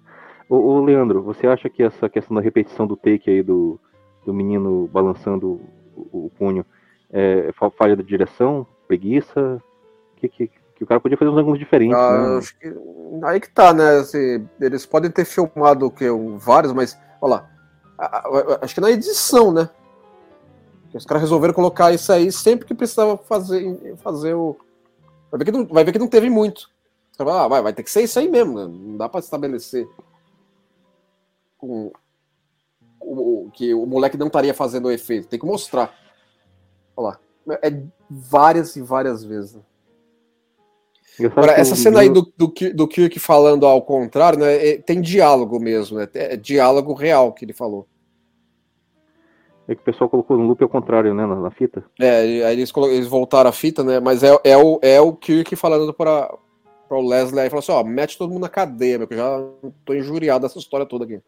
Ô, 0.49 0.57
ô, 0.57 0.85
Leandro, 0.85 1.23
você 1.23 1.47
acha 1.47 1.69
que 1.69 1.83
essa 1.83 2.09
questão 2.09 2.35
da 2.37 2.41
repetição 2.43 2.87
do 2.87 2.97
take 2.97 3.31
aí 3.31 3.43
do, 3.43 3.79
do 4.25 4.35
menino 4.35 4.89
balançando 4.93 5.61
o, 5.97 6.27
o 6.27 6.31
punho 6.37 6.65
é 7.13 7.51
fa- 7.53 7.71
falha 7.71 7.95
da 7.97 8.03
direção, 8.03 8.67
preguiça? 8.89 9.63
Que, 10.17 10.29
que, 10.29 10.51
que 10.75 10.85
o 10.85 10.87
cara 10.87 11.01
podia 11.01 11.17
fazer 11.17 11.31
uns 11.31 11.39
ângulos 11.39 11.59
diferentes, 11.59 11.97
Ah, 11.99 12.31
né? 12.31 12.39
acho 12.39 12.59
que- 12.59 12.75
aí 13.25 13.41
que 13.41 13.51
tá, 13.51 13.73
né? 13.73 13.99
assim, 13.99 14.47
eles 14.61 14.85
podem 14.87 15.11
ter 15.11 15.25
filmado? 15.25 15.93
Um- 16.13 16.39
vários, 16.39 16.73
mas 16.73 16.99
olha 17.21 17.35
lá. 17.37 17.51
a- 17.99 18.19
a- 18.19 18.59
acho 18.63 18.75
que 18.75 18.81
na 18.81 18.91
edição, 18.91 19.53
né? 19.53 19.69
Os 20.95 21.05
caras 21.05 21.23
resolveram 21.23 21.53
colocar 21.55 21.93
isso 21.93 22.11
aí 22.13 22.33
sempre 22.33 22.67
que 22.67 22.75
precisava 22.75 23.17
fazer, 23.19 23.97
fazer 23.99 24.35
o. 24.35 24.57
Vai 25.31 25.39
ver 25.39 25.45
que 25.45 25.53
não, 25.53 25.67
vai 25.67 25.85
ver 25.85 25.93
que 25.93 25.99
não 25.99 26.09
teve 26.09 26.31
muito. 26.31 26.71
Ah, 27.19 27.49
vai, 27.49 27.63
vai 27.63 27.73
ter 27.73 27.83
que 27.83 27.91
ser 27.91 28.03
isso 28.03 28.19
aí 28.19 28.29
mesmo, 28.29 28.55
né? 28.55 28.67
Não 28.67 28.97
dá 28.97 29.09
pra 29.09 29.21
estabelecer 29.21 29.89
que 33.53 33.75
o 33.75 33.87
moleque 33.87 34.17
não 34.17 34.27
estaria 34.27 34.55
fazendo 34.55 34.87
o 34.87 34.91
efeito. 34.91 35.29
Tem 35.29 35.39
que 35.39 35.47
mostrar. 35.47 35.95
Olha 36.97 37.09
lá. 37.09 37.59
É 37.63 37.83
várias 38.11 38.77
e 38.77 38.83
várias 38.83 39.25
vezes. 39.25 39.55
né? 39.55 39.63
Agora, 41.35 41.53
essa 41.53 41.75
cena 41.75 42.01
aí 42.01 42.11
do, 42.11 42.31
do, 42.37 42.53
do 42.75 42.89
Kirk 42.89 43.19
falando 43.19 43.65
ao 43.65 43.81
contrário, 43.81 44.39
né? 44.39 44.69
é- 44.69 44.79
tem 44.79 45.01
diálogo 45.01 45.59
mesmo, 45.59 45.97
né? 45.99 46.07
É 46.13 46.37
diálogo 46.37 46.93
real 46.93 47.33
que 47.33 47.45
ele 47.45 47.55
falou. 47.55 47.87
É 49.67 49.75
que 49.75 49.81
o 49.81 49.85
pessoal 49.85 50.11
colocou 50.11 50.37
no 50.37 50.47
loop 50.47 50.63
ao 50.63 50.69
contrário, 50.69 51.15
né, 51.15 51.27
na, 51.27 51.35
na 51.35 51.51
fita. 51.51 51.83
É, 51.99 52.21
aí 52.45 52.53
eles, 52.53 52.71
eles 52.77 53.09
voltaram 53.09 53.49
a 53.51 53.53
fita, 53.53 53.83
né? 53.83 53.99
Mas 53.99 54.23
é, 54.23 54.39
é, 54.45 54.57
o, 54.57 54.79
é 54.83 55.01
o 55.01 55.13
Kirk 55.15 55.57
falando 55.57 55.93
para 55.93 56.33
o 56.89 57.09
Leslie 57.09 57.41
aí, 57.41 57.51
falou 57.51 57.61
assim, 57.61 57.73
ó, 57.73 57.83
mete 57.83 58.17
todo 58.17 58.31
mundo 58.31 58.43
na 58.43 58.49
cadeia, 58.49 58.99
meu, 58.99 59.09
que 59.09 59.15
eu 59.15 59.19
já 59.19 59.71
tô 59.85 59.95
injuriado 59.95 60.47
dessa 60.47 60.59
história 60.59 60.87
toda 60.87 61.05
aqui. 61.05 61.21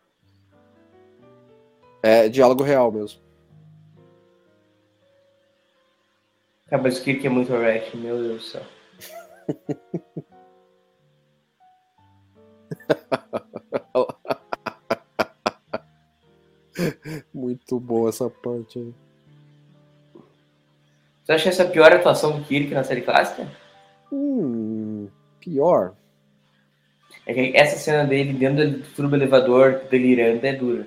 É 2.03 2.29
diálogo 2.29 2.63
real 2.63 2.93
mesmo. 2.93 3.21
Cara, 6.67 6.83
mas 6.83 6.99
o 6.99 7.03
Kirk 7.03 7.27
é 7.27 7.31
muito 7.31 7.53
overacting, 7.53 7.97
meu 7.97 8.23
Deus 8.23 8.43
do 8.43 8.43
céu. 8.43 8.63
Muito 17.35 17.81
boa 17.81 18.09
essa 18.09 18.31
parte 18.31 18.79
aí. 18.79 18.95
Você 21.25 21.33
acha 21.33 21.49
essa 21.49 21.63
a 21.65 21.69
pior 21.69 21.93
atuação 21.93 22.39
do 22.39 22.45
Kirk 22.45 22.73
na 22.73 22.85
série 22.85 23.03
clássica? 23.03 23.47
Hum, 24.11 24.78
pior. 25.49 25.95
É 27.27 27.35
que 27.35 27.53
essa 27.57 27.77
cena 27.77 28.05
dele 28.05 28.33
dentro 28.33 28.71
do 28.71 28.83
turbo 28.95 29.15
elevador, 29.17 29.83
delirando, 29.91 30.45
é 30.47 30.53
dura. 30.53 30.87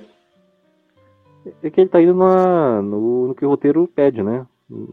É 1.64 1.70
que 1.70 1.82
ele 1.82 1.90
tá 1.90 2.02
indo 2.02 2.14
na, 2.16 2.82
no, 2.82 3.28
no 3.30 3.36
que 3.36 3.46
o 3.46 3.50
roteiro 3.50 3.88
pede, 3.88 4.22
né? 4.24 4.46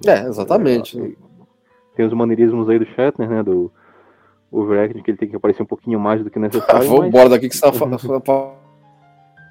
É, 0.06 0.20
exatamente. 0.26 0.98
né? 0.98 1.12
Tem 1.94 2.06
os 2.06 2.12
maneirismos 2.12 2.68
aí 2.68 2.78
do 2.78 2.86
Shatner, 2.86 3.28
né? 3.28 3.42
Do 3.42 3.70
overacting, 4.50 5.02
que 5.02 5.10
ele 5.10 5.18
tem 5.18 5.28
que 5.28 5.36
aparecer 5.36 5.62
um 5.62 5.66
pouquinho 5.66 6.00
mais 6.00 6.22
do 6.22 6.30
que 6.30 6.38
Ah, 6.38 6.42
necessário. 6.42 6.88
vou 6.88 6.98
mas- 7.00 7.08
embora 7.08 7.28
daqui 7.28 7.48
que 7.48 7.54
você 7.56 7.60
tá 7.60 7.72
fa- 7.72 7.98
fa- 7.98 8.54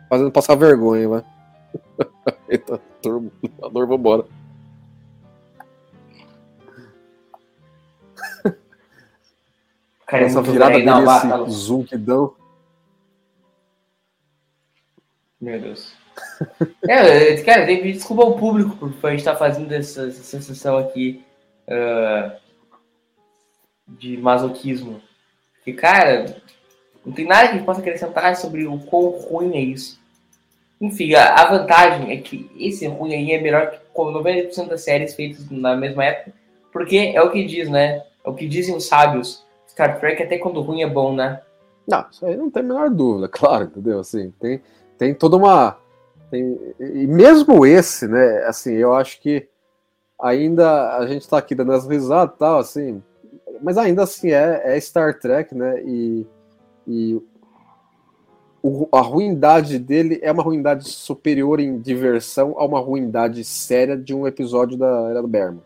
fazendo 0.09 0.31
passar 0.31 0.55
vergonha, 0.55 1.07
vai. 1.09 1.23
Eita, 2.49 2.79
turbo, 3.01 3.31
vou 3.71 3.83
embora. 3.95 4.25
Cara, 10.07 10.23
é 10.23 10.25
Essa 10.27 10.35
muito 10.41 10.51
virada 10.53 10.77
overacting. 10.77 10.85
dele, 10.95 11.05
Não, 11.05 11.15
esse 11.17 11.27
tá 11.29 11.35
louco. 11.35 11.51
zoom 11.51 11.83
que 11.83 11.97
dão. 11.97 12.33
Meu 15.39 15.59
Deus. 15.59 15.93
é, 16.89 17.33
eu- 17.39 17.45
cara, 17.45 17.65
tem 17.65 17.81
que 17.81 17.91
desculpa 17.91 18.23
ao 18.23 18.37
público 18.37 18.75
por 18.75 19.07
a 19.07 19.11
gente 19.11 19.19
estar 19.19 19.35
fazendo 19.35 19.71
essa, 19.71 20.07
essa 20.07 20.23
sensação 20.23 20.77
aqui 20.77 21.23
ah, 21.69 22.37
de 23.87 24.17
masoquismo. 24.17 25.01
Porque, 25.55 25.73
cara, 25.73 26.41
não 27.05 27.13
tem 27.13 27.25
nada 27.25 27.47
que 27.47 27.53
a 27.53 27.57
gente 27.57 27.65
possa 27.65 27.81
acrescentar 27.81 28.35
sobre 28.35 28.65
o 28.65 28.79
quão 28.79 29.09
ruim 29.09 29.55
é 29.57 29.61
isso. 29.61 29.99
Enfim, 30.79 31.13
a, 31.15 31.33
a 31.35 31.45
vantagem 31.49 32.11
é 32.11 32.17
que 32.17 32.49
esse 32.57 32.87
ruim 32.87 33.13
aí 33.13 33.31
é 33.33 33.41
melhor 33.41 33.71
que 33.71 33.79
com 33.93 34.05
90% 34.13 34.67
das 34.69 34.81
séries 34.83 35.13
feitas 35.15 35.49
na 35.49 35.75
mesma 35.75 36.05
época, 36.05 36.33
porque 36.71 37.11
é 37.15 37.21
o 37.21 37.31
que 37.31 37.43
diz, 37.45 37.67
né? 37.69 38.03
É 38.23 38.29
o 38.29 38.33
que 38.33 38.47
dizem 38.47 38.75
os 38.75 38.85
sábios. 38.87 39.45
Star 39.77 39.99
Trek, 39.99 40.23
até 40.23 40.39
quando 40.39 40.59
ruim 40.59 40.81
é 40.81 40.89
bom, 40.89 41.13
né? 41.13 41.39
Não, 41.87 42.03
isso 42.09 42.25
aí 42.25 42.35
não 42.35 42.49
tem 42.49 42.63
a 42.63 42.65
menor 42.65 42.89
dúvida, 42.89 43.29
claro, 43.31 43.65
entendeu? 43.65 43.99
Assim, 43.99 44.33
tem, 44.39 44.59
tem 44.97 45.13
toda 45.13 45.37
uma. 45.37 45.77
Tem, 46.31 46.59
e 46.79 47.05
mesmo 47.05 47.63
esse, 47.63 48.07
né? 48.07 48.43
Assim, 48.45 48.73
eu 48.73 48.95
acho 48.95 49.21
que 49.21 49.47
ainda 50.19 50.97
a 50.97 51.05
gente 51.05 51.21
está 51.21 51.37
aqui 51.37 51.53
dando 51.53 51.73
as 51.73 51.87
risadas 51.87 52.33
e 52.33 52.39
tal, 52.39 52.57
assim, 52.57 53.03
mas 53.61 53.77
ainda 53.77 54.01
assim 54.01 54.31
é, 54.31 54.63
é 54.65 54.79
Star 54.79 55.19
Trek, 55.19 55.53
né? 55.53 55.79
E, 55.83 56.25
e 56.87 57.21
o, 58.63 58.89
a 58.91 58.99
ruindade 58.99 59.77
dele 59.77 60.17
é 60.23 60.31
uma 60.31 60.41
ruindade 60.41 60.89
superior 60.89 61.59
em 61.59 61.77
diversão 61.79 62.55
a 62.57 62.65
uma 62.65 62.79
ruindade 62.79 63.43
séria 63.43 63.95
de 63.95 64.11
um 64.11 64.25
episódio 64.25 64.75
da 64.75 65.07
Era 65.11 65.21
do 65.21 65.27
Berman. 65.27 65.61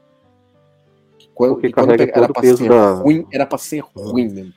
Quando, 1.50 1.54
Porque 1.56 1.72
quando 1.72 1.86
carrega 1.88 2.04
era 2.04 2.14
todo 2.14 2.30
o 2.30 2.34
pra 2.34 2.42
peso 2.42 2.58
ser 2.58 2.70
da- 2.70 2.94
ruim, 2.94 3.26
era 3.34 3.46
pra 3.46 3.58
ser 3.58 3.84
ruim 3.96 4.30
mesmo. 4.30 4.54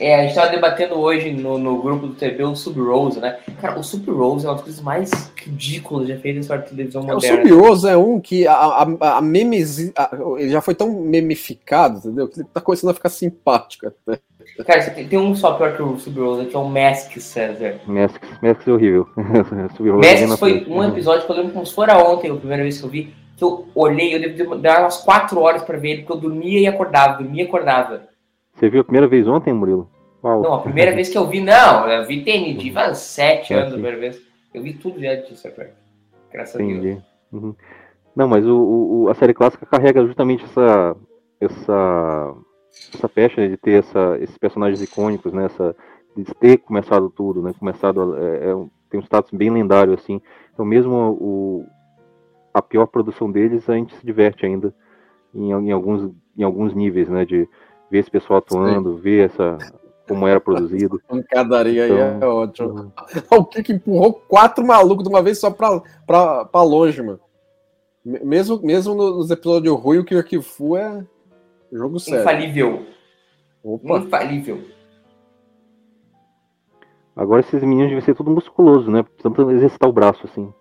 É, 0.00 0.16
a 0.16 0.22
gente 0.24 0.34
tava 0.34 0.48
debatendo 0.50 0.96
hoje 0.96 1.30
no, 1.32 1.56
no 1.56 1.80
grupo 1.80 2.08
do 2.08 2.14
TV 2.14 2.42
o 2.42 2.56
Sub 2.56 2.80
Rose, 2.80 3.20
né? 3.20 3.38
Cara, 3.60 3.78
o 3.78 3.84
Sub 3.84 4.10
Rose 4.10 4.44
é 4.44 4.48
uma 4.48 4.54
das 4.56 4.64
coisas 4.64 4.80
mais 4.82 5.08
ridículas 5.36 6.08
já 6.08 6.16
feitas 6.18 6.34
na 6.34 6.40
história 6.40 6.62
da 6.64 6.68
televisão 6.68 7.02
É, 7.02 7.04
o 7.04 7.14
moderna. 7.14 7.42
Subioso 7.42 7.86
é 7.88 7.96
um 7.96 8.18
que 8.20 8.44
a, 8.44 8.54
a, 8.54 9.18
a 9.18 9.20
memesi- 9.20 9.92
a- 9.96 10.10
ele 10.36 10.50
já 10.50 10.60
foi 10.60 10.74
tão 10.74 10.90
memificado, 11.00 11.98
entendeu? 11.98 12.26
Que 12.26 12.40
ele 12.40 12.48
tá 12.52 12.60
começando 12.60 12.90
a 12.90 12.94
ficar 12.94 13.08
simpático 13.08 13.86
até. 13.86 14.18
Cara, 14.66 14.82
você 14.82 14.90
tem, 14.90 15.06
tem 15.06 15.18
um 15.18 15.32
só 15.36 15.54
pior 15.54 15.76
que 15.76 15.82
o 15.82 15.96
Sub 15.96 16.18
Rose, 16.20 16.46
que 16.46 16.56
é 16.56 16.58
o 16.58 16.68
Mask 16.68 17.16
César. 17.18 17.76
Masks, 17.86 18.28
Masks 18.42 18.66
é 18.66 18.72
horrível. 18.72 19.06
Na 19.16 20.26
Mask 20.26 20.38
foi 20.40 20.66
um 20.68 20.82
episódio 20.82 21.24
que 21.24 21.30
eu 21.30 21.36
lembro 21.36 21.52
como 21.52 21.64
se 21.66 21.72
fora 21.72 21.96
ontem, 21.98 22.32
a 22.32 22.34
primeira 22.34 22.62
vez 22.64 22.78
que 22.78 22.84
eu 22.84 22.90
vi, 22.90 23.14
que 23.36 23.42
eu 23.44 23.66
olhei, 23.74 24.14
eu 24.14 24.34
devo 24.34 24.56
dar 24.56 24.80
umas 24.82 24.98
quatro 24.98 25.40
horas 25.40 25.62
pra 25.62 25.76
ver 25.78 25.90
ele, 25.90 26.02
porque 26.02 26.12
eu 26.12 26.30
dormia 26.30 26.60
e 26.60 26.66
acordava, 26.66 27.22
dormia 27.22 27.42
e 27.44 27.46
acordava. 27.46 28.08
Você 28.54 28.68
viu 28.68 28.80
a 28.80 28.84
primeira 28.84 29.08
vez 29.08 29.26
ontem, 29.26 29.52
Murilo? 29.52 29.90
Uau. 30.22 30.42
Não, 30.42 30.54
a 30.54 30.60
primeira 30.62 30.92
vez 30.92 31.08
que 31.08 31.18
eu 31.18 31.26
vi, 31.26 31.40
não, 31.40 31.88
eu 31.88 32.06
vi 32.06 32.22
TNT 32.24 32.70
faz 32.72 32.98
sete 32.98 33.52
Ah, 33.52 33.58
anos 33.58 33.70
a 33.70 33.74
primeira 33.74 33.98
vez. 33.98 34.20
Eu 34.54 34.62
vi 34.62 34.72
tudo 34.74 35.00
já 35.00 35.14
de 35.16 35.36
Star 35.36 35.52
Trek. 35.52 35.72
Graças 36.32 36.54
a 36.54 36.58
Deus. 36.58 36.70
Entendi. 36.70 37.02
Uhum. 37.32 37.54
Não, 38.14 38.28
mas 38.28 38.46
o, 38.46 38.56
o- 38.56 39.08
a 39.10 39.14
série 39.14 39.34
clássica 39.34 39.66
carrega 39.66 40.04
justamente 40.06 40.44
essa 40.44 40.96
essa 41.40 42.34
essa 42.94 43.08
pecha 43.08 43.46
de 43.48 43.56
ter 43.56 43.80
essa, 43.80 44.16
esses 44.20 44.38
personagens 44.38 44.80
icônicos, 44.80 45.32
né? 45.32 45.46
Essa, 45.46 45.74
de 46.16 46.24
ter 46.36 46.58
começado 46.58 47.10
tudo, 47.10 47.42
né? 47.42 47.52
Começado 47.58 48.16
é, 48.16 48.50
é 48.50 48.54
tem 48.88 49.00
um 49.00 49.02
status 49.02 49.32
bem 49.32 49.50
lendário 49.50 49.92
assim. 49.94 50.20
Então 50.52 50.64
mesmo 50.64 50.94
o, 51.20 51.66
a 52.54 52.62
pior 52.62 52.86
produção 52.86 53.30
deles 53.30 53.68
a 53.68 53.74
gente 53.74 53.94
se 53.96 54.06
diverte 54.06 54.46
ainda 54.46 54.72
em, 55.34 55.50
em 55.50 55.72
alguns 55.72 56.10
em 56.38 56.42
alguns 56.42 56.72
níveis, 56.74 57.08
né? 57.08 57.24
De 57.24 57.48
ver 57.90 57.98
esse 57.98 58.10
pessoal 58.10 58.38
atuando, 58.38 58.96
ver 58.96 59.26
essa 59.30 59.58
como 60.08 60.26
era 60.26 60.40
produzido. 60.40 61.00
Pancadaria 61.08 61.84
aí 61.84 61.90
Então, 61.92 62.28
é 62.28 62.32
ótimo. 62.32 62.92
O 63.30 63.44
Kirk 63.44 63.72
empurrou 63.72 64.12
quatro 64.14 64.64
malucos 64.66 65.02
de 65.04 65.10
uma 65.10 65.22
vez 65.22 65.38
só 65.38 65.50
pra, 65.50 65.80
pra, 66.06 66.44
pra 66.44 66.62
longe, 66.62 67.02
mano. 67.02 67.20
Me- 68.04 68.20
Mesmo, 68.20 68.60
mesmo 68.62 68.94
nos 68.94 69.30
episódios 69.30 69.78
ruins, 69.80 70.02
o 70.02 70.04
Kirk 70.04 70.40
Fu 70.42 70.76
é 70.76 71.04
jogo 71.72 71.98
sério. 71.98 72.20
Infalível. 72.20 72.86
Opa, 73.62 73.98
Infalível. 73.98 74.62
Agora 77.16 77.40
esses 77.40 77.62
meninos 77.62 77.88
devem 77.88 78.04
ser 78.04 78.14
tudo 78.14 78.30
musculoso, 78.30 78.90
né? 78.90 79.02
Precisam 79.04 79.50
exercitar 79.52 79.88
o 79.88 79.92
braço 79.92 80.26
assim. 80.26 80.52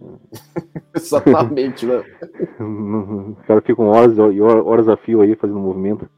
exatamente, 0.94 1.86
né? 1.86 1.98
Os 3.38 3.46
caras 3.46 3.64
ficam 3.64 3.86
horas 3.86 4.16
e 4.16 4.40
horas 4.40 4.88
a 4.88 4.96
fio 4.96 5.20
aí 5.20 5.34
fazendo 5.34 5.58
movimento. 5.58 6.08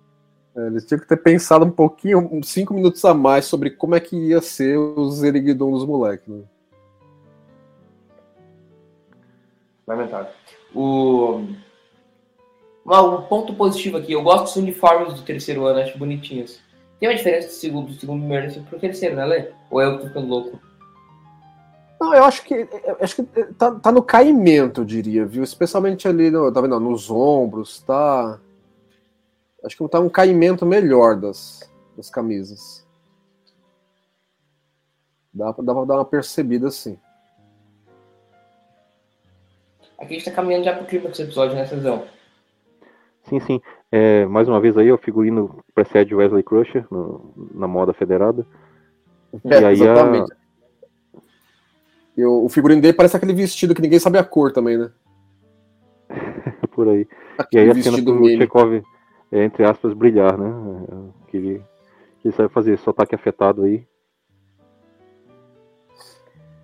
É, 0.57 0.67
Eles 0.67 0.85
tinham 0.85 1.01
que 1.01 1.09
ter 1.09 1.17
pensado 1.17 1.65
um 1.65 1.71
pouquinho, 1.71 2.19
uns 2.33 2.49
cinco 2.49 2.75
minutos 2.75 3.05
a 3.05 3.15
mais 3.15 3.45
sobre 3.45 3.71
como 3.71 3.95
é 3.95 4.01
que 4.01 4.17
ia 4.17 4.41
ser 4.41 4.79
os 4.79 5.23
eriguidons 5.23 5.81
dos 5.81 5.87
moleques, 5.87 6.27
né? 6.27 6.43
Lamentável. 9.87 10.33
O... 10.75 11.45
Ah, 12.87 13.03
um 13.03 13.23
ponto 13.23 13.55
positivo 13.55 13.99
aqui, 13.99 14.13
eu 14.13 14.23
gosto 14.23 14.45
dos 14.45 14.57
uniformes 14.57 15.15
do 15.15 15.23
terceiro 15.23 15.65
ano, 15.65 15.81
acho 15.81 15.99
bonitinhos. 15.99 16.61
Tem 16.99 17.09
uma 17.09 17.15
diferença 17.15 17.49
do 17.49 17.53
segundo, 17.53 17.87
do 17.89 17.95
segundo 17.95 18.21
primeiro 18.21 18.63
pro 18.63 18.79
terceiro, 18.79 19.17
né, 19.17 19.25
Lê? 19.25 19.51
Ou 19.71 19.81
eu 19.81 19.99
tô 19.99 20.07
ficando 20.09 20.27
louco? 20.27 20.70
Não, 22.01 22.15
eu 22.15 22.25
acho 22.25 22.43
que 22.45 22.55
eu 22.55 22.97
acho 23.01 23.17
que 23.17 23.23
tá, 23.55 23.75
tá 23.75 23.93
no 23.93 24.03
caimento, 24.03 24.81
eu 24.81 24.85
diria, 24.87 25.27
viu? 25.27 25.43
Especialmente 25.43 26.09
ali 26.09 26.31
no, 26.31 26.51
tá 26.51 26.61
vendo? 26.63 26.81
nos 26.81 27.11
ombros, 27.11 27.83
tá. 27.83 28.41
Acho 29.63 29.77
que 29.77 29.89
tá 29.89 30.01
um 30.01 30.09
caimento 30.09 30.65
melhor 30.65 31.17
das, 31.17 31.71
das 31.95 32.09
camisas. 32.09 32.87
Dá 35.33 35.53
pra, 35.53 35.63
dá 35.63 35.75
pra 35.75 35.85
dar 35.85 35.95
uma 35.97 36.05
percebida 36.07 36.69
assim. 36.69 36.99
Aqui 39.99 40.15
a 40.15 40.19
gente 40.19 40.25
tá 40.25 40.31
caminhando 40.31 40.65
já 40.65 40.75
pro 40.75 40.87
clima 40.87 41.11
desse 41.11 41.23
episódio, 41.23 41.55
né, 41.55 41.67
Cezão? 41.67 42.07
Sim, 43.25 43.39
sim. 43.41 43.61
É, 43.93 44.25
mais 44.25 44.49
uma 44.49 44.59
vez 44.59 44.79
aí, 44.79 44.91
o 44.91 44.97
figurino 44.97 45.63
precede 45.75 46.15
Wesley 46.15 46.43
Crusher 46.43 46.87
no- 46.91 47.35
na 47.55 47.69
moda 47.69 47.93
federada. 47.93 48.47
E 49.45 49.55
aí 49.55 49.65
a- 49.65 49.73
exatamente. 49.73 50.40
E 52.21 52.25
o, 52.25 52.45
o 52.45 52.49
figurino 52.51 52.83
dele 52.83 52.93
parece 52.93 53.17
aquele 53.17 53.33
vestido 53.33 53.75
que 53.75 53.81
ninguém 53.81 53.99
sabe 53.99 54.19
a 54.19 54.25
cor 54.25 54.53
também, 54.53 54.77
né? 54.77 54.91
Por 56.75 56.87
aí. 56.87 57.01
E 57.03 57.07
Aquele 57.39 57.73
aí 57.73 57.81
a 57.81 57.83
cena 57.83 57.97
meme. 57.97 58.37
Chekhov, 58.37 58.83
é, 59.33 59.45
entre 59.45 59.65
aspas, 59.65 59.95
brilhar, 59.95 60.37
né? 60.37 60.51
É, 60.91 61.31
Que 61.31 61.37
ele, 61.39 61.63
que 62.21 62.29
ele 62.29 62.35
sabe 62.35 62.53
fazer 62.53 62.77
sotaque 62.79 63.15
afetado 63.15 63.63
aí. 63.63 63.87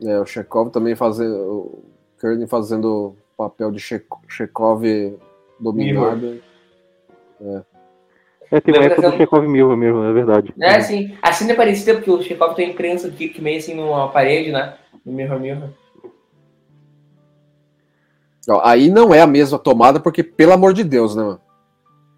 É, 0.03 0.21
o 0.21 0.27
Chekhov 0.27 0.71
também 0.71 0.95
fazendo. 0.95 1.35
O 1.51 1.85
Kearney 2.21 2.47
fazendo 2.47 2.87
o 2.87 3.17
papel 3.35 3.71
de 3.71 3.79
Che- 3.81 4.05
Chekhov 4.29 4.83
dominado. 5.59 6.39
É, 7.41 7.63
tem 8.61 8.74
uma 8.74 8.84
época 8.84 9.11
do 9.11 9.16
Chekhov 9.16 9.47
Milva 9.49 9.76
mesmo, 9.76 10.05
é 10.05 10.12
verdade. 10.12 10.55
É, 10.61 10.80
sim. 10.80 11.16
A 11.20 11.32
cena 11.32 11.53
é 11.53 11.55
parecida 11.55 11.94
porque 11.94 12.11
o 12.11 12.22
Chekhov 12.22 12.55
tem 12.55 12.70
imprensa 12.70 13.09
aqui 13.09 13.28
que 13.28 13.42
meio 13.42 13.59
assim 13.59 13.74
numa 13.74 14.09
parede, 14.09 14.53
né? 14.53 14.74
No 15.05 15.12
Mirror 15.12 15.40
Mirror. 15.40 15.70
Ó, 18.49 18.61
aí 18.64 18.88
não 18.88 19.12
é 19.12 19.20
a 19.20 19.26
mesma 19.26 19.59
tomada, 19.59 19.99
porque, 19.99 20.22
pelo 20.22 20.53
amor 20.53 20.72
de 20.72 20.84
Deus, 20.84 21.16
né, 21.16 21.22
mano? 21.22 21.40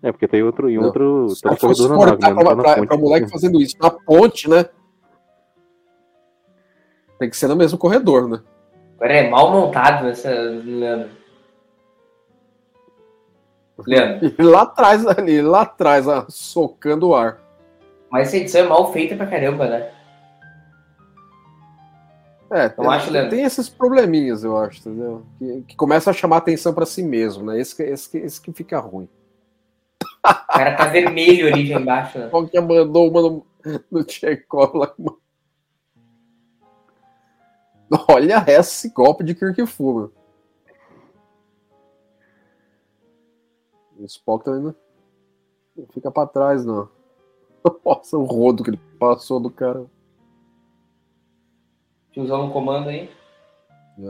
É, 0.03 0.13
porque 0.13 0.29
tem 0.29 0.43
outro, 0.43 0.69
em 0.71 0.77
Não. 0.77 0.85
outro. 0.85 1.29
Se 1.31 1.41
Tá 1.41 1.57
fosse 1.57 1.83
nave, 1.89 1.95
cortar 1.97 2.29
né? 2.29 2.35
Não 2.35 2.43
pra, 2.43 2.51
tá 2.51 2.55
na 2.57 2.63
pra, 2.77 2.87
pra 2.87 2.97
moleque 2.97 3.31
fazendo 3.31 3.61
isso 3.61 3.77
na 3.81 3.91
ponte, 3.91 4.49
né? 4.49 4.67
Tem 7.19 7.29
que 7.29 7.37
ser 7.37 7.49
no 7.49 7.57
mesmo 7.57 7.79
corredor, 7.79 8.29
né? 8.29 8.41
Agora 8.97 9.13
é 9.13 9.29
mal 9.29 9.51
montado 9.51 10.05
nessa. 10.05 10.31
Leandro. 10.31 11.11
Leandro, 13.87 14.35
E 14.39 14.43
lá 14.43 14.63
atrás, 14.63 15.07
ali, 15.07 15.41
lá 15.43 15.63
atrás, 15.63 16.07
socando 16.29 17.09
o 17.09 17.15
ar. 17.15 17.39
mas 18.11 18.29
essa 18.29 18.37
edição 18.39 18.61
é 18.63 18.69
mal 18.69 18.93
feita 18.93 19.17
pra 19.17 19.27
caramba, 19.27 19.67
né? 19.69 19.91
É, 22.51 22.69
tem, 22.71 22.87
acho, 22.87 23.13
tem 23.29 23.43
esses 23.45 23.69
probleminhas, 23.69 24.43
eu 24.43 24.57
acho, 24.57 24.81
entendeu? 24.81 25.27
Que, 25.39 25.63
que 25.69 25.77
começa 25.77 26.11
a 26.11 26.15
chamar 26.15 26.39
atenção 26.39 26.73
pra 26.73 26.87
si 26.87 27.03
mesmo, 27.03 27.45
né? 27.45 27.61
Esse, 27.61 27.77
que- 27.77 27.83
esse, 27.83 28.17
esse 28.19 28.41
que 28.41 28.53
fica 28.53 28.79
ruim. 28.81 29.07
O 30.25 30.53
cara 30.53 30.75
tá 30.75 30.87
vermelho 30.87 31.47
ali 31.47 31.67
já 31.67 31.79
embaixo, 31.79 32.19
né? 32.19 32.29
Qual 32.29 32.47
que 32.49 32.59
mandou 32.59 33.11
uma 33.11 33.21
no, 33.23 33.47
no 33.91 34.03
Tchekov 34.03 34.75
lá? 34.77 34.95
Olha 38.09 38.45
esse 38.49 38.91
golpe 38.91 39.23
de 39.25 39.35
Kirk 39.35 39.65
Fu, 39.67 40.11
O 43.99 44.05
Spock 44.05 44.45
também 44.45 44.63
não 44.63 44.75
não 45.77 45.87
fica 45.93 46.11
pra 46.11 46.27
trás, 46.27 46.65
não. 46.65 46.89
Nossa, 47.85 48.17
o 48.19 48.25
rodo 48.25 48.65
que 48.65 48.71
ele 48.71 48.81
passou 48.99 49.39
do 49.39 49.51
cara. 49.51 49.85
Tiozão 52.13 52.47
no 52.47 52.53
comando 52.53 52.89
aí. 52.89 53.09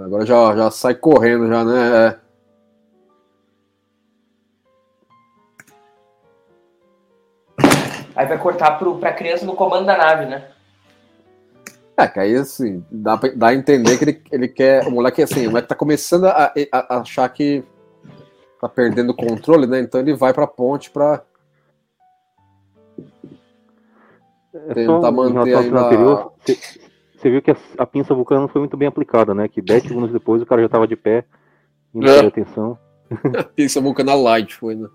Agora 0.04 0.24
já, 0.24 0.54
já 0.56 0.70
sai 0.70 0.94
correndo, 0.94 1.46
já, 1.48 1.64
né? 1.64 2.06
É. 2.06 2.20
Aí 8.14 8.26
vai 8.26 8.38
cortar 8.38 8.78
pro, 8.78 8.98
pra 8.98 9.12
criança 9.12 9.44
no 9.46 9.54
comando 9.54 9.86
da 9.86 9.96
nave, 9.96 10.26
né? 10.26 10.50
É, 11.96 12.06
que 12.06 12.20
aí 12.20 12.36
assim, 12.36 12.84
dá, 12.90 13.16
pra- 13.16 13.32
dá 13.34 13.48
a 13.48 13.54
entender 13.54 13.98
que 13.98 14.04
ele, 14.04 14.22
ele 14.30 14.48
quer. 14.48 14.86
O 14.86 14.90
moleque, 14.90 15.22
assim, 15.22 15.46
o 15.46 15.50
moleque 15.50 15.68
tá 15.68 15.74
começando 15.74 16.26
a, 16.26 16.52
a- 16.72 16.96
a 16.96 17.00
achar 17.00 17.28
que 17.28 17.64
tá 18.60 18.68
perdendo 18.68 19.10
o 19.10 19.16
controle, 19.16 19.66
né? 19.66 19.80
Então 19.80 20.00
ele 20.00 20.14
vai 20.14 20.32
pra 20.32 20.46
ponte 20.46 20.90
pra. 20.90 21.22
É 24.54 24.74
tentar 24.74 25.10
manter 25.12 25.70
na- 25.70 25.86
anterior, 25.86 26.32
você, 26.40 26.58
você 27.16 27.30
viu 27.30 27.40
que 27.42 27.50
a, 27.50 27.56
a 27.78 27.86
pinça 27.86 28.14
vulcana 28.14 28.40
não 28.42 28.48
foi 28.48 28.60
muito 28.60 28.76
bem 28.76 28.88
aplicada, 28.88 29.34
né? 29.34 29.46
Que 29.48 29.62
10 29.62 29.84
segundos 29.84 30.10
depois 30.12 30.42
o 30.42 30.46
cara 30.46 30.62
já 30.62 30.68
tava 30.68 30.86
de 30.88 30.96
pé, 30.96 31.24
indo 31.94 32.08
É. 32.08 32.26
atenção. 32.26 32.78
Isso 33.56 33.78
é 33.78 33.82
Vulcana 33.82 34.14
Light, 34.14 34.54
foi, 34.54 34.74
né? 34.74 34.88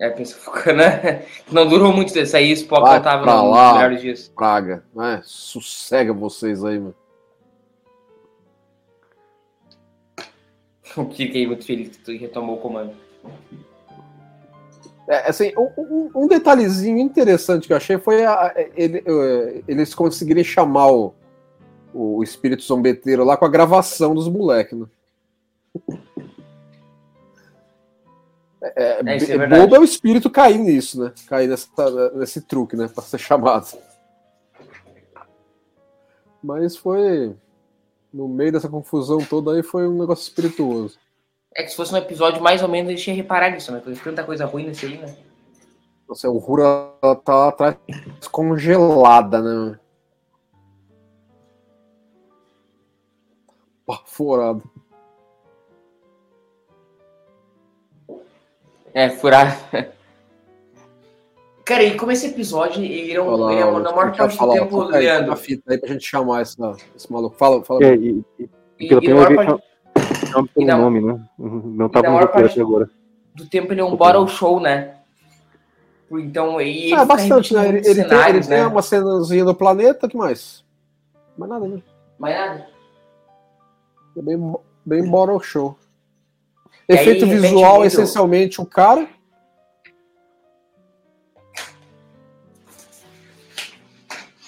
É, 0.00 0.10
pensou 0.10 0.52
né? 0.74 1.24
Não 1.52 1.68
durou 1.68 1.92
muito 1.92 2.12
desse 2.12 2.36
aí, 2.36 2.50
Spock 2.52 2.82
não 2.84 3.00
tava 3.02 3.24
nos 3.26 3.50
lá. 3.52 3.74
melhores 3.74 4.00
dias. 4.00 4.28
Praga, 4.28 4.84
né? 4.94 5.20
Sossega 5.22 6.12
vocês 6.12 6.64
aí, 6.64 6.78
mano. 6.78 6.94
O 11.02 11.06
Kirk 11.06 11.36
aí 11.36 11.46
muito 11.46 11.64
feliz 11.64 11.96
que 11.96 12.16
retomou 12.16 12.56
o 12.56 12.60
comando. 12.60 12.92
É, 15.08 15.28
assim, 15.28 15.52
um, 15.56 16.10
um- 16.14 16.26
detalhezinho 16.28 16.98
interessante 16.98 17.66
que 17.66 17.72
eu 17.72 17.76
achei 17.76 17.98
foi 17.98 18.24
a- 18.24 18.54
ele- 18.74 19.02
eh, 19.06 19.62
eles 19.68 19.94
conseguirem 19.94 20.42
chamar 20.44 20.90
o, 20.92 21.14
o 21.92 22.22
espírito 22.22 22.62
zombeteiro 22.62 23.22
lá 23.24 23.36
com 23.36 23.44
a 23.44 23.48
gravação 23.50 24.14
dos 24.14 24.28
moleques, 24.28 24.78
né? 24.78 24.86
É, 28.62 29.00
É, 29.06 29.16
isso 29.16 29.30
é 29.30 29.34
é 29.34 29.38
verdade. 29.38 29.60
bobo 29.62 29.76
é 29.76 29.78
o 29.80 29.84
espírito 29.84 30.30
cair 30.30 30.58
nisso, 30.58 30.98
né? 31.02 31.12
Cair 31.28 31.48
nessa- 31.48 32.10
nesse 32.14 32.40
truque, 32.40 32.76
né? 32.76 32.88
Pra 32.88 33.02
ser 33.04 33.18
chamado. 33.18 33.76
Mas 36.42 36.76
foi. 36.76 37.34
No 38.14 38.28
meio 38.28 38.52
dessa 38.52 38.68
confusão 38.68 39.18
toda 39.18 39.52
aí 39.52 39.62
foi 39.64 39.88
um 39.88 39.98
negócio 39.98 40.22
espirituoso. 40.22 40.96
É 41.52 41.64
que 41.64 41.70
se 41.70 41.74
fosse 41.74 41.92
um 41.92 41.96
episódio 41.96 42.40
mais 42.40 42.62
ou 42.62 42.68
menos, 42.68 42.92
a 42.92 42.94
gente 42.94 43.08
ia 43.08 43.16
reparar 43.16 43.50
nisso, 43.50 43.72
né? 43.72 43.82
Tem 43.84 43.92
tanta 43.92 44.22
coisa 44.22 44.46
ruim 44.46 44.66
nesse 44.66 44.86
aí, 44.86 44.98
né? 44.98 45.16
Nossa, 46.08 46.30
o 46.30 46.38
Rura 46.38 46.92
tá 47.24 47.34
lá 47.34 47.48
atrás 47.48 47.76
congelada, 48.30 49.42
né? 49.42 49.80
Baforado. 53.84 54.62
É, 58.92 59.10
furar. 59.10 59.58
Cara, 61.64 61.82
e 61.82 61.96
como 61.96 62.12
esse 62.12 62.26
episódio, 62.26 62.82
ele 62.84 63.12
é, 63.12 63.22
um, 63.22 63.26
Olha 63.26 63.36
lá, 63.44 63.52
ele 63.52 63.60
é 63.62 63.64
na 63.64 63.92
maior 63.92 64.14
parte 64.14 64.32
do 64.32 64.36
fala, 64.36 64.52
ó, 64.52 64.58
tempo, 64.58 64.82
toca 64.84 64.96
aí, 64.98 65.36
fita 65.36 65.72
aí 65.72 65.78
pra 65.78 65.88
gente 65.92 66.04
chamar 66.06 66.42
essa, 66.42 66.76
esse 66.94 67.10
maluco. 67.10 67.36
Fala, 67.36 67.64
fala. 67.64 67.82
É, 67.84 67.94
e, 67.94 68.22
e, 68.38 68.48
E, 68.80 68.88
pelo 68.88 69.02
e 69.02 69.08
na- 70.66 70.76
nome, 70.76 71.00
né? 71.00 71.20
Não 71.38 71.88
tava 71.88 72.08
na 72.08 72.12
no 72.12 72.18
roteiro 72.20 72.48
até 72.50 72.60
agora. 72.60 72.90
do 73.34 73.46
tempo 73.48 73.72
ele 73.72 73.80
é 73.80 73.84
um 73.84 73.96
bottle 73.96 74.28
show, 74.28 74.60
né? 74.60 74.96
Então, 76.10 76.60
e 76.60 76.68
ele 76.68 76.86
É, 76.86 76.90
fica 76.90 77.04
bastante, 77.06 77.54
né? 77.54 77.68
Ele, 77.68 77.78
ele 77.78 77.84
tem, 77.84 77.94
ele 77.94 78.08
cenários, 78.08 78.46
tem 78.46 78.58
né? 78.58 78.66
uma 78.66 78.82
cenazinha 78.82 79.44
do 79.44 79.54
planeta, 79.54 80.06
que 80.08 80.16
mais? 80.16 80.62
Mais 81.38 81.50
nada, 81.50 81.66
né? 81.66 81.82
Mais 82.18 82.36
nada. 82.36 82.66
É 84.16 84.22
bem, 84.22 84.54
bem 84.84 85.10
bottle 85.10 85.40
show. 85.40 85.76
E 86.88 86.92
aí, 86.92 86.98
Efeito 87.00 87.24
repente, 87.24 87.40
visual, 87.40 87.84
essencialmente, 87.84 88.60
o 88.60 88.66
cara. 88.66 89.08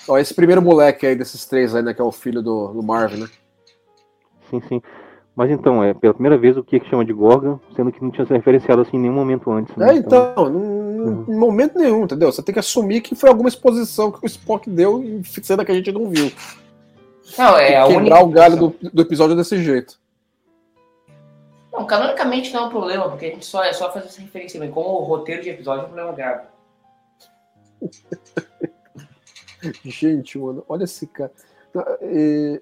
Ó, 0.08 0.18
esse 0.18 0.34
primeiro 0.34 0.62
moleque 0.62 1.06
aí 1.06 1.16
desses 1.16 1.44
três 1.44 1.74
aí, 1.74 1.82
né? 1.82 1.92
Que 1.92 2.00
é 2.00 2.04
o 2.04 2.12
filho 2.12 2.42
do, 2.42 2.68
do 2.68 2.82
Marvin, 2.82 3.22
né? 3.22 3.28
Sim, 4.50 4.60
sim. 4.68 4.82
Mas 5.34 5.50
então, 5.50 5.84
é 5.84 5.92
pela 5.92 6.14
primeira 6.14 6.38
vez 6.38 6.56
o 6.56 6.64
que 6.64 6.80
chama 6.86 7.04
de 7.04 7.12
Gorgon, 7.12 7.60
sendo 7.74 7.92
que 7.92 8.02
não 8.02 8.10
tinha 8.10 8.26
se 8.26 8.32
referenciado 8.32 8.80
assim 8.80 8.96
em 8.96 9.00
nenhum 9.00 9.14
momento 9.14 9.50
antes. 9.50 9.76
Né? 9.76 9.90
É, 9.90 9.94
então, 9.96 10.48
num- 10.48 11.24
em 11.28 11.36
momento 11.36 11.78
nenhum, 11.78 12.04
entendeu? 12.04 12.32
Você 12.32 12.42
tem 12.42 12.54
que 12.54 12.58
assumir 12.58 13.02
que 13.02 13.14
foi 13.14 13.28
alguma 13.28 13.48
exposição 13.48 14.10
que 14.10 14.24
o 14.24 14.26
Spock 14.26 14.70
deu 14.70 15.04
e 15.04 15.22
cena 15.42 15.62
que 15.64 15.70
a 15.70 15.74
gente 15.74 15.92
não 15.92 16.08
viu. 16.08 16.32
Não, 17.36 17.58
é 17.58 17.76
a 17.76 17.86
Quebrar 17.86 17.98
única 17.98 18.20
o 18.22 18.28
galho 18.28 18.56
do, 18.56 18.74
do 18.90 19.02
episódio 19.02 19.36
desse 19.36 19.62
jeito. 19.62 19.98
Não, 21.70 21.84
canonicamente 21.84 22.54
não 22.54 22.62
é 22.62 22.66
um 22.66 22.70
problema, 22.70 23.08
porque 23.10 23.26
a 23.26 23.30
gente 23.30 23.44
só 23.44 23.62
é 23.62 23.74
só 23.74 23.92
fazer 23.92 24.06
essa 24.06 24.22
referência, 24.22 24.58
mas 24.58 24.72
como 24.72 24.88
o 24.88 25.04
roteiro 25.04 25.42
de 25.42 25.50
episódio 25.50 25.82
é 25.82 25.84
um 25.84 25.88
problema 25.88 26.12
grave. 26.12 26.46
Gente, 29.84 30.38
mano, 30.38 30.64
olha 30.68 30.84
esse 30.84 31.06
cara. 31.06 31.32
E- 32.02 32.60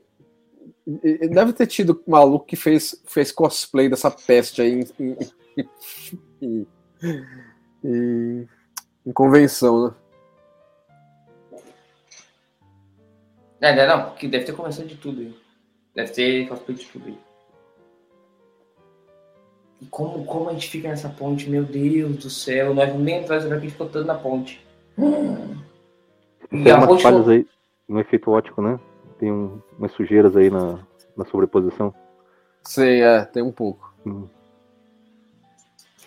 e- 0.87 1.19
e 1.23 1.29
deve 1.29 1.53
ter 1.53 1.67
tido 1.67 2.03
maluco 2.07 2.47
que 2.47 2.57
fez, 2.57 3.01
fez 3.07 3.31
cosplay 3.31 3.89
dessa 3.89 4.11
peste 4.11 4.63
aí 4.63 4.81
em, 4.99 5.17
em- 6.43 6.67
em- 7.85 9.13
convenção, 9.13 9.89
né? 9.89 9.95
É, 13.61 13.75
né, 13.75 13.87
não, 13.87 14.11
porque 14.11 14.29
deve 14.29 14.45
ter 14.45 14.53
começado 14.53 14.87
de 14.87 14.97
tudo. 14.97 15.35
Deve 15.95 16.13
ter 16.13 16.49
cosplay 16.49 16.77
de 16.77 16.87
tudo. 16.87 17.17
E 19.81 19.87
como, 19.87 20.25
como 20.27 20.51
a 20.51 20.53
gente 20.53 20.69
fica 20.69 20.89
nessa 20.89 21.09
ponte, 21.09 21.49
meu 21.49 21.65
Deus 21.65 22.17
do 22.17 22.31
céu, 22.31 22.75
nós 22.75 22.95
nem 22.99 23.21
atrás 23.21 23.49
da 23.49 23.59
gente 23.59 23.73
ficou 23.73 23.89
tanto 23.89 24.07
na 24.07 24.15
ponte. 24.15 24.65
Hum. 24.99 25.64
Tem 26.51 26.73
umas 26.75 27.03
falhas 27.03 27.29
aí 27.29 27.47
no 27.89 28.01
efeito 28.01 28.31
ótico, 28.31 28.63
né? 28.63 28.79
Tem 29.19 29.33
um- 29.33 29.61
umas 29.79 29.93
sujeiras 29.93 30.37
aí 30.37 30.51
na, 30.51 30.79
na 31.17 31.25
sobreposição. 31.25 31.95
Sim, 32.63 33.01
é, 33.01 33.25
tem 33.25 33.43
um 33.43 33.53
pouco. 33.53 33.93
Hum. 34.07 34.27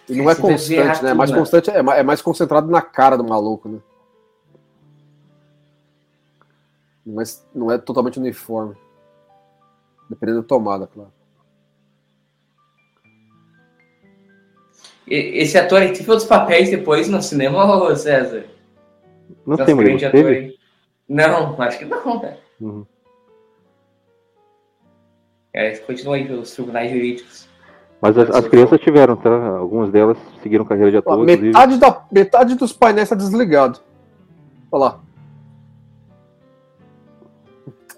E 0.10 0.16
não 0.16 0.30
é 0.30 0.34
errar 0.34 0.42
constante, 0.42 1.04
né? 1.04 1.12
É 1.12 1.14
mais 1.14 1.32
né? 1.32 1.38
constante, 1.38 1.70
é 1.70 1.82
mais, 1.82 2.00
é 2.00 2.04
mais 2.04 2.22
concentrado 2.22 2.70
na 2.72 2.82
cara 2.82 3.18
do 3.18 3.24
maluco, 3.24 3.68
né? 3.68 3.80
Mas 7.06 7.46
não 7.54 7.72
é 7.72 7.78
totalmente 7.78 8.20
uniforme. 8.20 8.76
Dependendo 10.10 10.42
da 10.42 10.48
tomada, 10.48 10.88
claro. 10.88 11.12
Esse 15.06 15.58
ator 15.58 15.82
aí 15.82 15.94
teve 15.94 16.10
outros 16.10 16.28
papéis 16.28 16.70
depois 16.70 17.08
no 17.08 17.22
cinema, 17.22 17.96
César? 17.96 18.57
Não 19.46 19.58
Nosso 19.58 19.76
Murilo, 19.76 19.98
grande 19.98 20.06
ator 20.06 20.24
teve? 20.24 20.36
aí. 20.36 20.58
Não, 21.08 21.62
acho 21.62 21.80
que 21.80 21.86
não, 21.86 22.20
né? 22.22 22.38
Uhum. 22.60 22.86
É, 25.54 25.76
continua 25.78 26.16
aí 26.16 26.28
pelos 26.28 26.52
tribunais 26.52 26.92
jurídicos. 26.92 27.48
Mas 28.00 28.16
as, 28.18 28.30
as 28.30 28.48
crianças 28.48 28.80
tiveram, 28.80 29.16
tá? 29.16 29.30
Algumas 29.58 29.92
delas 29.92 30.18
seguiram 30.44 30.66
carreira 30.66 30.92
de 30.92 30.98
Ó, 30.98 31.00
ator, 31.00 31.24
inclusive. 31.24 31.48
metade, 31.48 31.78
da, 31.78 32.06
metade 32.12 32.56
dos 32.56 32.72
painéis 32.74 33.10
tá 33.10 33.16
desligado. 33.16 33.80
Olha 34.72 34.84
lá. 34.84 35.00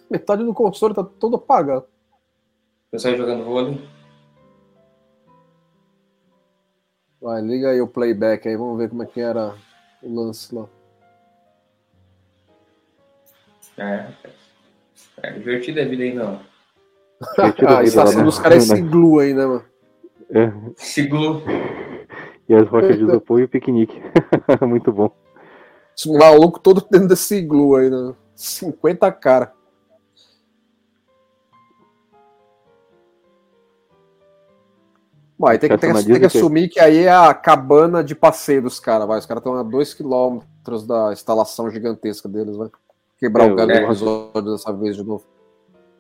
Metade 0.10 0.44
do 0.44 0.54
console 0.54 0.94
tá 0.94 1.04
todo 1.04 1.36
apagado. 1.36 1.86
O 2.88 2.92
pessoal 2.92 3.18
jogando 3.18 3.44
vôlei. 3.44 3.88
Vai, 7.22 7.42
liga 7.42 7.70
aí 7.72 7.82
o 7.82 7.88
playback 7.88 8.48
aí, 8.48 8.56
vamos 8.56 8.78
ver 8.78 8.90
como 8.90 9.04
é 9.04 9.06
que 9.06 9.20
era 9.20 9.54
o 10.02 10.16
lance 10.16 10.56
lá. 10.56 10.66
É, 13.80 14.08
é 15.24 15.32
divertida 15.32 15.82
a 15.82 15.86
vida 15.88 16.04
aí, 16.04 16.14
não. 16.14 16.40
Divertido 17.36 17.68
a 17.70 17.84
estação 17.84 18.24
dos 18.24 18.40
caras 18.40 18.70
é 18.70 18.74
esse 18.74 18.82
glue 18.82 19.22
aí, 19.24 19.34
né, 19.34 19.46
mano? 19.46 19.66
É, 20.32 20.52
Seguro. 20.76 21.42
e 22.48 22.54
as 22.54 22.68
rochas 22.68 22.98
de 22.98 23.04
isopor 23.04 23.40
e 23.40 23.44
o 23.46 23.50
piquenique. 23.50 24.00
Muito 24.62 24.92
bom. 24.92 25.12
Esse 25.98 26.12
maluco 26.12 26.60
todo 26.60 26.86
dentro 26.90 27.08
desse 27.08 27.42
glue 27.42 27.78
aí, 27.80 27.90
né? 27.90 28.14
50 28.36 29.12
cara. 29.12 29.54
Aí 35.42 35.58
tem 35.58 35.70
que, 35.70 35.78
tem 35.78 35.94
que- 35.94 36.04
tem 36.06 36.20
que 36.20 36.26
assumir 36.26 36.68
que 36.68 36.80
aí 36.82 37.06
é 37.06 37.12
a 37.12 37.34
cabana 37.34 38.04
de 38.04 38.14
passeio 38.14 38.62
dos 38.62 38.78
caras, 38.80 39.08
vai. 39.08 39.20
Os 39.20 39.26
caras 39.26 39.40
estão 39.42 39.56
a 39.56 39.64
2km 39.64 40.44
da 40.86 41.14
instalação 41.14 41.70
gigantesca 41.72 42.28
deles, 42.28 42.58
vai. 42.58 42.70
Quebrar 43.20 43.48
É, 43.50 43.52
o 43.52 43.56
galho 43.56 43.72
é. 43.72 43.80
do 43.80 43.86
episódio 43.86 44.52
dessa 44.52 44.72
vez 44.74 44.96
de 44.96 45.04
novo. 45.04 45.26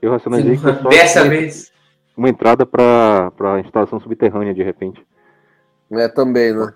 Eu 0.01 0.11
racionalizei 0.11 0.55
que 0.55 0.61
só 0.61 0.89
Dessa 0.89 1.21
uma, 1.23 1.29
vez. 1.29 1.71
uma 2.15 2.29
entrada 2.29 2.65
para 2.65 3.31
a 3.55 3.59
instalação 3.59 3.99
subterrânea, 3.99 4.53
de 4.53 4.63
repente. 4.63 5.05
É, 5.91 6.07
também, 6.07 6.53
né? 6.53 6.73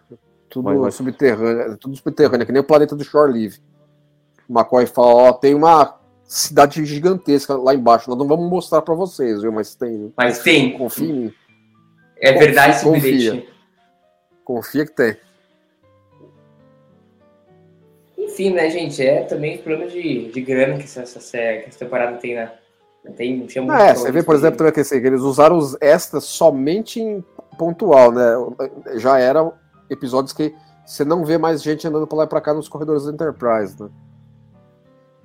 Tudo 0.50 0.66
Vai, 0.66 0.78
vai. 0.78 0.91
subterrâneo, 0.91 1.78
tudo 1.78 1.96
subterrâneo, 1.96 2.44
é 2.44 2.46
que 2.46 2.52
nem 2.52 2.62
o 2.62 2.66
planeta 2.66 2.96
do 2.96 3.04
Shore 3.04 3.32
Leave. 3.32 3.58
O 4.48 4.54
McCoy 4.54 4.86
fala, 4.86 5.08
ó, 5.14 5.34
tem 5.34 5.56
uma 5.56 5.98
cidade 6.26 6.84
gigantesca 6.86 7.56
lá 7.56 7.74
embaixo, 7.74 8.10
nós 8.10 8.20
não 8.20 8.28
vamos 8.28 8.50
mostrar 8.50 8.82
pra 8.82 8.94
vocês, 8.94 9.41
viu? 9.41 9.52
Mas 9.52 9.74
tem. 9.76 10.14
Mas 10.18 10.39
tem. 10.39 10.78
Confia 10.78 11.10
em 11.10 11.14
mim. 11.14 11.34
É 12.22 12.32
verdade 12.34 12.76
esse 12.76 12.84
Confia. 12.84 13.48
Confia 14.44 14.86
que 14.86 14.91
tem. 14.94 15.16
Enfim, 18.34 18.50
né, 18.50 18.68
gente? 18.68 19.06
É 19.06 19.24
também 19.24 19.60
problema 19.60 19.88
de, 19.88 20.32
de 20.32 20.42
grana 20.42 20.78
que 20.78 20.86
essa, 20.86 21.02
essa, 21.02 21.38
que 21.38 21.78
temporada 21.78 22.18
tem, 22.18 22.34
né? 22.34 22.52
Tem, 23.16 23.38
não 23.38 23.46
tinha 23.46 23.64
muito 23.64 23.80
É, 23.80 23.94
você 23.94 24.12
vê, 24.12 24.24
por 24.24 24.34
exemplo, 24.34 24.58
também 24.58 24.74
que 24.74 24.80
assim, 24.80 25.00
que 25.00 25.06
eles 25.06 25.22
usaram 25.22 25.56
os 25.56 25.78
extras 25.80 26.24
somente 26.24 27.00
em 27.00 27.24
pontual, 27.60 28.12
né? 28.12 28.34
Já 28.96 29.20
eram 29.20 29.54
episódios 29.88 30.34
que 30.34 30.56
você 30.84 31.06
não 31.06 31.24
vê 31.24 31.38
mais 31.38 31.62
gente 31.62 31.88
andando 31.88 32.08
pra 32.08 32.18
lá 32.18 32.24
e 32.24 32.28
pra 32.28 32.42
cá 32.42 32.54
nos 32.56 32.68
corredores 32.68 33.06
da 33.06 33.12
Enterprise, 33.12 33.82
né? 33.82 33.90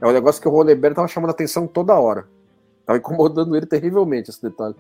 É 0.03 0.07
um 0.07 0.13
negócio 0.13 0.41
que 0.43 0.47
o 0.47 0.51
Roddenberry 0.51 0.95
tava 0.95 1.09
chamando 1.09 1.31
a 1.31 1.33
atenção 1.33 1.67
toda 1.67 1.99
hora. 1.99 2.29
Tava 2.85 2.99
incomodando 2.99 3.57
ele 3.57 3.67
terrivelmente 3.67 4.31
esse 4.31 4.43
detalhe. 4.43 4.77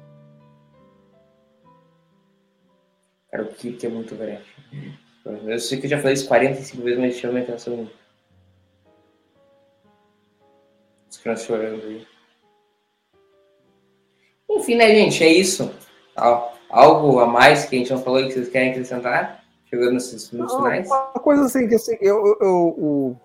Cara, 3.30 3.44
o 3.44 3.48
Kirk 3.48 3.86
é 3.86 3.88
muito 3.88 4.14
grande. 4.14 4.44
Eu 5.24 5.58
sei 5.58 5.78
que 5.78 5.86
eu 5.86 5.90
já 5.90 5.98
falei 5.98 6.14
isso 6.14 6.28
45 6.28 6.82
vezes, 6.82 7.00
mas 7.00 7.14
chama 7.16 7.34
minha 7.34 7.44
atenção. 7.44 7.88
As 11.08 11.16
crianças 11.16 11.46
chorando 11.46 11.82
aí. 11.82 12.06
Enfim, 14.50 14.76
né, 14.76 14.88
gente? 14.88 15.22
É 15.22 15.28
isso. 15.28 15.70
Algo 16.70 17.20
a 17.20 17.26
mais 17.26 17.64
que 17.64 17.76
a 17.76 17.78
gente 17.78 17.92
não 17.92 18.02
falou 18.02 18.20
e 18.20 18.26
que 18.26 18.34
vocês 18.34 18.48
querem 18.48 18.70
acrescentar? 18.70 19.44
Chegando 19.66 19.92
nesses 19.92 20.30
minutos 20.30 20.56
finais? 20.56 20.86
Uma 20.86 21.04
coisa 21.14 21.44
assim, 21.44 21.68
que 21.68 21.74
assim, 21.74 21.96
eu, 22.00 22.36
eu, 22.40 22.46
o, 22.50 23.16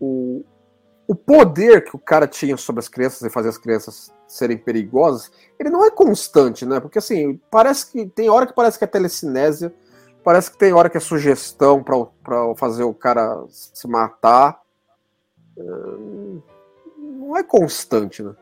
o, 0.00 0.44
o 1.08 1.14
poder 1.14 1.84
que 1.84 1.96
o 1.96 1.98
cara 1.98 2.26
tinha 2.26 2.56
sobre 2.56 2.80
as 2.80 2.88
crianças 2.88 3.22
e 3.22 3.30
fazer 3.30 3.48
as 3.48 3.58
crianças 3.58 4.12
serem 4.26 4.56
perigosas, 4.56 5.30
ele 5.58 5.70
não 5.70 5.84
é 5.84 5.90
constante, 5.90 6.64
né? 6.64 6.80
Porque 6.80 6.98
assim, 6.98 7.40
parece 7.50 7.90
que 7.90 8.06
tem 8.06 8.28
hora 8.28 8.46
que 8.46 8.54
parece 8.54 8.78
que 8.78 8.84
é 8.84 8.88
telecinésia, 8.88 9.72
parece 10.24 10.50
que 10.50 10.58
tem 10.58 10.72
hora 10.72 10.90
que 10.90 10.96
é 10.96 11.00
sugestão 11.00 11.82
para 11.82 12.54
fazer 12.56 12.84
o 12.84 12.94
cara 12.94 13.44
se 13.48 13.86
matar. 13.86 14.60
Não 17.26 17.36
é 17.36 17.42
constante, 17.42 18.22
né? 18.22 18.36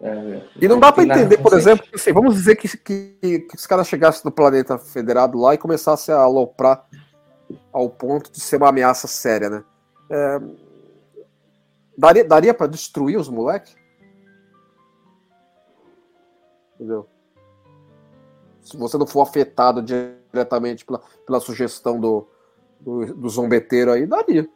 É, 0.00 0.48
e 0.58 0.66
não 0.66 0.80
dá 0.80 0.90
para 0.90 1.02
entender, 1.02 1.36
por 1.38 1.52
exemplo, 1.52 1.84
assim, 1.92 2.12
vamos 2.12 2.36
dizer 2.36 2.56
que, 2.56 2.68
que, 2.78 3.18
que 3.20 3.54
os 3.54 3.66
caras 3.66 3.86
chegassem 3.86 4.22
no 4.24 4.30
planeta 4.30 4.78
federado 4.78 5.36
lá 5.38 5.52
e 5.54 5.58
começassem 5.58 6.14
a 6.14 6.18
aloprar 6.18 6.86
ao 7.70 7.90
ponto 7.90 8.32
de 8.32 8.40
ser 8.40 8.56
uma 8.56 8.68
ameaça 8.68 9.06
séria, 9.06 9.50
né? 9.50 9.64
É, 10.08 10.40
daria 11.96 12.24
daria 12.24 12.54
para 12.54 12.68
destruir 12.68 13.18
os 13.18 13.28
moleques? 13.28 13.76
Entendeu? 16.76 17.06
Se 18.62 18.74
você 18.76 18.96
não 18.96 19.06
for 19.06 19.20
afetado 19.20 19.82
diretamente 19.82 20.84
pela, 20.86 21.02
pela 21.26 21.40
sugestão 21.40 22.00
do, 22.00 22.28
do, 22.80 23.14
do 23.14 23.28
zombeteiro 23.28 23.92
aí, 23.92 24.06
daria. 24.06 24.48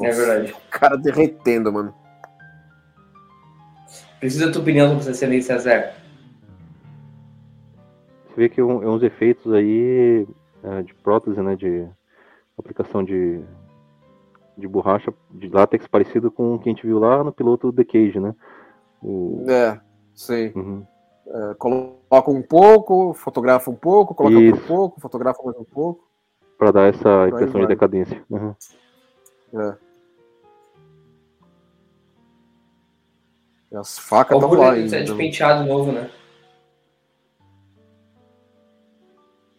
É 0.00 0.10
verdade. 0.10 0.52
O 0.52 0.70
cara 0.70 0.96
derretendo, 0.96 1.72
mano. 1.72 1.94
Precisa 4.20 4.46
da 4.46 4.52
tua 4.52 4.62
opinião 4.62 4.88
sobre 4.88 5.00
essa 5.02 5.14
cena 5.14 5.32
aí, 5.32 5.42
César. 5.42 5.94
Você 8.28 8.36
vê 8.36 8.48
que 8.48 8.60
é, 8.60 8.64
um, 8.64 8.82
é 8.82 8.88
uns 8.88 9.02
efeitos 9.02 9.52
aí 9.52 10.26
é, 10.62 10.82
de 10.82 10.94
prótese, 10.94 11.40
né? 11.40 11.56
De 11.56 11.86
aplicação 12.56 13.04
de, 13.04 13.40
de 14.56 14.66
borracha 14.66 15.12
de 15.30 15.48
látex 15.48 15.86
parecido 15.86 16.30
com 16.30 16.54
o 16.54 16.58
que 16.58 16.68
a 16.68 16.72
gente 16.72 16.86
viu 16.86 16.98
lá 16.98 17.22
no 17.22 17.32
piloto 17.32 17.72
The 17.72 17.84
Cage, 17.84 18.18
né? 18.18 18.34
O... 19.02 19.44
É, 19.48 19.80
sim. 20.14 20.52
Uhum. 20.54 20.86
É, 21.30 21.54
coloca 21.54 22.30
um 22.30 22.42
pouco, 22.42 23.12
fotografa 23.12 23.70
um 23.70 23.74
pouco, 23.74 24.14
coloca 24.14 24.40
Isso. 24.40 24.56
um 24.56 24.66
pouco, 24.66 25.00
fotografa 25.00 25.42
mais 25.42 25.56
um 25.58 25.64
pouco. 25.64 26.08
Para 26.56 26.70
dar 26.72 26.88
essa 26.88 27.28
impressão 27.28 27.60
de 27.60 27.66
decadência. 27.66 28.24
Uhum. 28.30 28.54
É. 29.54 29.76
E 33.70 33.76
as 33.76 33.98
facas 33.98 34.36
estão 34.36 34.54
lá 34.54 34.72
ainda. 34.72 34.96
É 34.96 35.02
de 35.02 35.14
penteado 35.14 35.64
novo, 35.66 35.92
né? 35.92 36.10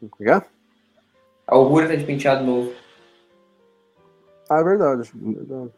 O 0.01 0.09
que 0.09 0.29
é? 0.29 0.35
A 0.35 1.55
Augura 1.55 1.87
tá 1.87 1.95
de 1.95 2.03
penteado 2.03 2.43
novo. 2.43 2.73
Ah, 4.49 4.59
é 4.59 4.63
verdade. 4.63 5.11
verdade. 5.13 5.71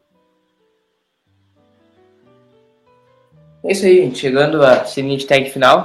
É 3.63 3.71
isso 3.71 3.85
aí, 3.85 3.97
gente. 3.97 4.19
Chegando 4.19 4.63
a 4.63 4.85
ceninha 4.85 5.17
de 5.17 5.27
tag 5.27 5.49
final. 5.49 5.83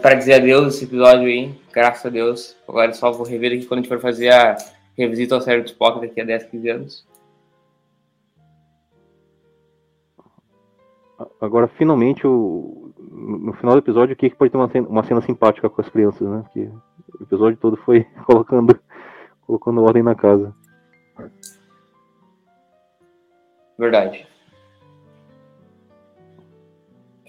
Pra 0.00 0.14
dizer 0.14 0.34
adeus 0.34 0.74
esse 0.74 0.84
episódio 0.84 1.26
aí. 1.26 1.54
Graças 1.72 2.06
a 2.06 2.08
Deus. 2.08 2.56
Agora 2.68 2.92
só 2.92 3.10
vou 3.10 3.26
rever 3.26 3.52
aqui 3.52 3.66
quando 3.66 3.80
a 3.80 3.82
gente 3.82 3.90
for 3.90 4.00
fazer 4.00 4.32
a 4.32 4.56
revisita 4.96 5.34
ao 5.34 5.40
série 5.40 5.62
do 5.62 5.66
Spock 5.68 6.00
daqui 6.00 6.20
a 6.20 6.24
10, 6.24 6.44
15 6.44 6.68
anos. 6.70 7.06
Agora, 11.40 11.66
finalmente, 11.66 12.26
o, 12.26 12.92
no 12.98 13.52
final 13.54 13.74
do 13.74 13.78
episódio, 13.78 14.14
o 14.14 14.16
que 14.16 14.30
pode 14.30 14.50
ter 14.50 14.58
uma 14.58 14.68
cena, 14.68 14.88
uma 14.88 15.02
cena 15.02 15.22
simpática 15.22 15.68
com 15.68 15.80
as 15.80 15.88
crianças, 15.88 16.28
né? 16.28 16.42
Porque 16.42 16.68
o 17.18 17.22
episódio 17.22 17.58
todo 17.58 17.76
foi 17.78 18.04
colocando, 18.26 18.78
colocando 19.46 19.82
ordem 19.82 20.02
na 20.02 20.14
casa. 20.14 20.54
Verdade. 23.78 24.26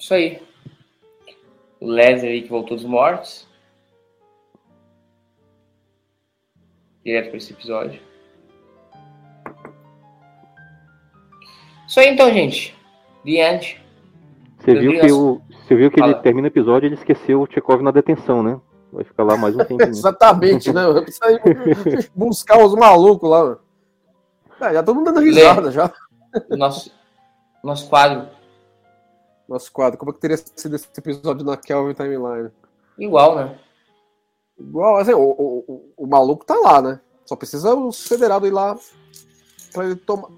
Isso 0.07 0.13
aí. 0.13 0.41
O 1.81 1.87
Leslie 1.87 2.31
aí 2.31 2.41
que 2.41 2.47
voltou 2.47 2.77
dos 2.77 2.85
mortos. 2.85 3.45
Direto 7.03 7.27
para 7.27 7.37
esse 7.37 7.51
episódio. 7.51 7.99
Isso 11.85 11.99
aí 11.99 12.07
então, 12.07 12.31
gente. 12.31 12.73
The 13.25 13.31
End. 13.31 13.83
Você 14.59 14.79
viu, 14.79 14.91
que 14.97 15.11
o, 15.11 15.41
você 15.49 15.75
viu 15.75 15.91
que 15.91 16.01
ele 16.01 16.15
termina 16.15 16.47
o 16.47 16.51
episódio 16.51 16.85
e 16.85 16.87
ele 16.87 16.95
esqueceu 16.95 17.41
o 17.41 17.47
Tchekov 17.47 17.83
na 17.83 17.91
detenção, 17.91 18.41
né? 18.41 18.61
Vai 18.93 19.03
ficar 19.03 19.25
lá 19.25 19.35
mais 19.35 19.57
um 19.57 19.59
tempo. 19.67 19.83
Exatamente, 19.83 20.71
né? 20.71 20.85
Eu 20.85 21.03
preciso 21.03 22.09
buscar 22.15 22.63
os 22.63 22.73
malucos 22.75 23.29
lá. 23.29 23.57
É, 24.61 24.73
já 24.73 24.81
todo 24.81 24.95
mundo 24.95 25.11
dando 25.11 25.19
risada 25.19 25.63
Lê. 25.63 25.71
já. 25.71 25.93
Nosso, 26.51 26.93
nosso 27.61 27.89
quadro. 27.89 28.36
Nosso 29.47 29.71
quadro. 29.71 29.97
Como 29.97 30.11
é 30.11 30.13
que 30.13 30.19
teria 30.19 30.37
sido 30.37 30.75
esse 30.75 30.87
episódio 30.97 31.45
na 31.45 31.55
Kelvin 31.55 31.93
Timeline? 31.93 32.51
Igual, 32.97 33.35
né? 33.35 33.59
Igual, 34.59 34.97
assim, 34.97 35.13
o, 35.13 35.19
o, 35.21 35.63
o, 35.67 35.93
o 35.97 36.07
maluco 36.07 36.45
tá 36.45 36.55
lá, 36.55 36.81
né? 36.81 36.99
Só 37.25 37.35
precisa 37.35 37.75
os 37.75 38.07
federados 38.07 38.47
ir 38.47 38.51
lá 38.51 38.77
pra 39.73 39.85
ele 39.85 39.95
tomar. 39.95 40.29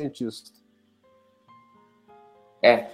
cientista. 0.00 0.50
É. 2.62 2.86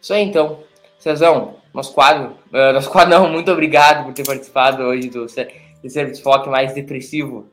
Isso 0.00 0.14
aí 0.14 0.22
então. 0.22 0.62
Cezão, 0.98 1.56
nosso 1.72 1.94
quadro. 1.94 2.36
Uh, 2.52 2.72
nosso 2.72 2.90
quadro 2.90 3.10
não, 3.10 3.30
muito 3.30 3.50
obrigado 3.52 4.04
por 4.04 4.12
ter 4.12 4.26
participado 4.26 4.82
hoje 4.82 5.08
do 5.08 5.28
Service 5.28 6.22
Foque 6.22 6.48
mais 6.48 6.74
depressivo. 6.74 7.46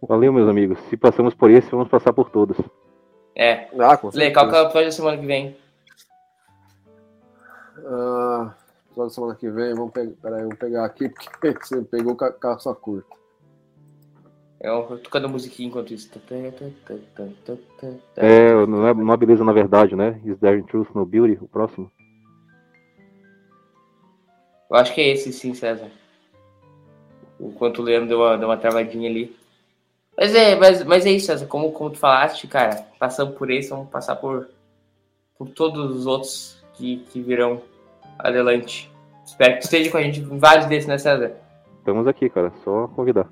Valeu, 0.00 0.32
meus 0.32 0.48
amigos. 0.48 0.78
Se 0.88 0.96
passamos 0.96 1.34
por 1.34 1.50
esse, 1.50 1.70
vamos 1.70 1.88
passar 1.88 2.12
por 2.12 2.30
todos. 2.30 2.56
É. 3.34 3.68
Ah, 3.78 3.96
com 3.96 4.10
Lê, 4.12 4.30
qual 4.30 4.48
que 4.48 4.56
é 4.56 4.60
o 4.60 4.64
episódio 4.64 4.88
da 4.88 4.92
semana 4.92 5.18
que 5.18 5.26
vem? 5.26 5.56
Uh, 7.78 8.50
episódio 8.86 9.04
da 9.04 9.10
semana 9.10 9.34
que 9.34 9.50
vem, 9.50 9.74
vamos 9.74 9.92
pegar, 9.92 10.12
peraí, 10.20 10.42
vamos 10.42 10.58
pegar 10.58 10.84
aqui, 10.84 11.08
porque 11.08 11.52
você 11.64 11.82
pegou 11.82 12.16
calça 12.16 12.74
curta. 12.74 13.22
Eu 14.60 14.84
tô 14.84 14.98
tocando 14.98 15.28
musiquinha 15.28 15.68
enquanto 15.68 15.92
isso. 15.92 16.08
É, 18.16 18.66
não 18.66 18.86
é 18.86 18.92
uma 18.92 19.16
beleza 19.16 19.42
na 19.42 19.52
verdade, 19.52 19.96
né? 19.96 20.20
Is 20.24 20.38
there 20.38 20.62
truth 20.62 20.88
no 20.94 21.04
beauty? 21.04 21.36
O 21.42 21.48
próximo? 21.48 21.90
Eu 24.70 24.76
acho 24.76 24.94
que 24.94 25.00
é 25.00 25.08
esse 25.08 25.32
sim, 25.32 25.52
César. 25.52 25.90
Enquanto 27.40 27.80
o 27.80 27.82
Leandro 27.82 28.08
deu 28.08 28.18
uma, 28.20 28.38
deu 28.38 28.48
uma 28.48 28.56
travadinha 28.56 29.10
ali. 29.10 29.36
Mas 30.16 30.34
é, 30.34 30.54
mas, 30.56 30.84
mas 30.84 31.06
é 31.06 31.10
isso, 31.10 31.26
César. 31.26 31.46
Como, 31.46 31.72
como 31.72 31.90
tu 31.90 31.98
falaste, 31.98 32.46
cara, 32.46 32.86
passamos 32.98 33.34
por 33.36 33.50
esse, 33.50 33.70
vamos 33.70 33.88
passar 33.88 34.16
por, 34.16 34.48
por 35.38 35.48
todos 35.48 35.96
os 35.96 36.06
outros 36.06 36.62
que, 36.74 36.98
que 37.10 37.20
virão 37.20 37.62
adelante. 38.18 38.90
Espero 39.24 39.58
que 39.58 39.64
esteja 39.64 39.90
com 39.90 39.96
a 39.96 40.02
gente 40.02 40.20
em 40.20 40.38
vários 40.38 40.66
desses, 40.66 40.86
né, 40.86 40.98
César? 40.98 41.32
Estamos 41.78 42.06
aqui, 42.06 42.28
cara. 42.28 42.52
Só 42.62 42.88
convidar. 42.88 43.26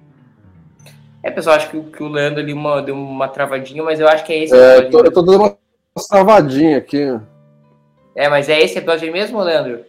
É, 1.23 1.31
pessoal, 1.31 1.57
acho 1.57 1.71
que, 1.71 1.81
que 1.83 2.03
o 2.03 2.09
Leandro 2.09 2.41
ali 2.41 2.53
uma, 2.53 2.81
deu 2.81 2.95
uma 2.95 3.29
travadinha, 3.29 3.83
mas 3.83 4.01
eu 4.01 4.09
acho 4.09 4.25
que 4.25 4.33
é 4.33 4.45
esse. 4.45 4.55
É, 4.55 4.79
eu 4.79 4.91
tô, 4.91 5.05
eu 5.05 5.13
tô 5.13 5.23
dando 5.23 5.43
uma 5.43 5.57
travadinha 6.09 6.79
aqui. 6.79 7.21
É, 8.15 8.29
mas 8.29 8.49
é 8.49 8.59
esse 8.59 8.79
episódio 8.79 9.07
aí 9.07 9.13
mesmo, 9.13 9.41
Leandro? 9.41 9.85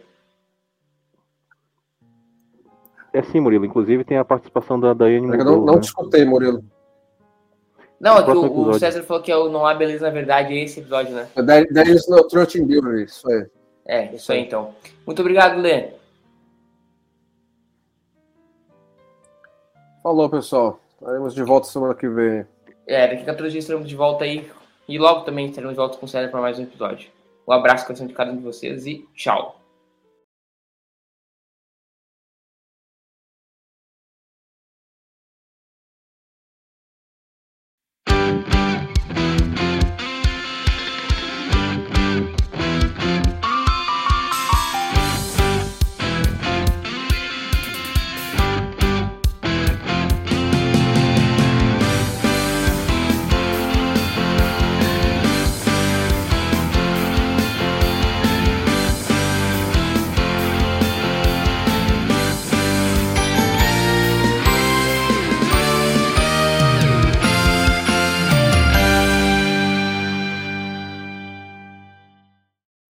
É 3.12 3.22
sim, 3.22 3.40
Murilo. 3.40 3.64
Inclusive 3.64 4.04
tem 4.04 4.18
a 4.18 4.24
participação 4.24 4.78
da 4.78 4.92
Daiane. 4.92 5.38
Eu 5.38 5.44
não, 5.44 5.64
não 5.64 5.74
né? 5.74 5.80
te 5.80 5.84
escutei, 5.84 6.24
Murilo. 6.24 6.62
Não, 8.02 8.18
é 8.18 8.24
que 8.24 8.30
o, 8.32 8.74
César 8.74 9.04
falou 9.04 9.22
que 9.22 9.30
é 9.30 9.36
o 9.36 9.48
Não 9.48 9.64
Há 9.64 9.74
Beleza 9.74 10.06
na 10.06 10.10
Verdade, 10.10 10.52
é 10.58 10.64
esse 10.64 10.80
episódio, 10.80 11.14
né? 11.14 11.28
É 11.36 11.40
10 11.40 12.08
no 12.08 12.26
Trotting 12.26 12.66
Builder, 12.66 13.04
isso 13.04 13.30
aí. 13.30 13.46
É, 13.86 14.12
isso 14.12 14.32
aí 14.32 14.40
então. 14.40 14.74
Muito 15.06 15.20
obrigado, 15.20 15.60
Lê. 15.60 15.90
Falou, 20.02 20.28
pessoal. 20.28 20.80
Estaremos 21.00 21.32
de 21.32 21.44
volta 21.44 21.68
semana 21.68 21.94
que 21.94 22.08
vem. 22.08 22.44
É, 22.88 23.06
daqui 23.06 23.22
a 23.22 23.26
14 23.26 23.52
dias 23.52 23.62
estaremos 23.62 23.88
de 23.88 23.94
volta 23.94 24.24
aí. 24.24 24.50
E 24.88 24.98
logo 24.98 25.20
também 25.20 25.46
estaremos 25.46 25.74
de 25.74 25.78
volta 25.78 25.96
com 25.96 26.06
o 26.06 26.08
César 26.08 26.28
para 26.28 26.40
mais 26.40 26.58
um 26.58 26.64
episódio. 26.64 27.08
Um 27.46 27.52
abraço, 27.52 27.86
coração 27.86 28.08
de 28.08 28.14
cada 28.14 28.32
um 28.32 28.36
de 28.36 28.42
vocês 28.42 28.84
e 28.84 29.06
tchau. 29.14 29.61